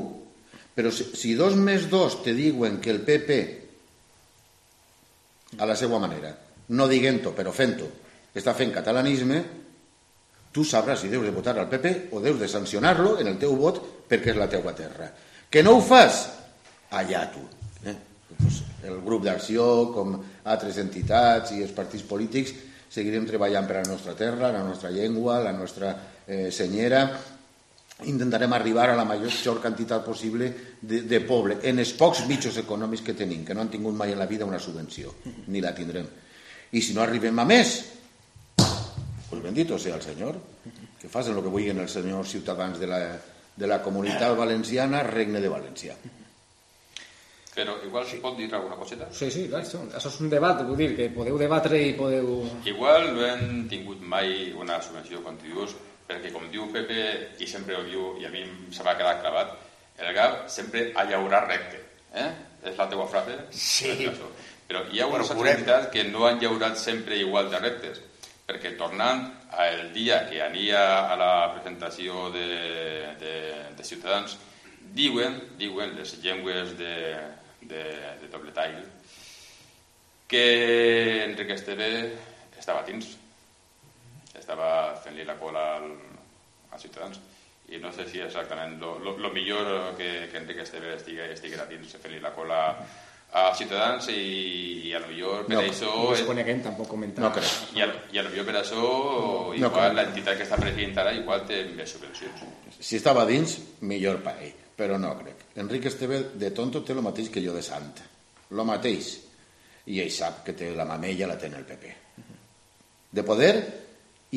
Però 0.74 0.92
si, 0.94 1.10
si 1.18 1.34
dos 1.36 1.56
més 1.58 1.88
dos 1.90 2.20
te 2.24 2.32
diuen 2.36 2.78
que 2.80 2.92
el 2.94 3.02
PP, 3.04 3.38
a 5.58 5.66
la 5.66 5.76
seva 5.76 5.98
manera, 6.00 6.30
no 6.72 6.86
diguent-ho, 6.88 7.32
però 7.36 7.52
fent-ho, 7.52 7.88
està 8.36 8.54
fent 8.54 8.72
catalanisme, 8.72 9.40
tu 10.54 10.64
sabràs 10.64 11.02
si 11.02 11.10
deus 11.12 11.26
de 11.26 11.34
votar 11.34 11.56
al 11.58 11.68
PP 11.68 12.14
o 12.14 12.22
deus 12.24 12.38
de 12.40 12.48
sancionar-lo 12.48 13.18
en 13.20 13.28
el 13.32 13.38
teu 13.40 13.56
vot 13.58 13.80
perquè 14.08 14.32
és 14.32 14.38
la 14.38 14.48
teua 14.48 14.72
terra. 14.76 15.10
Que 15.50 15.64
no 15.64 15.76
ho 15.76 15.82
fas? 15.84 16.24
Allà 16.96 17.26
tu. 17.32 17.42
Eh? 17.84 17.96
Pues 18.38 18.62
el 18.88 19.00
grup 19.04 19.26
d'acció, 19.26 19.90
com 19.92 20.16
altres 20.48 20.78
entitats 20.80 21.52
i 21.56 21.62
els 21.66 21.74
partits 21.76 22.06
polítics, 22.08 22.54
seguirem 22.88 23.26
treballant 23.28 23.66
per 23.68 23.78
a 23.78 23.82
la 23.84 23.92
nostra 23.92 24.14
terra, 24.16 24.52
la 24.52 24.62
nostra 24.64 24.90
llengua, 24.90 25.38
la 25.42 25.52
nostra 25.52 25.92
eh, 26.26 26.48
senyera, 26.50 27.02
intentarem 28.06 28.52
arribar 28.52 28.90
a 28.90 28.96
la 28.96 29.04
major 29.04 29.58
quantitat 29.60 30.04
possible 30.04 30.52
de, 30.80 31.02
de 31.02 31.20
poble, 31.26 31.58
en 31.62 31.82
els 31.82 31.92
pocs 31.98 32.24
mitjos 32.28 32.56
econòmics 32.62 33.02
que 33.02 33.16
tenim, 33.18 33.44
que 33.44 33.54
no 33.54 33.64
han 33.64 33.72
tingut 33.72 33.96
mai 33.96 34.14
en 34.14 34.20
la 34.22 34.26
vida 34.30 34.46
una 34.46 34.60
subvenció, 34.62 35.14
ni 35.52 35.60
la 35.60 35.74
tindrem. 35.74 36.06
I 36.70 36.82
si 36.84 36.94
no 36.94 37.02
arribem 37.02 37.38
a 37.38 37.46
més, 37.48 37.78
pues 38.58 39.42
bendito 39.42 39.78
sea 39.78 39.96
el 39.96 40.02
Senyor, 40.02 40.38
que 41.00 41.08
facin 41.08 41.36
el 41.36 41.42
que 41.42 41.52
vulguin 41.52 41.80
els 41.80 41.92
senyors 41.94 42.30
ciutadans 42.30 42.78
de 42.78 42.86
la, 42.86 43.00
de 43.56 43.66
la 43.66 43.82
comunitat 43.82 44.36
valenciana, 44.36 45.02
regne 45.06 45.42
de 45.42 45.50
València. 45.50 45.96
Però 47.58 47.74
igual 47.82 48.04
si 48.06 48.20
pot 48.22 48.36
dir 48.38 48.46
alguna 48.54 48.76
coseta? 48.78 49.08
Sí, 49.10 49.26
sí, 49.34 49.48
clar, 49.50 49.64
això, 49.64 49.80
això 49.90 50.10
és 50.12 50.18
un 50.22 50.28
debat, 50.30 50.60
vull 50.62 50.78
dir, 50.78 50.92
que 50.94 51.08
podeu 51.10 51.38
debatre 51.40 51.80
i 51.88 51.94
podeu... 51.98 52.28
Igual 52.70 53.08
no 53.16 53.24
hem 53.26 53.64
tingut 53.70 54.04
mai 54.12 54.52
una 54.54 54.76
subvenció 54.84 55.18
dius, 55.42 55.74
perquè 56.06 56.30
com 56.30 56.46
diu 56.52 56.68
Pepe, 56.70 57.00
i 57.42 57.48
sempre 57.50 57.74
ho 57.74 57.82
diu, 57.82 58.12
i 58.22 58.28
a 58.28 58.30
mi 58.30 58.44
se 58.70 58.86
m'ha 58.86 58.94
quedat 58.94 59.24
clavat, 59.24 59.56
el 59.98 60.14
GAP 60.14 60.44
sempre 60.54 60.92
ha 60.94 61.02
llaurat 61.10 61.48
recte. 61.48 61.80
Eh? 62.14 62.28
És 62.70 62.78
la 62.78 62.86
teua 62.86 63.08
frase? 63.10 63.34
Sí. 63.50 63.90
Això. 64.06 64.30
Però 64.68 64.84
hi 64.92 65.00
ha 65.00 65.08
unes 65.10 65.26
Procurem. 65.32 65.58
entitats 65.58 65.90
que 65.90 66.04
no 66.04 66.28
han 66.28 66.38
llaurat 66.38 66.78
sempre 66.78 67.18
igual 67.18 67.50
de 67.50 67.58
rectes, 67.58 67.98
perquè 68.46 68.76
tornant 68.78 69.24
al 69.50 69.88
dia 69.92 70.28
que 70.30 70.42
ania 70.44 70.84
a 71.10 71.16
la 71.18 71.32
presentació 71.56 72.28
de, 72.30 72.46
de, 73.18 73.34
de 73.74 73.84
Ciutadans, 73.90 74.38
diuen, 74.94 75.40
diuen 75.58 75.96
les 75.98 76.14
llengües 76.22 76.76
de, 76.78 76.94
de, 77.60 77.82
de 78.22 78.28
doble 78.32 78.52
tall, 78.52 78.78
que 80.28 81.24
Enrique 81.24 81.54
Esteve 81.54 81.88
estava 82.58 82.82
dins, 82.84 83.14
estava 84.38 84.94
fent-li 85.02 85.24
la 85.24 85.38
cola 85.40 85.64
al, 85.78 85.90
als 86.72 86.82
ciutadans 86.84 87.18
i 87.68 87.76
no 87.82 87.90
sé 87.92 88.06
si 88.08 88.20
exactament 88.24 88.78
lo, 88.80 88.94
lo, 88.98 89.16
lo 89.20 89.30
millor 89.34 89.94
que, 89.96 90.28
que 90.30 90.38
Enrique 90.40 90.62
Esteve 90.64 90.94
estigui, 90.96 91.20
estiguera 91.32 91.66
dins 91.68 91.96
fent-li 92.00 92.20
la 92.20 92.32
cola 92.36 92.60
als 93.38 93.58
ciutadans 93.60 94.06
i, 94.08 94.88
i 94.88 94.94
a 94.96 95.00
lo 95.02 95.08
millor 95.10 95.42
per 95.48 95.56
No, 95.58 95.64
això 95.66 95.90
No 95.92 96.14
es 96.14 96.22
coneguem, 96.24 96.62
tampoc 96.64 96.88
comentar. 96.88 97.26
No 97.26 97.32
crec. 97.34 97.50
i 97.76 97.82
a, 97.84 97.88
i 98.14 98.20
a 98.20 98.24
lo 98.24 98.30
millor 98.32 98.46
per 98.48 98.54
això 98.62 98.78
No 98.80 99.52
igual 99.58 99.74
crec. 99.90 99.98
l'entitat 99.98 100.38
que 100.38 100.46
està 100.48 100.56
presidint 100.60 100.96
ara 101.02 101.12
igual 101.16 101.44
té 101.48 101.64
més 101.76 101.92
subvencions 101.92 102.80
Si 102.80 102.96
estava 102.96 103.26
dins, 103.28 103.58
millor 103.80 104.22
per 104.24 104.36
ell, 104.46 104.56
però 104.78 104.96
no 105.00 105.16
crec. 105.18 105.48
Enric 105.58 105.88
Esteve 105.90 106.20
de 106.38 106.52
tonto 106.54 106.84
té 106.86 106.94
el 106.94 107.02
mateix 107.02 107.32
que 107.34 107.42
jo 107.42 107.54
de 107.56 107.64
sant. 107.66 107.98
Lo 108.54 108.64
mateix. 108.64 109.10
I 109.90 109.98
ell 110.04 110.12
sap 110.12 110.44
que 110.46 110.54
té 110.54 110.70
la 110.76 110.84
mamella 110.86 111.26
la 111.26 111.38
té 111.40 111.48
en 111.50 111.56
el 111.58 111.64
PP. 111.66 111.94
De 113.10 113.24
poder 113.24 113.52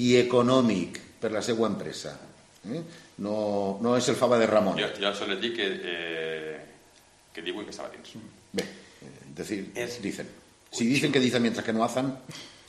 i 0.01 0.15
econòmic 0.17 0.97
per 1.21 1.31
la 1.35 1.43
seva 1.45 1.67
empresa. 1.67 2.15
Eh? 2.71 2.81
No, 3.21 3.77
no 3.83 3.95
és 3.97 4.07
el 4.09 4.17
fava 4.17 4.39
de 4.39 4.47
Ramon. 4.47 4.79
jo, 4.79 4.87
jo 4.97 5.13
solo 5.13 5.35
dic 5.35 5.55
que, 5.57 5.67
eh, 5.83 6.59
que 7.33 7.41
diuen 7.41 7.65
que 7.65 7.71
estava 7.71 7.89
dins 7.89 8.13
Bé, 8.53 8.63
eh, 8.63 9.09
decir, 9.35 9.71
Es- 9.75 10.01
dicen. 10.01 10.29
Si 10.71 10.85
dicen 10.87 11.11
que 11.11 11.19
dicen 11.19 11.41
mientras 11.41 11.65
que 11.65 11.73
no 11.73 11.83
hacen, 11.83 12.15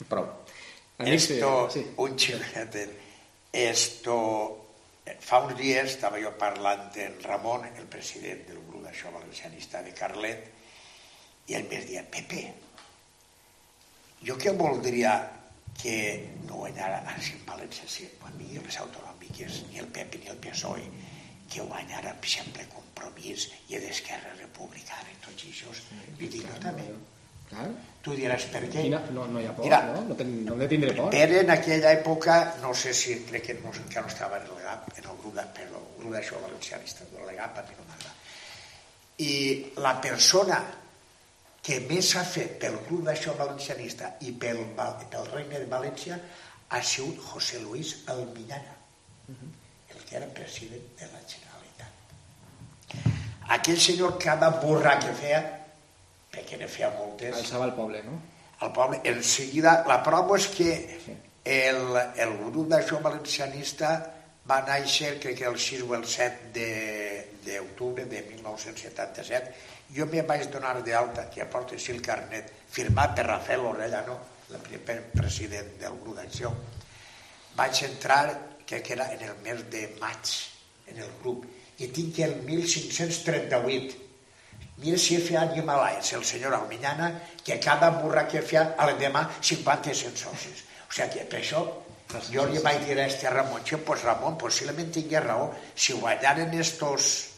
prou. 0.09 0.27
Esto, 0.99 1.69
sí. 1.71 1.85
un 1.97 2.15
esto, 3.53 4.62
fa 5.19 5.41
uns 5.43 5.55
dies 5.59 5.95
estava 5.95 6.19
jo 6.21 6.31
parlant 6.39 6.89
amb 7.05 7.25
Ramon, 7.27 7.65
el 7.75 7.87
president 7.91 8.45
del 8.47 8.61
grup 8.67 8.83
d'això 8.85 9.11
valencianista 9.11 9.81
de 9.83 9.93
Carlet, 9.97 10.51
i 11.47 11.55
ell 11.57 11.65
em 11.65 11.71
deia, 11.71 12.03
Pepe, 12.11 12.43
jo 14.23 14.37
que 14.39 14.53
voldria 14.55 15.15
que 15.79 15.95
no 16.47 16.61
guanyara 16.61 17.01
així 17.11 17.33
en 17.35 17.47
València, 17.49 17.89
sí, 17.89 18.07
a 18.23 18.31
mi 18.37 18.53
les 18.55 18.77
autonòmiques, 18.79 19.63
ni 19.71 19.81
el 19.83 19.89
PP 19.91 20.21
ni 20.21 20.31
el 20.31 20.39
PSOE, 20.45 20.85
que 21.51 21.65
guanyara, 21.67 22.13
per 22.21 22.29
exemple, 22.29 22.67
Compromís 22.73 23.49
i 23.69 23.81
d'Esquerra 23.81 24.31
Republicana 24.39 25.11
i 25.11 25.19
tots 25.25 25.49
això. 25.49 25.73
I 26.19 26.29
dic, 26.29 26.45
jo 26.47 26.61
també. 26.63 26.87
Clar. 27.49 27.67
Tu 28.03 28.15
diràs 28.19 28.45
per 28.51 28.65
què? 28.65 28.81
Quina, 28.83 28.99
no, 29.15 29.25
no 29.31 29.39
hi 29.39 29.45
ha 29.47 29.53
por, 29.55 29.63
Mira, 29.63 29.79
no? 29.87 30.01
No, 30.09 30.15
ten, 30.19 30.31
no 30.43 30.57
hem 30.57 30.63
de 30.65 30.67
tindre 30.73 30.91
por. 30.97 31.11
Pere 31.13 31.39
en 31.39 31.53
aquella 31.53 31.93
època, 31.95 32.35
no 32.59 32.73
sé 32.75 32.91
si 32.99 33.15
crec 33.29 33.45
que 33.47 33.55
no, 33.61 33.71
encara 33.71 34.03
no 34.03 34.11
estava 34.11 34.41
en 34.41 34.49
el 34.49 34.59
GAP, 34.65 34.89
en 34.97 35.07
el 35.07 35.19
grup 35.21 35.37
de, 35.37 35.45
però, 35.55 35.79
el 35.79 36.01
grup 36.01 36.17
d'això 36.17 36.41
valencianista, 36.43 37.07
el 37.07 37.31
GAP 37.37 37.61
a 37.61 37.65
mi 37.69 37.77
no 37.79 37.87
m'agrada. 37.87 38.15
I 39.23 39.33
la 39.85 39.93
persona 40.03 40.59
que 41.63 41.79
més 41.87 42.11
ha 42.19 42.25
fet 42.27 42.59
pel 42.59 42.75
club 42.89 43.07
d'això 43.07 43.37
valencianista 43.39 44.11
i 44.27 44.35
pel, 44.35 44.59
pel 44.75 45.31
Regne 45.31 45.63
de 45.63 45.71
València 45.71 46.19
ha 46.75 46.81
sigut 46.83 47.23
José 47.31 47.63
Luis 47.63 47.95
Almiñana, 48.11 48.75
el 49.31 50.03
que 50.03 50.17
era 50.19 50.27
president 50.27 50.83
de 50.99 51.07
la 51.13 51.23
Generalitat. 51.23 51.91
Aquell 53.55 53.79
senyor 53.79 54.17
cada 54.19 54.49
burra 54.59 54.99
que 54.99 55.15
feia, 55.15 55.41
perquè 56.33 56.57
ne 56.57 56.67
feia 56.67 56.89
moltes, 56.97 57.35
Alçava 57.37 57.65
el 57.69 57.75
poble, 57.77 58.01
no? 58.03 58.19
al 58.65 58.71
poble. 58.73 59.01
En 59.03 59.21
seguida, 59.23 59.83
la 59.87 59.99
prova 60.03 60.37
és 60.39 60.47
que 60.49 60.71
el, 61.43 61.81
el 62.23 62.33
grup 62.49 62.67
d'això 62.71 62.99
valencianista 63.03 63.89
va 64.49 64.61
néixer, 64.67 65.17
crec 65.23 65.37
que 65.41 65.45
el 65.47 65.57
6 65.59 65.83
o 65.87 65.93
el 65.95 66.05
7 66.07 66.49
de- 66.55 67.29
d'octubre 67.43 68.05
de, 68.05 68.21
de 68.21 68.29
1977. 68.37 69.53
Jo 69.95 70.05
me 70.09 70.21
vaig 70.23 70.47
donar 70.49 70.77
d'alta, 70.83 71.29
que 71.29 71.41
aporta 71.43 71.77
sí 71.77 71.91
el 71.91 72.01
carnet, 72.01 72.49
firmat 72.71 73.13
per 73.15 73.25
Rafael 73.27 73.59
Orellano, 73.67 74.17
el 74.53 74.61
primer 74.63 75.01
president 75.11 75.75
del 75.81 75.99
grup 76.01 76.15
d'acció. 76.17 76.51
Vaig 77.57 77.83
entrar, 77.85 78.25
crec 78.65 78.83
que 78.87 78.93
era 78.95 79.11
en 79.13 79.21
el 79.27 79.35
mes 79.43 79.63
de 79.69 79.83
maig, 79.99 80.31
en 80.87 80.97
el 81.03 81.11
grup, 81.21 81.45
i 81.83 81.87
tinc 81.91 82.19
el 82.25 82.35
1538. 82.47 83.99
Mira 84.83 84.97
si 84.99 85.17
feia 85.23 85.45
ni 85.47 85.61
Himalaias, 85.61 86.11
el 86.13 86.25
senyor 86.27 86.53
Alminyana, 86.53 87.07
que 87.43 87.59
cada 87.59 87.89
burra 88.01 88.27
que 88.27 88.41
feia, 88.43 88.73
a 88.77 88.87
l'endemà, 88.89 89.29
50 89.39 89.93
100 89.95 90.17
socis. 90.19 90.63
O 90.89 90.91
sigui 90.91 91.13
que 91.13 91.27
per 91.31 91.39
això 91.39 91.61
jo 92.29 92.43
li 92.51 92.59
vaig 92.59 92.83
dir 92.85 92.99
a 92.99 93.05
este 93.07 93.29
Ramon, 93.29 93.63
"Che, 93.63 93.77
pues 93.77 94.03
Ramon, 94.03 94.37
possiblement 94.37 94.91
tingués 94.91 95.23
raó, 95.23 95.53
si 95.73 95.93
guanyaren 95.93 96.53
estos 96.59 97.29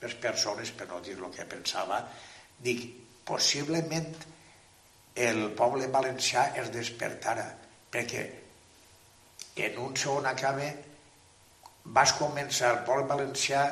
les 0.00 0.14
persones, 0.14 0.70
per 0.70 0.86
no 0.88 1.00
dir 1.00 1.16
el 1.18 1.30
que 1.32 1.44
pensava, 1.44 2.06
dic, 2.60 2.84
possiblement 3.24 4.14
el 5.14 5.50
poble 5.56 5.88
valencià 5.88 6.52
es 6.60 6.70
despertara, 6.70 7.46
perquè 7.90 8.24
en 9.56 9.78
un 9.78 9.96
segon 9.96 10.26
acabe 10.26 10.74
vas 11.84 12.12
començar 12.18 12.72
el 12.72 12.84
poble 12.84 13.06
valencià 13.06 13.64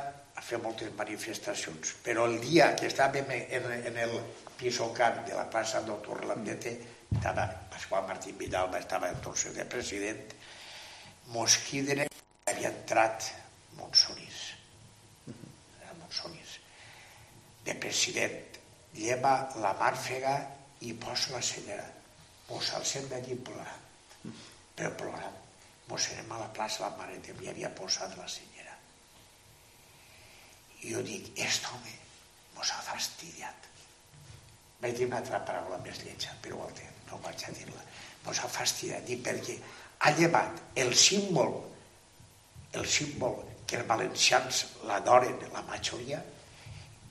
fer 0.43 0.59
moltes 0.63 0.93
manifestacions, 0.99 1.97
però 2.05 2.27
el 2.29 2.39
dia 2.43 2.73
que 2.79 2.89
estàvem 2.91 3.31
en, 3.35 3.69
en 3.91 3.99
el 4.05 4.17
pisocat 4.59 5.23
de 5.27 5.37
la 5.39 5.49
plaça 5.51 5.83
Doctor 5.87 6.25
Landete, 6.27 6.75
estava 7.13 7.47
Pasqual 7.71 8.07
Martín 8.09 8.39
Vidalba, 8.39 8.79
estava 8.79 9.11
entonces 9.11 9.55
de 9.55 9.65
president, 9.65 10.35
Mosquidre 11.33 12.09
havia 12.51 12.73
entrat 12.73 13.31
Monsonís, 13.79 14.41
era 15.81 15.95
Monsonís, 16.01 16.59
de 17.65 17.77
president, 17.79 18.59
lleva 18.99 19.37
la 19.63 19.73
màrfega 19.79 20.35
i 20.83 20.93
posa 20.99 21.37
la 21.37 21.43
senyora. 21.43 21.87
Mos 22.51 22.73
alcem 22.77 23.07
d'allí 23.09 23.39
plorant, 23.47 24.33
però 24.77 24.91
plorant. 24.99 25.39
Mos 25.89 26.09
anem 26.13 26.33
a 26.33 26.41
la 26.43 26.51
plaça, 26.55 26.85
la 26.85 26.97
mare 26.99 27.21
de 27.25 27.35
mi 27.39 27.49
havia 27.49 27.71
posat 27.75 28.17
la 28.19 28.29
senyora. 28.29 28.52
I 30.83 30.95
jo 30.95 31.03
dic, 31.07 31.31
este 31.37 31.71
home 31.71 31.95
mos 32.57 32.73
ha 32.75 32.81
fastidiat. 32.87 33.69
Vaig 34.83 34.97
dir 34.99 35.07
una 35.07 35.21
altra 35.23 35.41
paraula 35.47 35.79
més 35.85 36.03
lletja, 36.03 36.35
però 36.43 36.65
ho 36.65 36.71
té, 36.75 36.89
no 37.11 37.21
vaig 37.23 37.45
a 37.47 37.55
dir-la. 37.55 37.85
Mos 38.27 38.43
ha 38.43 38.51
fastidiat, 38.51 39.07
dic, 39.07 39.23
perquè 39.27 39.57
ha 40.03 40.13
llevat 40.19 40.61
el 40.83 40.93
símbol, 40.99 41.57
el 42.79 42.87
símbol 42.87 43.39
que 43.67 43.79
els 43.79 43.89
valencians 43.89 44.65
l'adoren, 44.89 45.39
la 45.55 45.63
majoria, 45.71 46.21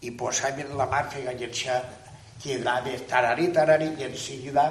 i 0.01 0.11
posaven 0.17 0.75
la 0.77 0.87
màrfega 0.89 1.33
i 1.37 1.45
ens 1.47 1.65
quedava 2.41 2.95
tarari, 3.09 3.51
tarari, 3.53 3.91
i 3.99 4.07
en 4.07 4.17
seguida 4.17 4.65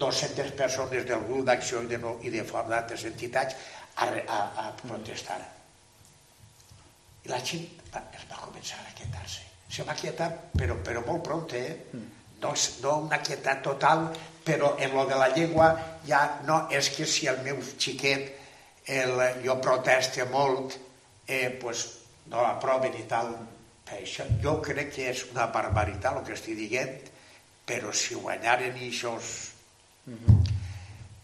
200 0.00 0.54
persones 0.56 1.04
del 1.08 1.26
grup 1.28 1.44
d'acció 1.48 1.82
i 1.84 1.90
de, 1.90 1.98
no, 2.00 2.16
i 2.24 2.32
de 2.32 2.42
d'altres 2.46 3.04
entitats 3.04 3.56
a, 3.96 4.06
a, 4.06 4.40
a 4.64 4.70
protestar. 4.80 5.40
I 7.24 7.28
la 7.28 7.42
gent 7.44 7.66
es 7.98 8.24
va 8.30 8.36
començar 8.44 8.78
a 8.86 8.94
quietar-se. 8.94 9.42
Se 9.70 9.82
va 9.86 9.94
quietar, 9.94 10.30
però, 10.56 10.76
però 10.84 11.02
molt 11.06 11.22
pront, 11.26 11.52
eh? 11.54 11.76
No, 12.40 12.52
és- 12.54 12.78
no 12.82 12.96
una 13.06 13.18
quietat 13.22 13.62
total, 13.62 14.10
però 14.44 14.76
en 14.78 14.94
lo 14.94 15.04
de 15.06 15.14
la 15.16 15.28
llengua 15.28 15.70
ja 16.06 16.40
no, 16.46 16.66
és 16.70 16.88
que 16.90 17.04
si 17.06 17.26
el 17.26 17.38
meu 17.44 17.58
xiquet 17.78 18.36
el, 18.86 19.42
jo 19.44 19.58
proteste 19.60 20.24
molt, 20.24 20.74
eh, 21.28 21.50
pues, 21.60 21.86
no 22.26 22.42
l'aproven 22.42 22.94
i 22.98 23.04
tal. 23.06 23.34
Això 23.90 24.24
jo 24.42 24.60
crec 24.62 24.92
que 24.94 25.08
és 25.10 25.24
una 25.32 25.46
barbaritat 25.50 26.16
el 26.16 26.24
que 26.24 26.32
estic 26.38 26.56
dient, 26.56 27.00
però 27.66 27.92
si 27.92 28.14
guanyaren 28.14 28.76
eixos 28.76 29.50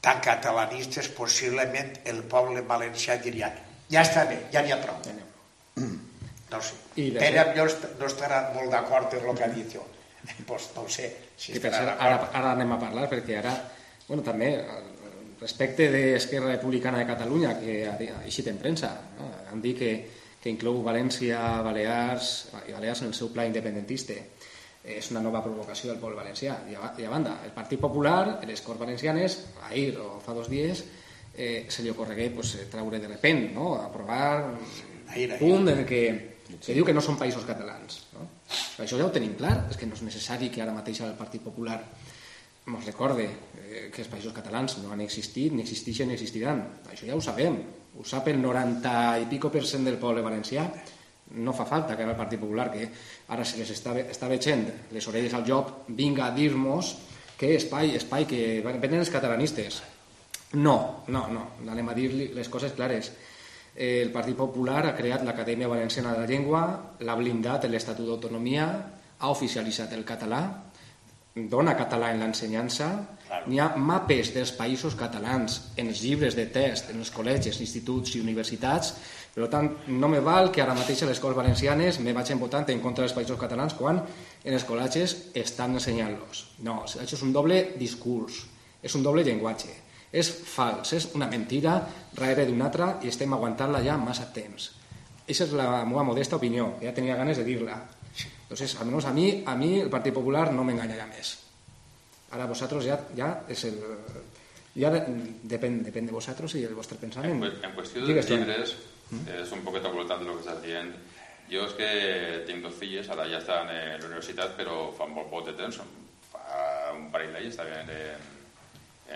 tan 0.00 0.20
catalanistes, 0.20 1.08
possiblement 1.08 1.92
el 2.04 2.22
poble 2.30 2.62
valencià 2.62 3.16
diria 3.22 3.52
ja 3.90 4.02
està 4.02 4.24
bé, 4.26 4.40
ja 4.52 4.62
n'hi 4.62 4.72
ha 4.74 4.80
prou. 4.82 4.98
Ja 5.06 5.12
n'hi 5.14 5.22
ha 5.22 5.86
No 6.50 6.60
sé. 6.62 6.74
I 7.02 7.10
la 7.10 7.20
Pere 7.20 7.64
est- 7.66 7.86
no 7.98 8.06
estarà 8.06 8.40
molt 8.54 8.70
d'acord 8.70 9.14
amb 9.18 9.30
el 9.32 9.36
que 9.36 9.44
ha 9.44 9.48
dit 9.54 9.72
jo. 9.74 9.84
Pues 10.46 10.70
no 10.74 10.88
sé 10.88 11.08
si 11.36 11.52
per 11.58 11.70
estarà 11.70 11.94
això 11.94 12.02
ara, 12.02 12.16
d'acord. 12.18 12.36
ara 12.38 12.52
anem 12.52 12.72
a 12.72 12.78
parlar, 12.80 13.08
perquè 13.10 13.38
ara, 13.38 13.52
bueno, 14.08 14.22
també, 14.26 14.50
respecte 15.40 15.88
d'Esquerra 15.92 16.52
Republicana 16.54 16.98
de 16.98 17.06
Catalunya, 17.06 17.52
que 17.60 17.74
ha 17.86 17.96
eixit 18.24 18.46
en 18.48 18.56
premsa, 18.58 18.90
no? 19.18 19.28
han 19.52 19.60
dit 19.62 19.76
que, 19.78 19.90
que 20.42 20.50
inclou 20.50 20.80
València, 20.82 21.38
Balears 21.62 22.30
i 22.68 22.72
Balears 22.72 23.02
en 23.02 23.08
el 23.12 23.14
seu 23.14 23.32
pla 23.34 23.46
independentista. 23.46 24.14
és 24.86 25.08
una 25.10 25.18
nova 25.20 25.40
provocació 25.42 25.88
del 25.90 25.98
poble 25.98 26.14
valencià. 26.14 26.60
I 26.70 26.76
a, 26.78 26.92
i 27.02 27.04
a 27.04 27.10
banda, 27.10 27.40
el 27.44 27.50
Partit 27.50 27.80
Popular, 27.82 28.38
les 28.46 28.60
Corts 28.62 28.78
Valencianes, 28.78 29.34
ahir 29.66 29.96
o 29.98 30.20
fa 30.22 30.30
dos 30.32 30.46
dies, 30.48 30.84
eh, 31.34 31.66
se 31.68 31.82
li 31.82 31.90
ocorregué 31.90 32.28
pues, 32.30 32.52
traure 32.70 33.00
de 33.02 33.08
repent, 33.08 33.48
no? 33.52 33.74
aprovar 33.82 34.44
Ahir, 35.08 35.32
ahir. 35.32 35.40
punt 35.40 35.66
en 35.68 35.78
el 35.80 35.86
que, 36.46 36.74
diu 36.74 36.86
que 36.86 36.94
no 36.94 37.02
són 37.04 37.18
països 37.20 37.46
catalans. 37.48 38.02
No? 38.14 38.26
Això 38.82 38.98
ja 38.98 39.06
ho 39.06 39.12
tenim 39.14 39.34
clar, 39.38 39.66
és 39.70 39.78
que 39.80 39.88
no 39.88 39.98
és 39.98 40.04
necessari 40.06 40.50
que 40.52 40.62
ara 40.62 40.74
mateix 40.74 41.02
el 41.04 41.16
Partit 41.18 41.42
Popular 41.44 41.80
ens 42.66 42.86
recorde 42.86 43.24
eh, 43.26 43.88
que 43.94 44.02
els 44.02 44.10
països 44.10 44.34
catalans 44.34 44.78
no 44.82 44.92
han 44.92 45.02
existit, 45.04 45.54
ni 45.54 45.62
existeixen, 45.62 46.10
ni 46.10 46.16
existiran. 46.16 46.62
Això 46.90 47.06
ja 47.06 47.16
ho 47.16 47.22
sabem. 47.22 47.58
Ho 47.96 48.04
sap 48.04 48.28
el 48.28 48.40
90 48.42 48.94
i 49.22 49.28
pico 49.30 49.50
per 49.54 49.64
cent 49.66 49.86
del 49.86 50.00
poble 50.02 50.24
valencià. 50.24 50.66
No 51.36 51.54
fa 51.56 51.66
falta 51.66 51.96
que 51.96 52.04
ara 52.04 52.14
el 52.14 52.18
Partit 52.18 52.42
Popular, 52.42 52.68
que 52.72 52.88
ara 53.34 53.44
se 53.46 53.58
les 53.58 53.70
està, 53.74 53.94
està 54.02 54.30
veient 54.30 54.66
les 54.94 55.06
orelles 55.10 55.34
al 55.34 55.46
joc, 55.46 55.86
vinga 55.88 56.26
a 56.26 56.34
dir-nos 56.34 56.94
que 57.38 57.54
espai, 57.56 57.94
espai, 57.98 58.26
que 58.26 58.42
venen 58.64 59.00
els 59.02 59.12
catalanistes. 59.12 59.82
No, 60.54 61.04
no, 61.08 61.26
no. 61.28 61.46
Anem 61.66 61.90
a 61.90 61.96
dir 61.96 62.10
les 62.34 62.48
coses 62.48 62.74
clares. 62.76 63.10
Eh, 63.76 64.00
El 64.02 64.10
Partit 64.10 64.36
Popular 64.36 64.86
ha 64.88 64.94
creat 64.96 65.24
l'Acadèmia 65.24 65.68
Valenciana 65.68 66.14
de 66.14 66.22
la 66.22 66.30
Llengua, 66.30 66.62
l'ha 67.04 67.16
blindat 67.18 67.68
l'Estatut 67.68 68.08
d'Autonomia, 68.08 68.70
ha 69.20 69.30
oficialitzat 69.30 69.92
el 69.92 70.04
català, 70.08 70.40
dona 71.36 71.74
català 71.76 72.08
en 72.14 72.22
l'ensenyança, 72.24 72.88
n'hi 73.46 73.60
ha 73.60 73.68
mapes 73.76 74.32
dels 74.32 74.54
països 74.56 74.96
catalans 74.96 75.58
en 75.76 75.90
els 75.92 76.00
llibres 76.00 76.36
de 76.38 76.46
test, 76.48 76.88
en 76.94 77.02
els 77.04 77.12
col·legis, 77.12 77.60
instituts 77.60 78.16
i 78.16 78.22
universitats, 78.24 78.94
per 79.36 79.50
tant, 79.52 79.68
no 79.92 80.08
me 80.08 80.22
val 80.24 80.48
que 80.48 80.62
ara 80.64 80.74
mateix 80.74 81.02
a 81.02 81.10
les 81.10 81.18
escoles 81.18 81.36
valencianes 81.36 82.00
me 82.00 82.14
vagin 82.16 82.40
votant 82.40 82.64
en 82.72 82.80
contra 82.80 83.04
dels 83.04 83.12
països 83.12 83.36
catalans 83.36 83.76
quan 83.76 84.00
en 84.00 84.56
els 84.56 84.64
col·legis 84.64 85.16
estan 85.36 85.76
ensenyant-los. 85.76 86.46
No, 86.64 86.80
això 86.86 87.18
és 87.18 87.24
un 87.26 87.36
doble 87.36 87.60
discurs, 87.76 88.46
és 88.80 88.96
un 88.96 89.04
doble 89.04 89.26
llenguatge, 89.26 89.74
és 90.16 90.30
fals, 90.48 90.94
és 90.96 91.10
una 91.18 91.28
mentira 91.28 91.76
darrere 92.16 92.46
d'una 92.48 92.70
altra 92.70 92.88
i 93.04 93.10
estem 93.12 93.34
aguantant-la 93.36 93.82
ja 93.84 93.98
massa 94.00 94.30
temps. 94.32 94.70
Aquesta 95.26 95.48
és 95.48 95.54
la 95.58 95.82
meva 95.84 96.04
modesta 96.06 96.38
opinió, 96.38 96.70
que 96.78 96.88
ja 96.88 96.94
tenia 96.96 97.18
ganes 97.18 97.40
de 97.40 97.44
dir-la. 97.44 97.76
Entonces, 98.46 98.76
almenys 98.80 99.08
a 99.10 99.12
mi, 99.12 99.26
a 99.44 99.56
mi 99.58 99.72
el 99.80 99.90
Partit 99.90 100.14
Popular 100.14 100.48
no 100.54 100.64
m'enganya 100.64 100.96
ja 101.00 101.06
més. 101.10 101.34
Ara 102.32 102.46
vosaltres 102.46 102.86
ja, 102.86 102.98
ja 103.18 103.32
és 103.50 103.64
el... 103.68 103.80
Ja 104.76 104.90
de, 104.92 105.00
depèn, 105.48 105.80
depèn 105.86 106.08
de 106.08 106.12
vosaltres 106.12 106.52
i 106.58 106.62
el 106.68 106.74
vostre 106.76 106.98
pensament. 107.00 107.38
En, 107.40 107.60
en 107.64 107.74
qüestió 107.76 108.02
dels 108.02 108.10
Digues, 108.10 108.28
llibres, 108.28 108.74
és 109.38 109.54
un 109.56 109.62
poquet 109.64 109.86
al 109.88 109.94
voltant 109.96 110.20
de 110.20 110.28
lo 110.28 110.36
que 110.36 110.44
estàs 110.44 110.60
dient. 110.64 110.92
Jo 111.48 111.64
és 111.64 111.74
que 111.78 111.88
tinc 112.48 112.64
dos 112.66 112.74
filles, 112.76 113.08
ara 113.12 113.24
ja 113.30 113.40
estan 113.40 113.70
a 113.72 113.78
la 113.96 114.04
universitat, 114.04 114.52
però 114.58 114.90
fa 114.96 115.08
molt 115.08 115.30
poc 115.32 115.46
de 115.48 115.56
temps, 115.56 115.80
fa 116.28 116.42
un 116.92 117.08
parell 117.14 117.32
d'anys 117.32 117.54
estaven 117.54 117.92
en, 117.96 118.28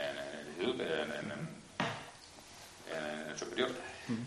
en, 0.01 0.20
en 0.61 0.66
l'institut, 0.66 0.80
en, 0.80 1.12
en, 1.12 1.32
en, 1.32 1.48
en 2.96 3.30
el 3.30 3.38
superior. 3.38 3.70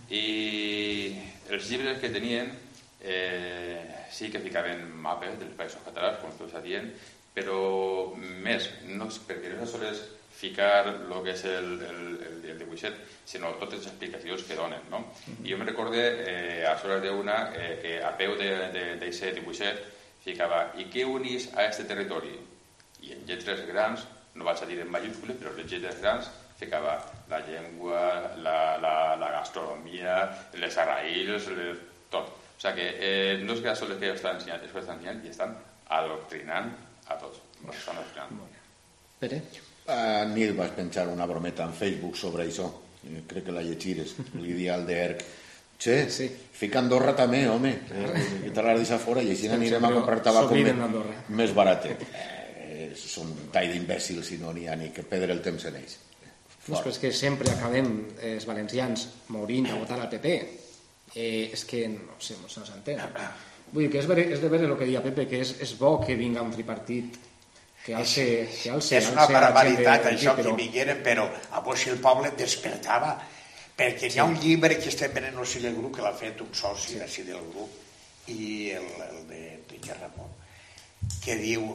I 0.10 1.18
els 1.52 1.70
llibres 1.70 2.00
que 2.00 2.10
tenien 2.10 2.52
eh, 3.04 4.06
sí 4.12 4.30
que 4.32 4.40
ficaven 4.40 4.86
mapes 5.04 5.38
dels 5.40 5.56
països 5.58 5.84
catalans, 5.86 6.20
com 6.22 6.34
tu 6.38 6.48
estàs 6.48 6.64
dient, 6.64 6.90
però 7.34 8.14
més, 8.16 8.70
no, 8.88 9.10
perquè 9.28 9.56
no 9.58 9.68
sols 9.68 10.04
ficar 10.34 10.88
el 10.88 11.12
que 11.24 11.34
és 11.34 11.44
el, 11.46 11.68
el, 11.88 12.00
el, 12.28 12.40
el 12.52 12.58
dibuixet, 12.60 12.96
sinó 13.26 13.54
totes 13.60 13.80
les 13.80 13.92
explicacions 13.92 14.44
que 14.48 14.58
donen. 14.58 14.82
No? 14.92 15.04
I 15.44 15.52
jo 15.52 15.60
me 15.60 15.68
recorde 15.68 16.02
eh, 16.24 16.64
a 16.68 16.78
sobre 16.82 17.00
d'una 17.04 17.38
eh, 17.56 17.76
que 17.82 17.94
a 18.04 18.12
peu 18.18 18.36
d'aquest 18.40 19.38
dibuixet 19.38 19.84
ficava 20.24 20.66
i 20.80 20.88
què 20.92 21.06
unís 21.08 21.50
a 21.54 21.68
este 21.68 21.86
territori? 21.88 22.34
I 23.04 23.16
en 23.18 23.26
lletres 23.28 23.66
grans, 23.68 24.06
no 24.36 24.46
vaig 24.48 24.62
a 24.64 24.66
dir 24.70 24.80
en 24.82 24.92
mayúscules, 24.92 25.38
però 25.40 25.52
en 25.54 25.68
lletres 25.68 26.00
grans 26.02 26.30
ficava 26.58 26.96
la 27.30 27.40
llengua, 27.46 28.00
la, 28.38 28.78
la, 28.82 28.94
la 29.20 29.32
gastronomia, 29.40 30.22
les 30.62 30.78
arraïls, 30.78 31.50
les, 31.58 31.78
tot. 32.14 32.30
O 32.30 32.62
sigui 32.64 32.78
que 32.80 32.88
eh, 33.04 33.38
no 33.44 33.54
és 33.58 33.62
que 33.66 33.74
sols 33.76 33.98
que 34.00 34.14
estan 34.14 34.38
ensenyant, 34.38 34.64
és 34.64 34.72
que 34.72 34.80
estan 34.80 34.98
ensenyant 35.00 35.24
i 35.26 35.32
estan 35.34 35.56
adoctrinant 35.98 36.70
a 37.10 37.18
tots. 37.20 37.42
Els 37.66 37.78
estan 37.78 38.00
adoctrinant. 38.00 38.40
Pere? 39.20 39.42
Anil 39.94 40.54
vaig 40.56 40.72
penjar 40.78 41.10
una 41.12 41.26
brometa 41.28 41.66
en 41.68 41.74
Facebook 41.76 42.16
sobre 42.16 42.46
això. 42.48 42.70
Eh, 43.04 43.24
Crec 43.28 43.50
que 43.50 43.56
la 43.56 43.64
llegires. 43.66 44.16
L'ideal 44.40 44.86
d'ERC. 44.88 45.26
Che, 45.84 46.10
Sí. 46.10 46.30
fica 46.54 46.80
Andorra 46.80 47.12
també, 47.16 47.42
home. 47.50 47.74
Eh, 47.92 48.24
que 48.46 48.52
te 48.56 48.64
l'has 48.64 48.78
deixat 48.80 49.02
fora 49.02 49.22
i 49.22 49.32
així 49.34 49.50
anirem 49.52 49.84
a 49.84 49.92
comprar 49.92 50.22
tabaco 50.24 50.54
s'obliden 50.54 50.80
més, 50.80 51.28
més 51.30 51.54
barat. 51.58 51.86
Eh, 51.92 51.98
són 53.00 53.32
un 53.32 53.50
tall 53.54 53.72
d'imbècils 53.72 54.32
i 54.36 54.38
no 54.42 54.54
n'hi 54.54 54.68
ha 54.68 54.76
ni 54.80 54.90
que 54.96 55.04
perdre 55.04 55.34
el 55.34 55.42
temps 55.42 55.66
en 55.70 55.76
ells. 55.80 55.98
No, 56.68 56.80
és 56.88 56.98
que 57.02 57.12
sempre 57.12 57.50
acabem 57.52 57.90
eh, 58.22 58.36
els 58.38 58.46
valencians 58.48 59.08
morint 59.36 59.68
a 59.72 59.76
votar 59.76 60.00
al 60.00 60.10
PP. 60.10 60.36
Eh, 61.16 61.50
és 61.54 61.66
que 61.70 61.88
no 61.92 62.16
sé, 62.24 62.38
no 62.42 62.48
s'entén. 62.50 63.02
Vull 63.74 63.84
dir 63.86 63.92
que 63.92 64.00
és, 64.00 64.08
ver, 64.08 64.20
és 64.34 64.40
de 64.42 64.50
veure 64.50 64.66
el 64.70 64.78
que 64.80 64.86
deia 64.88 65.02
Pepe, 65.04 65.28
que 65.30 65.42
és, 65.44 65.52
és 65.62 65.76
bo 65.78 65.98
que 66.02 66.16
vinga 66.16 66.42
un 66.46 66.52
tripartit 66.54 67.18
que 67.84 67.94
alce, 67.98 68.48
que 68.62 68.72
alce, 68.72 68.98
és 68.98 69.10
una 69.12 69.26
alce 69.26 69.34
barbaritat 69.36 70.04
de- 70.06 70.12
això 70.16 70.36
que 70.38 70.44
però- 70.46 70.56
vingueren, 70.56 71.02
però 71.04 71.28
avui 71.60 71.78
si 71.78 71.90
el 71.92 71.98
poble 72.00 72.32
despertava, 72.38 73.18
perquè 73.76 74.10
hi 74.14 74.20
ha 74.20 74.24
un 74.30 74.38
llibre 74.40 74.78
que 74.80 74.90
estem 74.90 75.12
venent 75.14 75.36
no 75.36 75.44
sé 75.46 75.60
del 75.60 75.76
grup, 75.76 75.96
que 75.98 76.02
l'ha 76.06 76.14
fet 76.14 76.40
un 76.42 76.54
soci 76.54 77.00
sí. 77.08 77.24
del 77.28 77.42
grup, 77.52 77.70
i 78.28 78.70
el, 78.72 78.86
el 79.10 79.28
de 79.28 79.42
Enrique 79.56 79.94
Ramon, 80.00 80.32
que 81.26 81.36
diu 81.36 81.66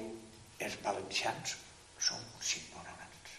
els 0.66 0.76
valencians 0.84 1.56
són 1.98 2.22
uns 2.36 2.52
ignorants. 2.60 3.34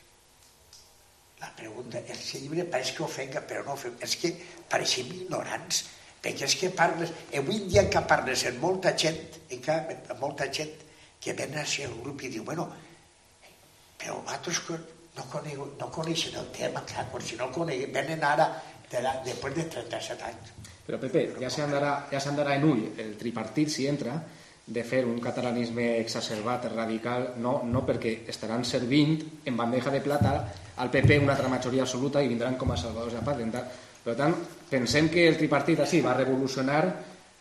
La 1.39 1.51
pregunta, 1.55 2.01
el 2.03 2.19
llibre 2.33 2.67
pareix 2.73 2.91
que 2.95 3.05
ofenga, 3.05 3.41
però 3.47 3.63
no 3.65 3.77
ofenga. 3.77 4.03
És 4.07 4.17
que 4.19 4.33
pareixem 4.71 5.11
ignorants, 5.21 5.85
perquè 6.23 6.47
és 6.47 6.55
que 6.59 6.71
parles, 6.75 7.13
avui 7.41 7.61
en 7.61 7.67
dia 7.71 7.87
que 7.91 8.03
parles 8.11 8.45
amb 8.49 8.63
molta 8.63 8.95
gent, 9.03 9.19
encara 9.55 9.99
amb 9.99 10.23
molta 10.23 10.49
gent 10.51 10.73
que 11.19 11.35
ven 11.35 11.55
així 11.59 11.83
al 11.83 11.95
grup 12.03 12.23
i 12.23 12.31
diu, 12.33 12.45
bueno, 12.47 12.67
però 13.99 14.19
vosaltres 14.23 14.59
que 14.67 14.79
no, 15.15 15.25
conegu, 15.31 15.69
no 15.79 15.87
coneixen 15.91 16.35
el 16.39 16.51
tema, 16.55 16.83
clar, 16.87 17.07
quan 17.11 17.23
si 17.23 17.39
no 17.39 17.49
el 17.49 17.55
coneguin, 17.55 17.95
venen 17.95 18.23
ara, 18.23 18.49
de 18.89 19.01
la, 19.05 19.15
després 19.25 19.55
de 19.55 19.65
37 19.75 20.27
anys. 20.27 20.53
Però 20.87 20.97
Pepe, 20.97 21.25
ja 21.37 21.51
s'andarà 21.53 21.91
ja 22.09 22.55
en 22.55 22.63
ull 22.65 22.85
el 22.97 23.11
tripartit 23.19 23.69
si 23.69 23.85
entra 23.87 24.15
de 24.69 24.83
fer 24.85 25.01
un 25.09 25.17
catalanisme 25.17 25.97
exacerbat, 25.97 26.67
radical, 26.69 27.31
no, 27.41 27.59
no 27.65 27.81
perquè 27.87 28.19
estaran 28.29 28.61
servint 28.65 29.17
en 29.49 29.57
bandeja 29.57 29.89
de 29.89 30.01
plata 30.05 30.33
al 30.77 30.91
PP 30.93 31.17
una 31.23 31.33
altra 31.33 31.49
majoria 31.49 31.87
absoluta 31.87 32.21
i 32.21 32.29
vindran 32.29 32.57
com 32.57 32.69
a 32.71 32.77
salvadors 32.77 33.17
de 33.17 33.23
pàtria. 33.25 33.63
Per 34.05 34.15
tant, 34.15 34.35
pensem 34.69 35.09
que 35.09 35.25
el 35.27 35.39
tripartit 35.39 35.81
així 35.81 36.03
va 36.05 36.13
revolucionar 36.13 36.83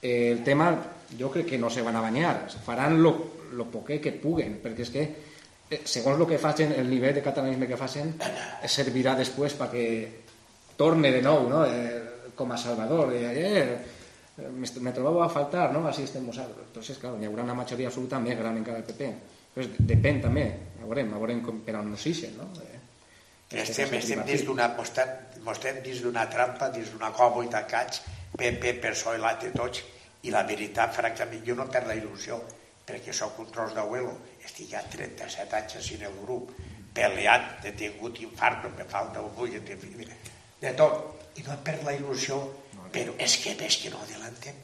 eh, 0.00 0.32
el 0.32 0.40
tema, 0.44 0.70
jo 1.18 1.28
crec 1.30 1.52
que 1.52 1.60
no 1.60 1.68
se 1.70 1.84
van 1.84 1.96
a 1.96 2.04
banyar, 2.04 2.48
faran 2.64 2.96
lo, 3.02 3.12
lo 3.52 3.68
poquet 3.68 4.00
que 4.02 4.16
puguen, 4.16 4.56
perquè 4.64 4.86
és 4.86 4.94
que 4.94 5.04
eh, 5.04 5.82
segons 5.84 6.16
el 6.16 6.26
que 6.32 6.40
facin, 6.40 6.72
el 6.80 6.88
nivell 6.88 7.20
de 7.20 7.26
catalanisme 7.28 7.68
que 7.68 7.76
facin, 7.76 8.14
eh, 8.16 8.72
servirà 8.72 9.14
després 9.20 9.56
perquè 9.60 9.84
torne 10.80 11.12
de 11.12 11.20
nou, 11.22 11.44
no? 11.52 11.64
Eh, 11.68 12.32
com 12.38 12.52
a 12.54 12.58
Salvador, 12.58 13.12
ayer 13.12 13.62
eh, 13.66 13.78
me, 14.38 14.92
trobava 14.94 15.24
a 15.26 15.32
faltar, 15.32 15.68
no? 15.74 15.84
Així 15.88 16.04
estem 16.06 16.26
vosaltres. 16.26 16.68
Entonces, 16.70 16.98
claro, 17.02 17.18
hi 17.20 17.26
haurà 17.26 17.46
una 17.46 17.56
majoria 17.58 17.90
absoluta 17.90 18.20
més 18.22 18.38
gran 18.38 18.58
encara 18.60 18.80
del 18.80 18.88
PP. 18.88 19.12
Pues 19.54 19.72
depèn 19.78 20.20
també, 20.22 20.44
a 20.78 20.84
veurem, 20.84 21.14
a 21.14 21.22
veurem 21.22 21.40
com, 21.42 21.62
per 21.66 21.74
on 21.78 21.90
nos 21.90 22.06
ixen, 22.06 22.36
no? 22.38 22.50
Eh, 22.62 22.78
Estem, 23.48 23.94
estem 23.96 24.20
dins 24.28 24.42
d'una, 24.44 24.66
mos 24.76 24.90
estem, 24.90 25.12
mos 25.40 25.56
estem 25.56 25.78
dins 25.80 26.02
d'una 26.04 26.26
trampa, 26.28 26.66
dins 26.68 26.90
d'una 26.92 27.08
cova 27.16 27.40
i 27.46 27.48
tancats, 27.48 28.02
PP, 28.34 28.74
PSOE, 28.82 29.16
l'AT, 29.22 29.46
tots, 29.54 29.80
i 30.28 30.32
la 30.34 30.42
veritat, 30.44 30.92
francament, 30.92 31.40
jo 31.46 31.56
no 31.56 31.64
perd 31.72 31.88
la 31.88 31.96
il·lusió, 31.96 32.36
perquè 32.84 33.14
sóc 33.16 33.40
un 33.40 33.48
tros 33.54 33.72
d'abuelo, 33.72 34.12
estic 34.44 34.68
ja 34.74 34.82
37 34.92 35.56
anys 35.56 35.78
així 35.80 35.96
en 35.96 36.04
el 36.10 36.18
grup, 36.20 36.52
peleat, 36.92 37.64
he 37.64 37.72
tingut 37.72 38.20
infarto, 38.20 38.68
me 38.76 38.84
falta 38.84 39.24
un 39.24 39.32
ull, 39.40 39.56
de 40.60 40.74
tot, 40.76 41.24
i 41.40 41.46
no 41.46 41.56
perd 41.64 41.88
la 41.88 41.96
il·lusió, 41.96 42.42
però 42.92 43.14
és 43.18 43.36
que 43.42 43.54
ves 43.58 43.76
que 43.82 43.90
no 43.90 44.00
adelantem, 44.02 44.54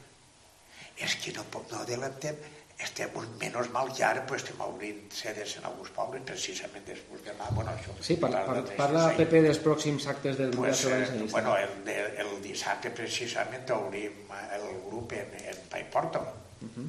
és 0.97 1.15
que 1.21 1.33
no, 1.35 1.43
no 1.71 1.79
adelantem, 1.81 2.35
estem 2.79 3.09
un 3.15 3.27
menys 3.39 3.69
mal 3.71 3.87
que 3.95 4.03
ara 4.03 4.25
pues, 4.27 4.41
estem 4.43 4.59
obrint 4.65 5.05
sedes 5.15 5.53
en 5.57 5.65
alguns 5.69 5.89
pobles 5.95 6.23
precisament 6.27 6.83
després 6.87 7.21
de 7.23 7.31
demà, 7.31 7.47
bueno, 7.55 7.71
això 7.71 7.93
Sí, 8.03 8.17
parla, 8.19 8.41
parla 8.45 8.75
parla. 8.75 9.03
PP 9.15 9.41
dels 9.45 9.59
pròxims 9.63 10.07
actes 10.11 10.37
del 10.37 10.51
Pues, 10.51 10.81
pues, 10.83 11.09
eh, 11.09 11.27
bueno, 11.31 11.55
el, 11.57 11.71
de, 11.87 11.95
el 12.23 12.33
dissabte 12.43 12.91
precisament 12.91 13.69
obrim 13.71 14.31
el 14.57 14.67
grup 14.89 15.13
en, 15.15 15.31
en 15.39 15.57
Paiporto. 15.71 16.19
Uh 16.61 16.67
-huh. 16.75 16.87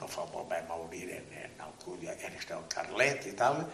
No 0.00 0.06
fa 0.06 0.24
molt 0.32 0.48
vam 0.48 0.70
obrir 0.80 1.10
en, 1.10 1.26
en 1.32 1.60
el, 1.66 1.72
Culla- 1.84 2.14
en 2.14 2.32
el 2.34 2.68
Carlet 2.68 3.26
i 3.26 3.32
tal, 3.32 3.64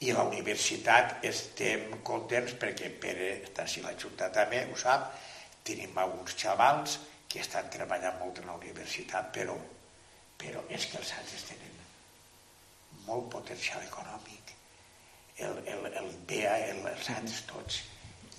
i 0.00 0.12
la 0.12 0.22
universitat 0.24 1.24
estem 1.24 2.00
contents 2.02 2.54
perquè 2.58 2.90
Pere 3.00 3.42
està 3.44 3.62
així 3.62 3.80
la 3.82 3.92
Junta 4.02 4.30
també, 4.32 4.66
ho 4.72 4.76
sap, 4.76 5.12
tenim 5.66 5.98
alguns 5.98 6.36
xavals 6.38 6.98
que 7.30 7.42
estan 7.44 7.70
treballant 7.70 8.18
molt 8.22 8.40
en 8.42 8.50
la 8.50 8.56
universitat, 8.58 9.30
però, 9.34 9.54
però 10.40 10.64
és 10.68 10.88
que 10.90 10.98
els 10.98 11.12
altres 11.18 11.46
tenen 11.52 11.78
molt 13.06 13.30
potencial 13.32 13.84
econòmic. 13.86 14.56
El, 15.40 15.62
el, 15.72 15.86
el 16.02 16.10
BEA, 16.28 16.56
el, 16.72 16.82
els 16.90 17.10
altres 17.14 17.44
tots, 17.48 17.80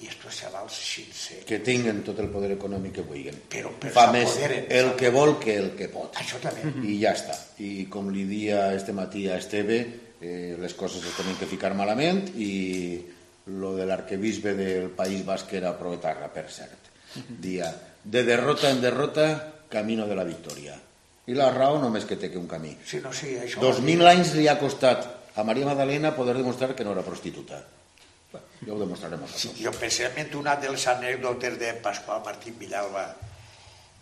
i 0.02 0.10
els 0.10 0.18
professionals 0.18 0.76
sense... 0.82 1.40
Que 1.48 1.60
tinguen 1.66 2.02
tot 2.06 2.20
el 2.22 2.30
poder 2.34 2.52
econòmic 2.56 2.98
que 2.98 3.06
vulguin. 3.06 3.38
Però, 3.54 3.72
però 3.80 3.94
Fa 3.96 4.08
més 4.14 4.38
el 4.42 4.94
que 4.98 5.12
vol 5.14 5.36
que 5.42 5.58
el 5.62 5.72
que 5.78 5.90
pot. 5.94 6.18
Això 6.22 6.42
també. 6.42 6.74
I 6.90 6.98
ja 7.04 7.14
està. 7.18 7.38
I 7.62 7.88
com 7.94 8.10
li 8.14 8.26
dia 8.30 8.72
este 8.76 8.96
matí 8.98 9.28
a 9.30 9.38
Esteve, 9.42 9.82
eh, 10.22 10.56
les 10.62 10.78
coses 10.78 11.06
es 11.06 11.18
tenen 11.18 11.38
que 11.38 11.50
ficar 11.50 11.74
malament 11.78 12.28
i 12.34 12.52
lo 13.52 13.76
de 13.78 13.86
l'arquebisbe 13.90 14.54
del 14.58 14.90
País 14.98 15.26
Basc 15.26 15.54
era 15.58 15.74
proetarra, 15.78 16.30
per 16.34 16.48
cert. 16.50 16.81
Dia, 17.16 17.70
de 18.04 18.24
derrota 18.24 18.70
en 18.72 18.82
derrota, 18.82 19.28
camino 19.70 20.08
de 20.08 20.16
la 20.16 20.24
victòria. 20.28 20.78
I 21.30 21.36
la 21.38 21.52
raó 21.54 21.78
només 21.80 22.06
que 22.10 22.18
té 22.20 22.32
que 22.32 22.40
un 22.40 22.48
camí. 22.50 22.74
Sí, 22.86 23.00
no, 23.04 23.12
sí, 23.14 23.36
això... 23.40 23.62
Dos 23.64 23.82
mil 23.86 24.02
anys 24.08 24.34
li 24.36 24.48
ha 24.50 24.58
costat 24.60 25.06
a 25.36 25.46
Maria 25.48 25.68
Magdalena 25.70 26.16
poder 26.16 26.36
demostrar 26.38 26.76
que 26.76 26.84
no 26.84 26.96
era 26.96 27.06
prostituta. 27.06 27.62
Ja 28.32 28.74
ho 28.74 28.80
demostrarem 28.80 29.24
Sí, 29.34 29.52
jo 29.60 29.72
precisament 29.76 30.32
una 30.40 30.56
de 30.56 30.70
les 30.72 30.86
anècdotes 30.88 31.58
de 31.60 31.74
Pasqual 31.84 32.22
Martín 32.26 32.58
Villalba, 32.60 33.08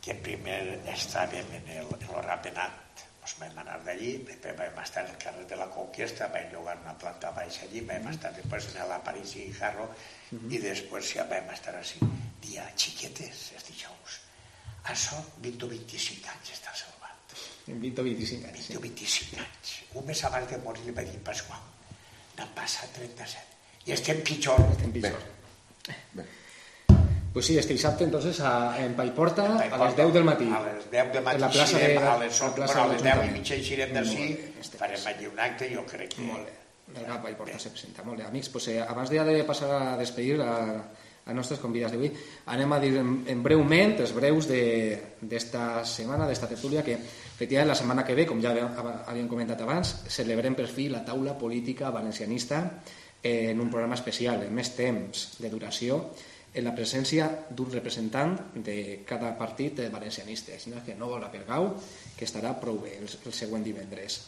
que 0.04 0.16
primer 0.16 0.60
estàvem 0.94 1.48
en 1.60 1.72
el, 1.78 1.88
en 1.96 2.10
el 2.10 2.24
Rapenat, 2.26 2.89
doncs 3.30 3.42
vam 3.42 3.60
anar 3.62 3.78
d'allí, 3.86 4.24
després 4.26 4.56
vam 4.58 4.80
estar 4.82 5.04
el 5.06 5.18
carrer 5.22 5.46
de 5.46 5.58
la 5.60 5.68
Conquesta, 5.70 6.28
vam 6.34 6.48
llogar 6.52 6.78
una 6.82 6.96
planta 6.98 7.32
baixa 7.32 7.66
allí, 7.66 7.82
vam 7.86 8.08
estar 8.10 8.32
després 8.34 8.70
en 8.74 8.88
la 8.90 8.98
París 9.04 9.36
i 9.36 9.52
Jarro, 9.54 9.90
i 10.32 10.58
després 10.58 11.14
ja 11.14 11.26
vam 11.30 11.52
estar 11.54 11.76
així. 11.78 12.00
Dia, 12.42 12.66
xiquetes, 12.76 13.52
els 13.56 13.68
dijous. 13.68 14.20
Això 14.90 15.20
20 15.44 15.66
o 15.66 15.70
25 15.70 16.32
anys 16.34 16.54
està 16.56 16.74
salvat. 16.74 17.38
En 17.68 17.80
20 17.84 18.02
o 18.02 18.08
25 18.08 18.50
anys. 18.50 18.70
20 18.72 18.80
o 18.80 18.84
25 18.88 19.42
anys. 19.46 19.76
Un 19.94 20.10
mes 20.10 20.26
abans 20.26 20.50
de 20.50 20.62
morir 20.66 20.88
li 20.88 20.96
va 20.96 21.06
dir 21.06 21.22
Pasqual, 21.22 21.62
n'han 22.38 22.54
passat 22.58 22.96
37. 22.98 23.58
I 23.86 23.98
estem 23.98 24.24
pitjor. 24.26 24.64
Bé, 24.88 24.94
pitjor. 24.98 25.26
bé. 26.18 26.30
Pues 27.34 27.46
sí, 27.46 27.58
este 27.58 27.74
dissabte 27.74 28.04
entonces 28.04 28.40
a, 28.42 28.84
en 28.84 28.94
Paiporta 28.96 29.58
a 29.60 29.62
les 29.64 29.70
Porta, 29.70 30.04
10 30.04 30.14
del 30.14 30.24
matí. 30.24 30.50
A 30.52 30.62
les 30.66 30.90
10 30.92 31.14
del 31.14 31.24
matí 31.24 31.36
En 31.36 31.42
la 31.42 31.50
plaça 31.50 31.78
de- 31.78 31.98
a 31.98 32.18
les, 32.18 32.40
la 32.40 32.46
11, 32.48 32.56
plaça 32.56 32.74
bueno, 32.74 32.82
a 32.82 32.88
de 32.88 32.94
les 32.94 33.04
10 33.04 33.30
i 33.30 33.34
mitja 33.38 33.56
eixirem 33.56 33.94
d'ací, 33.94 34.26
farem 34.80 35.06
allí 35.12 35.28
un 35.28 35.40
acte, 35.40 35.70
jo 35.76 35.84
crec 35.86 36.16
que... 36.16 36.22
Molt 36.26 36.48
bé. 36.48 36.56
GAP 37.06 37.22
Paiporta 37.22 37.60
se 37.60 37.70
presenta. 37.70 38.02
Molt 38.04 38.18
bé, 38.18 38.26
amics. 38.26 38.50
Pues, 38.50 38.68
eh, 38.70 38.80
abans 38.82 39.12
ja 39.14 39.24
de 39.24 39.44
passar 39.46 39.70
a 39.78 39.98
despedir 39.98 40.40
a, 40.42 40.56
a 41.30 41.34
nostres 41.38 41.60
convidats 41.62 41.94
d'avui, 41.94 42.10
anem 42.50 42.74
a 42.74 42.80
dir 42.82 42.96
en, 42.98 43.12
en 43.30 43.44
breument 43.46 43.94
els 44.02 44.14
breus 44.18 44.48
de- 44.50 44.98
d'esta 45.22 45.84
setmana, 45.86 46.26
d'esta 46.28 46.50
tertúlia, 46.50 46.82
que 46.84 46.96
efectivament 46.98 47.70
la 47.70 47.76
setmana 47.78 48.04
que 48.08 48.16
ve, 48.18 48.26
com 48.26 48.42
ja 48.42 48.56
havíem 49.06 49.30
comentat 49.30 49.62
abans, 49.62 49.94
celebrem 50.10 50.58
per 50.58 50.66
fi 50.68 50.88
la 50.90 51.04
taula 51.06 51.38
política 51.38 51.92
valencianista 51.94 52.64
eh, 53.22 53.52
en 53.52 53.62
un 53.62 53.70
programa 53.70 53.94
especial, 53.94 54.42
en 54.50 54.56
més 54.58 54.74
temps 54.76 55.28
de 55.38 55.54
duració, 55.54 56.02
en 56.54 56.64
la 56.66 56.74
presència 56.76 57.28
d'un 57.50 57.70
representant 57.72 58.36
de 58.56 59.04
cada 59.06 59.36
partit 59.38 59.76
de 59.78 59.90
valencianistes, 59.90 60.68
no? 60.68 60.82
que 60.86 60.96
no 60.96 61.08
vol 61.12 61.22
la 61.22 61.30
Pergau, 61.32 61.76
que 62.18 62.26
estarà 62.26 62.56
prou 62.60 62.80
bé 62.82 62.98
el, 62.98 63.06
el 63.26 63.34
següent 63.34 63.64
divendres. 63.64 64.22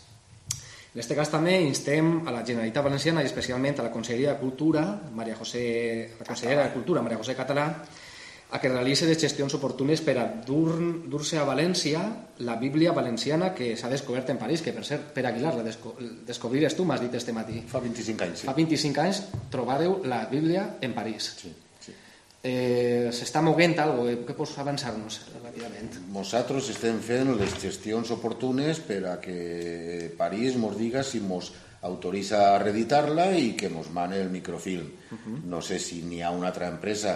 En 0.93 0.99
aquest 0.99 1.15
cas 1.15 1.29
també 1.31 1.55
instem 1.63 2.27
a 2.27 2.31
la 2.35 2.43
Generalitat 2.45 2.83
Valenciana 2.83 3.21
i 3.23 3.29
especialment 3.29 3.79
a 3.79 3.85
la 3.87 3.91
Conselleria 3.93 4.33
de 4.33 4.39
Cultura, 4.41 4.83
Maria 5.15 5.37
José, 5.39 6.11
la 6.19 6.25
consellera 6.27 6.65
de 6.67 6.73
Cultura, 6.73 7.01
Maria 7.01 7.17
José 7.17 7.33
Català, 7.35 7.65
a 8.51 8.59
que 8.59 8.67
realitzi 8.67 9.05
les 9.07 9.15
gestions 9.17 9.53
oportunes 9.55 10.01
per 10.03 10.17
a 10.19 10.25
dur- 10.27 11.07
dur-se 11.07 11.37
a 11.39 11.45
València 11.47 12.01
la 12.43 12.57
Bíblia 12.59 12.91
valenciana 12.91 13.53
que 13.55 13.77
s'ha 13.79 13.87
descobert 13.87 14.29
en 14.33 14.37
París, 14.37 14.59
que 14.61 14.73
per 14.75 14.83
cert, 14.83 15.13
per 15.15 15.23
Aguilar, 15.29 15.55
la 15.55 15.63
desco 15.63 15.95
descobrires 16.27 16.75
tu, 16.75 16.83
m'has 16.83 16.99
dit 16.99 17.15
este 17.15 17.31
matí. 17.31 17.63
Fa 17.71 17.79
25 17.79 18.27
anys, 18.27 18.39
sí. 18.43 18.47
Fa 18.51 18.53
25 18.59 19.01
anys 19.07 19.23
trobareu 19.49 20.01
la 20.03 20.25
Bíblia 20.27 20.73
en 20.81 20.93
París. 20.93 21.31
sí. 21.39 21.53
Eh, 22.43 23.11
S'està 23.13 23.41
moguent 23.45 23.75
algo, 23.83 24.07
eh? 24.09 24.15
què 24.25 24.33
pots 24.33 24.55
avançar-nos 24.57 25.19
relativament? 25.35 25.91
Nosaltres 26.13 26.71
estem 26.73 26.97
fent 27.05 27.35
les 27.37 27.53
gestions 27.61 28.09
oportunes 28.15 28.79
per 28.81 29.03
a 29.11 29.19
que 29.21 30.09
París 30.17 30.57
mos 30.57 30.73
diga 30.79 31.03
si 31.05 31.21
mos 31.21 31.51
autoritza 31.85 32.39
a 32.47 32.57
reeditar-la 32.61 33.27
i 33.37 33.53
que 33.57 33.69
mos 33.69 33.91
mane 33.93 34.17
el 34.21 34.31
microfilm. 34.33 34.89
No 35.49 35.61
sé 35.61 35.77
si 35.77 36.01
n'hi 36.01 36.23
ha 36.25 36.31
una 36.33 36.49
altra 36.49 36.69
empresa 36.69 37.13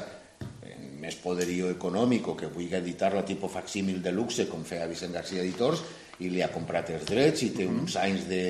amb 0.65 1.01
més 1.01 1.17
poderio 1.21 1.71
econòmic 1.73 2.29
o 2.29 2.37
que 2.37 2.49
vulgui 2.49 2.77
editar-la 2.77 3.25
tipus 3.25 3.53
facsímil 3.53 4.01
de 4.01 4.13
luxe 4.13 4.47
com 4.49 4.63
feia 4.65 4.87
Vicent 4.89 5.13
García 5.13 5.41
Editors 5.41 5.81
i 6.21 6.29
li 6.29 6.41
ha 6.41 6.53
comprat 6.53 6.93
els 6.93 7.05
drets 7.05 7.43
i 7.45 7.51
té 7.53 7.65
uns 7.69 7.97
anys 8.01 8.29
de, 8.29 8.41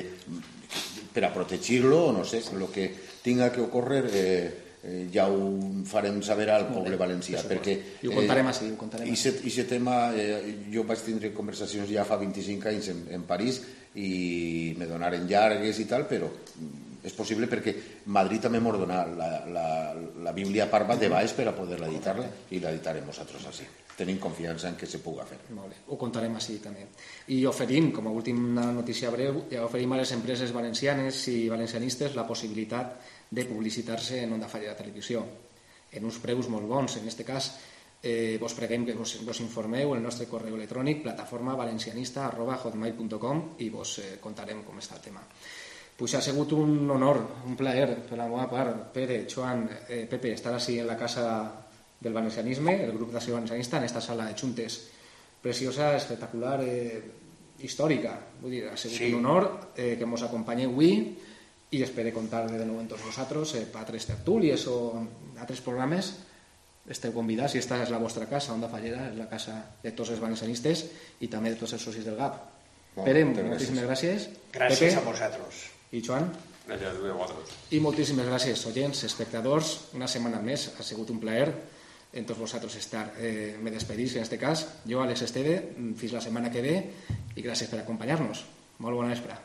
per 1.12 1.24
a 1.24 1.32
protegir-lo 1.34 2.06
o 2.10 2.14
no 2.16 2.24
sé, 2.24 2.44
el 2.52 2.68
que 2.72 2.86
tinga 3.24 3.50
que 3.52 3.60
ocórrer 3.64 4.04
eh, 4.12 4.65
eh, 4.86 5.08
ja 5.12 5.26
ho 5.28 5.82
farem 5.84 6.22
saber 6.22 6.48
al 6.54 6.68
poble 6.70 6.96
valencià 7.00 7.42
per 7.42 7.56
perquè 7.56 7.76
I 8.02 8.10
ho 8.10 8.14
contarem 8.14 8.50
així, 8.52 8.70
ho 8.72 8.78
contarem 8.80 9.10
i 9.10 9.18
aquest 9.18 9.68
tema 9.68 9.98
eh, 10.14 10.56
jo 10.72 10.86
vaig 10.88 11.02
tindre 11.04 11.34
conversacions 11.34 11.90
ja 11.90 12.06
fa 12.08 12.20
25 12.22 12.72
anys 12.72 12.90
en, 12.94 13.04
en 13.18 13.28
París 13.28 13.62
i 13.96 14.74
me 14.78 14.88
donaren 14.88 15.26
llargues 15.28 15.80
i 15.82 15.88
tal 15.90 16.06
però 16.08 16.28
mm, 16.30 16.86
és 17.06 17.14
possible 17.14 17.46
perquè 17.46 17.72
Madrid 18.10 18.42
també 18.42 18.58
donat 18.60 19.12
la, 19.14 19.30
la, 19.46 19.66
la 20.26 20.32
Bíblia 20.34 20.66
parva 20.66 20.96
de 20.98 21.08
baix 21.08 21.32
per 21.36 21.46
a 21.46 21.54
poder-la 21.54 21.86
editar-la 21.86 22.26
i 22.50 22.58
l'editarem 22.58 23.06
nosaltres 23.06 23.46
així. 23.46 23.66
Tenim 23.96 24.18
confiança 24.20 24.68
en 24.68 24.74
que 24.76 24.88
se 24.90 24.98
puga 25.00 25.24
fer. 25.24 25.38
Molt 25.56 25.70
bé, 25.70 25.78
ho 25.86 25.96
contarem 25.96 26.34
així 26.36 26.58
també. 26.60 26.84
I 27.32 27.46
oferim, 27.48 27.92
com 27.94 28.10
a 28.10 28.12
última 28.12 28.66
notícia 28.74 29.10
breu, 29.14 29.44
ja 29.48 29.64
oferim 29.64 29.94
a 29.94 30.00
les 30.02 30.12
empreses 30.12 30.52
valencianes 30.52 31.22
i 31.32 31.46
valencianistes 31.48 32.18
la 32.18 32.26
possibilitat 32.28 32.98
de 33.30 33.44
publicitar-se 33.44 34.22
en 34.22 34.32
Onda 34.32 34.48
Falla 34.48 34.70
de 34.70 34.78
Televisió, 34.78 35.24
en 35.92 36.04
uns 36.04 36.18
preus 36.22 36.48
molt 36.48 36.66
bons. 36.68 36.96
En 36.96 37.02
aquest 37.06 37.22
cas, 37.26 37.50
eh, 38.02 38.38
vos 38.40 38.54
preguem 38.54 38.84
que 38.86 38.94
vos, 38.94 39.18
vos 39.24 39.40
informeu 39.40 39.94
el 39.94 40.02
nostre 40.02 40.26
correu 40.30 40.54
electrònic 40.54 41.02
plataforma 41.02 41.56
valencianista 41.56 42.26
arroba 42.26 42.56
hotmail.com 42.62 43.56
i 43.58 43.70
vos 43.70 43.98
eh, 43.98 44.18
contarem 44.20 44.62
com 44.62 44.78
està 44.78 44.96
el 44.96 45.02
tema. 45.02 45.22
Pues 45.96 46.14
ha 46.14 46.20
sigut 46.20 46.52
un 46.52 46.90
honor, 46.90 47.22
un 47.46 47.56
plaer 47.56 48.02
per 48.04 48.18
la 48.18 48.26
meva 48.28 48.50
part, 48.50 48.92
Pere, 48.92 49.24
Joan, 49.32 49.64
eh, 49.88 50.04
Pepe, 50.10 50.34
estar 50.36 50.52
així 50.54 50.78
en 50.78 50.86
la 50.86 50.96
casa 50.96 51.26
del 51.98 52.12
valencianisme, 52.12 52.84
el 52.84 52.92
grup 52.92 53.14
d'acció 53.14 53.32
valencianista, 53.34 53.78
en 53.78 53.84
esta 53.84 54.02
sala 54.04 54.26
de 54.26 54.34
xuntes 54.36 54.90
preciosa, 55.40 55.96
espectacular, 55.96 56.60
eh, 56.62 57.00
històrica. 57.64 58.18
Vull 58.42 58.50
dir, 58.50 58.66
ha 58.68 58.76
sigut 58.76 58.98
Sí. 58.98 59.12
un 59.14 59.24
honor 59.24 59.72
eh, 59.74 59.96
que 59.96 60.04
ens 60.04 60.22
acompanyeu 60.22 60.70
avui 60.70 61.16
i 61.70 61.82
espero 61.82 62.12
contar 62.14 62.46
de 62.46 62.64
nou 62.64 62.78
amb 62.78 62.90
tots 62.90 63.04
vosaltres 63.04 63.56
eh, 63.58 63.64
per 63.66 63.82
altres 63.82 64.06
tertúlies 64.06 64.66
o 64.70 64.76
altres 65.40 65.62
programes. 65.64 66.12
Esteu 66.86 67.10
convidats 67.14 67.56
i 67.56 67.58
esta 67.58 67.80
és 67.82 67.90
la 67.90 67.98
vostra 67.98 68.28
casa, 68.30 68.54
Onda 68.54 68.68
Fallera, 68.70 69.08
és 69.10 69.16
la 69.18 69.26
casa 69.26 69.56
de 69.82 69.90
tots 69.90 70.12
els 70.14 70.22
valencianistes 70.22 70.84
i 71.20 71.28
també 71.32 71.50
de 71.50 71.58
tots 71.58 71.74
els 71.74 71.82
socis 71.82 72.06
del 72.06 72.18
GAP. 72.18 72.36
Molt, 72.96 73.08
Pere, 73.08 73.24
moltíssimes 73.26 73.88
gràcies. 73.88 74.28
Gràcies 74.54 74.94
Pepe 74.94 75.00
a 75.02 75.08
vosaltres. 75.08 75.64
i 75.90 76.02
Joan. 76.02 76.30
A. 76.66 77.26
I 77.70 77.80
moltíssimes 77.82 78.26
gràcies, 78.26 78.62
oients, 78.66 79.02
espectadors. 79.06 79.74
Una 79.94 80.08
setmana 80.10 80.40
més, 80.42 80.70
ha 80.78 80.86
sigut 80.86 81.10
un 81.14 81.20
plaer 81.22 81.50
en 82.12 82.26
tots 82.26 82.40
vosaltres 82.40 82.78
estar. 82.80 83.12
Eh, 83.18 83.56
me 83.62 83.70
despedís, 83.70 84.16
en 84.16 84.22
este 84.22 84.38
cas, 84.38 84.66
jo, 84.86 85.02
Àlex 85.02 85.22
Esteve, 85.22 85.58
fins 85.98 86.16
la 86.16 86.22
setmana 86.24 86.50
que 86.50 86.62
ve, 86.62 86.78
i 87.36 87.42
gràcies 87.42 87.70
per 87.70 87.82
acompanyar-nos. 87.82 88.46
Molt 88.78 88.98
bona 88.98 89.12
vespre. 89.14 89.36